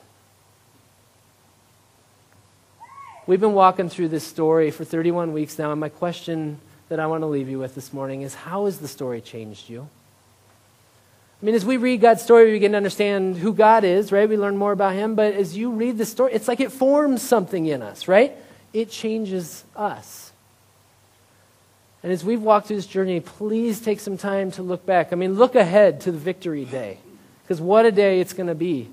We've 3.27 3.41
been 3.41 3.53
walking 3.53 3.91
through 3.91 4.09
this 4.09 4.25
story 4.25 4.71
for 4.71 4.85
31 4.85 5.33
weeks 5.33 5.59
now, 5.59 5.71
and 5.71 5.81
my 5.81 5.91
question 5.91 6.61
that 6.89 6.99
I 6.99 7.07
want 7.07 7.23
to 7.23 7.27
leave 7.27 7.49
you 7.49 7.59
with 7.59 7.75
this 7.75 7.93
morning 7.93 8.23
is 8.23 8.35
how 8.35 8.65
has 8.65 8.79
the 8.79 8.89
story 8.89 9.21
changed 9.21 9.69
you? 9.69 9.89
I 11.41 11.47
mean, 11.47 11.55
as 11.55 11.65
we 11.65 11.77
read 11.77 12.01
God's 12.01 12.23
story, 12.23 12.47
we 12.47 12.53
begin 12.53 12.73
to 12.73 12.79
understand 12.79 13.37
who 13.37 13.53
God 13.53 13.85
is, 13.85 14.11
right? 14.11 14.29
We 14.29 14.37
learn 14.37 14.57
more 14.57 14.73
about 14.73 14.95
Him, 14.95 15.15
but 15.15 15.35
as 15.35 15.57
you 15.57 15.71
read 15.71 15.99
the 15.99 16.07
story, 16.07 16.33
it's 16.33 16.49
like 16.49 16.61
it 16.61 16.73
forms 16.73 17.23
something 17.23 17.67
in 17.67 17.83
us, 17.83 18.09
right? 18.09 18.35
It 18.73 18.91
changes 18.91 19.65
us. 19.77 20.28
And 22.03 22.13
as 22.13 22.25
we've 22.25 22.43
walked 22.43 22.69
through 22.69 22.77
this 22.77 22.87
journey, 22.87 23.21
please 23.21 23.81
take 23.81 24.01
some 24.01 24.17
time 24.17 24.51
to 24.53 24.63
look 24.63 24.87
back. 24.87 25.13
I 25.13 25.17
mean, 25.17 25.35
look 25.35 25.55
ahead 25.55 26.01
to 26.03 26.13
the 26.13 26.19
victory 26.19 26.65
day, 26.65 26.99
because 27.43 27.61
what 27.61 27.87
a 27.87 27.93
day 27.93 28.21
it's 28.21 28.33
going 28.33 28.47
to 28.47 28.55
be. 28.55 28.89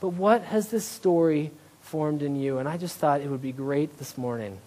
But 0.00 0.08
what 0.08 0.42
has 0.42 0.68
this 0.68 0.84
story 0.84 1.52
formed 1.86 2.22
in 2.22 2.36
you. 2.36 2.58
And 2.58 2.68
I 2.68 2.76
just 2.76 2.96
thought 2.98 3.20
it 3.20 3.28
would 3.30 3.42
be 3.42 3.52
great 3.52 3.98
this 3.98 4.18
morning 4.18 4.58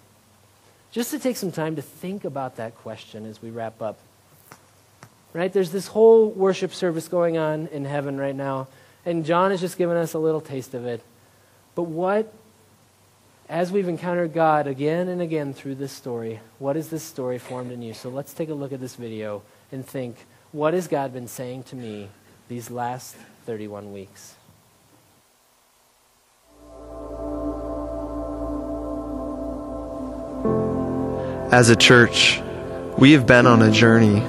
just 0.92 1.12
to 1.12 1.20
take 1.20 1.38
some 1.38 1.52
time 1.52 1.76
to 1.76 1.82
think 1.82 2.26
about 2.26 2.56
that 2.56 2.76
question 2.78 3.26
as 3.26 3.42
we 3.42 3.52
wrap 3.52 3.82
up. 3.82 4.00
Right? 5.34 5.54
There's 5.54 5.72
this 5.72 5.88
whole 5.88 6.30
worship 6.30 6.74
service 6.74 7.08
going 7.08 7.38
on 7.38 7.68
in 7.68 7.86
heaven 7.86 8.18
right 8.18 8.36
now, 8.36 8.68
and 9.06 9.24
John 9.24 9.52
has 9.52 9.62
just 9.62 9.78
given 9.78 9.96
us 9.96 10.14
a 10.14 10.20
little 10.20 10.42
taste 10.42 10.74
of 10.74 10.88
it. 10.88 11.04
But 11.76 11.84
what, 11.84 12.34
as 13.50 13.72
we've 13.72 13.88
encountered 13.88 14.32
God 14.32 14.68
again 14.68 15.10
and 15.10 15.22
again 15.22 15.54
through 15.54 15.76
this 15.76 15.92
story, 15.92 16.40
what 16.60 16.76
has 16.76 16.90
this 16.90 17.02
story 17.02 17.40
formed 17.40 17.72
in 17.72 17.82
you? 17.82 17.96
So 17.96 18.10
let's 18.10 18.32
take 18.32 18.50
a 18.50 18.54
look 18.54 18.72
at 18.72 18.80
this 18.80 18.96
video 18.96 19.42
and 19.72 19.84
think 19.84 20.16
what 20.52 20.76
has 20.76 20.88
God 20.88 21.12
been 21.12 21.28
saying 21.28 21.64
to 21.64 21.76
me 21.76 22.10
these 22.48 22.70
last 22.70 23.16
31 23.48 23.92
weeks? 23.92 24.36
As 31.52 31.72
a 31.72 31.76
church, 31.76 32.40
we 33.00 33.14
have 33.14 33.26
been 33.26 33.48
on 33.48 33.64
a 33.64 33.72
journey. 33.72 34.22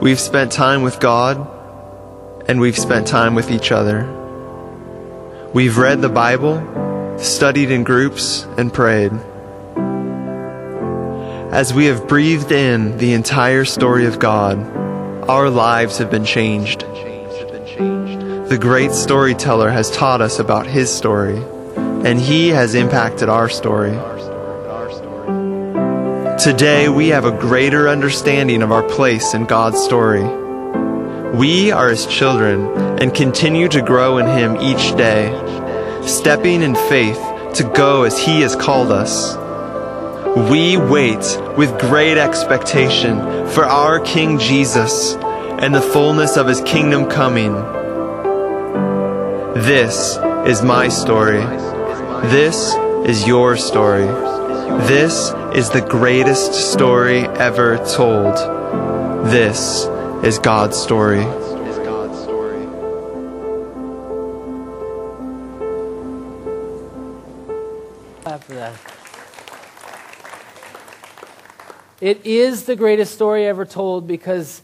We've 0.00 0.18
spent 0.18 0.50
time 0.50 0.82
with 0.82 0.98
God 0.98 1.52
and 2.48 2.60
we've 2.60 2.76
spent 2.76 3.06
time 3.06 3.36
with 3.36 3.52
each 3.52 3.70
other. 3.70 4.04
We've 5.54 5.78
read 5.78 6.02
the 6.02 6.08
Bible, 6.08 6.85
studied 7.18 7.70
in 7.70 7.84
groups, 7.84 8.46
and 8.56 8.72
prayed. 8.72 9.12
As 11.52 11.72
we 11.72 11.86
have 11.86 12.06
breathed 12.06 12.52
in 12.52 12.98
the 12.98 13.14
entire 13.14 13.64
story 13.64 14.06
of 14.06 14.18
God, 14.18 14.58
our 15.28 15.48
lives 15.48 15.98
have 15.98 16.10
been 16.10 16.24
changed. 16.24 16.80
The 16.80 18.58
great 18.60 18.92
storyteller 18.92 19.70
has 19.70 19.90
taught 19.90 20.20
us 20.20 20.38
about 20.38 20.66
his 20.66 20.92
story, 20.92 21.36
and 21.76 22.20
he 22.20 22.48
has 22.48 22.74
impacted 22.74 23.28
our 23.28 23.48
story. 23.48 23.96
Today, 26.38 26.88
we 26.88 27.08
have 27.08 27.24
a 27.24 27.32
greater 27.32 27.88
understanding 27.88 28.62
of 28.62 28.70
our 28.70 28.82
place 28.82 29.32
in 29.32 29.46
God's 29.46 29.82
story. 29.82 30.22
We 31.34 31.72
are 31.72 31.88
His 31.88 32.06
children 32.06 32.66
and 33.00 33.12
continue 33.12 33.68
to 33.68 33.82
grow 33.82 34.18
in 34.18 34.26
Him 34.26 34.56
each 34.60 34.96
day, 34.96 35.28
stepping 36.06 36.62
in 36.62 36.74
faith 36.74 37.20
to 37.54 37.70
go 37.74 38.04
as 38.04 38.18
He 38.18 38.40
has 38.42 38.54
called 38.56 38.90
us. 38.90 39.36
We 40.50 40.76
wait 40.76 41.24
with 41.56 41.78
great 41.80 42.18
expectation 42.18 43.18
for 43.48 43.64
our 43.64 44.00
King 44.00 44.38
Jesus 44.38 45.14
and 45.14 45.74
the 45.74 45.80
fullness 45.80 46.36
of 46.36 46.46
His 46.46 46.60
kingdom 46.60 47.08
coming. 47.08 47.52
This 49.62 50.18
is 50.46 50.62
my 50.62 50.88
story. 50.88 51.40
This 52.28 52.74
is 53.08 53.26
your 53.26 53.56
story. 53.56 54.06
This 54.86 55.32
is 55.54 55.70
the 55.70 55.80
greatest 55.80 56.52
story 56.72 57.20
ever 57.20 57.78
told. 57.78 58.34
This 59.30 59.86
is 60.22 60.38
God's 60.38 60.76
story. 60.76 61.24
It 72.00 72.26
is 72.26 72.64
the 72.64 72.76
greatest 72.76 73.14
story 73.14 73.46
ever 73.46 73.64
told 73.64 74.06
because 74.06 74.62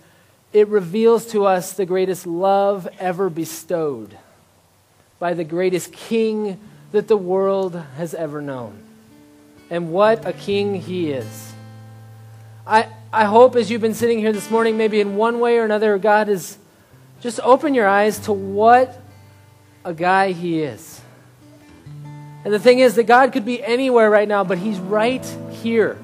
it 0.53 0.69
reveals 0.69 1.27
to 1.29 1.47
us 1.47 1.73
the 1.73 1.87
greatest 1.87 2.27
love 2.27 2.87
ever 2.99 3.31
bestowed 3.31 4.17
by 5.19 5.33
the 5.33 5.45
greatest 5.45 5.93
king 5.93 6.61
that 6.93 7.09
the 7.09 7.17
world 7.17 7.83
has 7.97 8.13
ever 8.13 8.43
known 8.43 8.83
and 9.71 9.91
what 9.91 10.27
a 10.27 10.35
king 10.35 10.75
he 10.75 11.11
is. 11.11 11.53
I, 12.67 12.89
I 13.11 13.25
hope 13.25 13.57
as 13.57 13.71
you've 13.71 13.81
been 13.81 13.95
sitting 13.95 14.19
here 14.19 14.33
this 14.33 14.51
morning, 14.51 14.77
maybe 14.77 15.01
in 15.01 15.17
one 15.17 15.41
way 15.41 15.57
or 15.57 15.65
another, 15.65 15.97
God 15.97 16.29
has 16.29 16.59
just 17.23 17.41
opened 17.43 17.75
your 17.75 17.89
eyes 17.89 18.19
to 18.21 18.33
what 18.35 19.01
a 19.83 19.95
guy 19.95 20.33
he 20.33 20.61
is. 20.61 21.01
And 22.45 22.53
the 22.53 22.59
thing 22.59 22.81
is 22.81 22.97
that 22.97 23.05
God 23.05 23.33
could 23.33 23.47
be 23.47 23.65
anywhere 23.65 24.11
right 24.11 24.29
now, 24.29 24.45
but 24.45 24.59
he's 24.59 24.79
right 24.79 25.25
here. 25.63 25.97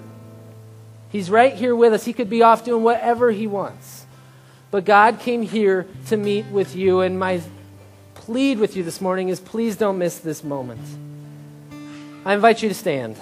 He's 1.11 1.31
right 1.31 1.55
here 1.55 1.75
with 1.75 1.93
us. 1.93 2.05
He 2.05 2.13
could 2.13 2.29
be 2.29 2.43
off 2.43 2.65
doing 2.65 2.83
whatever 2.83 3.31
he 3.31 3.47
wants. 3.47 4.07
But 4.71 4.85
God 4.85 5.21
came 5.21 5.43
here 5.43 5.87
to 6.07 6.17
meet 6.17 6.47
with 6.47 6.77
you, 6.77 7.01
and 7.01 7.19
my 7.19 7.41
plead 8.15 8.59
with 8.59 8.77
you 8.77 8.83
this 8.83 9.01
morning 9.01 9.31
is 9.31 9.41
please 9.41 9.77
don't 9.77 9.97
miss 9.97 10.19
this 10.19 10.45
moment. 10.45 10.83
I 12.25 12.35
invite 12.35 12.63
you 12.63 12.69
to 12.69 12.75
stand. 12.75 13.17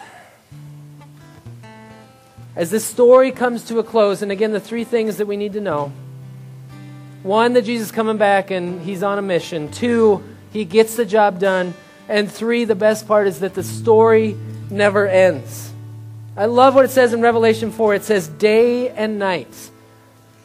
As 2.56 2.70
this 2.70 2.84
story 2.84 3.30
comes 3.30 3.64
to 3.64 3.78
a 3.78 3.84
close, 3.84 4.22
and 4.22 4.32
again, 4.32 4.52
the 4.52 4.60
three 4.60 4.84
things 4.84 5.18
that 5.18 5.26
we 5.26 5.36
need 5.36 5.52
to 5.52 5.60
know 5.60 5.92
one, 7.26 7.54
that 7.54 7.62
Jesus 7.62 7.88
is 7.88 7.92
coming 7.92 8.18
back 8.18 8.52
and 8.52 8.80
he's 8.82 9.02
on 9.02 9.18
a 9.18 9.22
mission. 9.22 9.68
Two, 9.72 10.22
He 10.52 10.64
gets 10.64 10.94
the 10.94 11.04
job 11.04 11.40
done. 11.40 11.74
And 12.08 12.30
three, 12.30 12.64
the 12.64 12.76
best 12.76 13.08
part 13.08 13.26
is 13.26 13.40
that 13.40 13.54
the 13.54 13.64
story 13.64 14.36
never 14.70 15.08
ends. 15.08 15.72
I 16.36 16.46
love 16.46 16.74
what 16.74 16.84
it 16.84 16.90
says 16.90 17.14
in 17.14 17.22
Revelation 17.22 17.70
4. 17.72 17.94
It 17.94 18.04
says 18.04 18.28
day 18.28 18.90
and 18.90 19.18
night. 19.18 19.70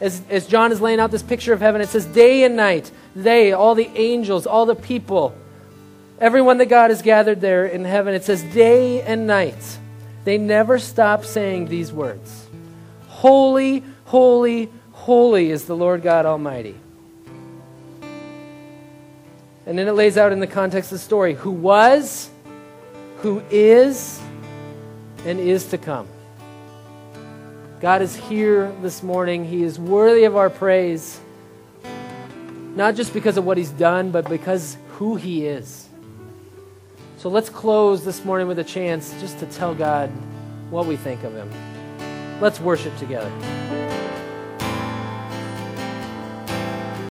As, 0.00 0.22
as 0.30 0.46
John 0.46 0.72
is 0.72 0.80
laying 0.80 0.98
out 0.98 1.10
this 1.10 1.22
picture 1.22 1.52
of 1.52 1.60
heaven, 1.60 1.80
it 1.80 1.88
says 1.88 2.06
day 2.06 2.44
and 2.44 2.56
night. 2.56 2.90
They, 3.14 3.52
all 3.52 3.74
the 3.74 3.90
angels, 3.94 4.46
all 4.46 4.64
the 4.64 4.74
people, 4.74 5.34
everyone 6.18 6.58
that 6.58 6.66
God 6.66 6.90
has 6.90 7.02
gathered 7.02 7.40
there 7.40 7.66
in 7.66 7.84
heaven, 7.84 8.14
it 8.14 8.24
says 8.24 8.42
day 8.42 9.02
and 9.02 9.26
night. 9.26 9.78
They 10.24 10.38
never 10.38 10.78
stop 10.78 11.24
saying 11.24 11.66
these 11.66 11.92
words 11.92 12.46
Holy, 13.08 13.82
holy, 14.06 14.70
holy 14.92 15.50
is 15.50 15.66
the 15.66 15.76
Lord 15.76 16.02
God 16.02 16.24
Almighty. 16.26 16.76
And 19.66 19.78
then 19.78 19.88
it 19.88 19.92
lays 19.92 20.16
out 20.16 20.32
in 20.32 20.40
the 20.40 20.46
context 20.46 20.90
of 20.90 20.98
the 20.98 21.04
story 21.04 21.34
who 21.34 21.50
was, 21.50 22.30
who 23.18 23.42
is, 23.50 24.21
and 25.24 25.38
is 25.40 25.66
to 25.66 25.78
come. 25.78 26.08
God 27.80 28.02
is 28.02 28.14
here 28.14 28.72
this 28.82 29.02
morning. 29.02 29.44
He 29.44 29.62
is 29.62 29.78
worthy 29.78 30.24
of 30.24 30.36
our 30.36 30.50
praise, 30.50 31.20
not 32.76 32.94
just 32.94 33.12
because 33.12 33.36
of 33.36 33.44
what 33.44 33.58
He's 33.58 33.70
done, 33.70 34.10
but 34.10 34.28
because 34.28 34.76
who 34.92 35.16
He 35.16 35.46
is. 35.46 35.88
So 37.18 37.28
let's 37.28 37.48
close 37.48 38.04
this 38.04 38.24
morning 38.24 38.48
with 38.48 38.58
a 38.58 38.64
chance 38.64 39.12
just 39.20 39.38
to 39.40 39.46
tell 39.46 39.74
God 39.74 40.10
what 40.70 40.86
we 40.86 40.96
think 40.96 41.22
of 41.24 41.34
Him. 41.34 41.50
Let's 42.40 42.60
worship 42.60 42.96
together. 42.98 43.30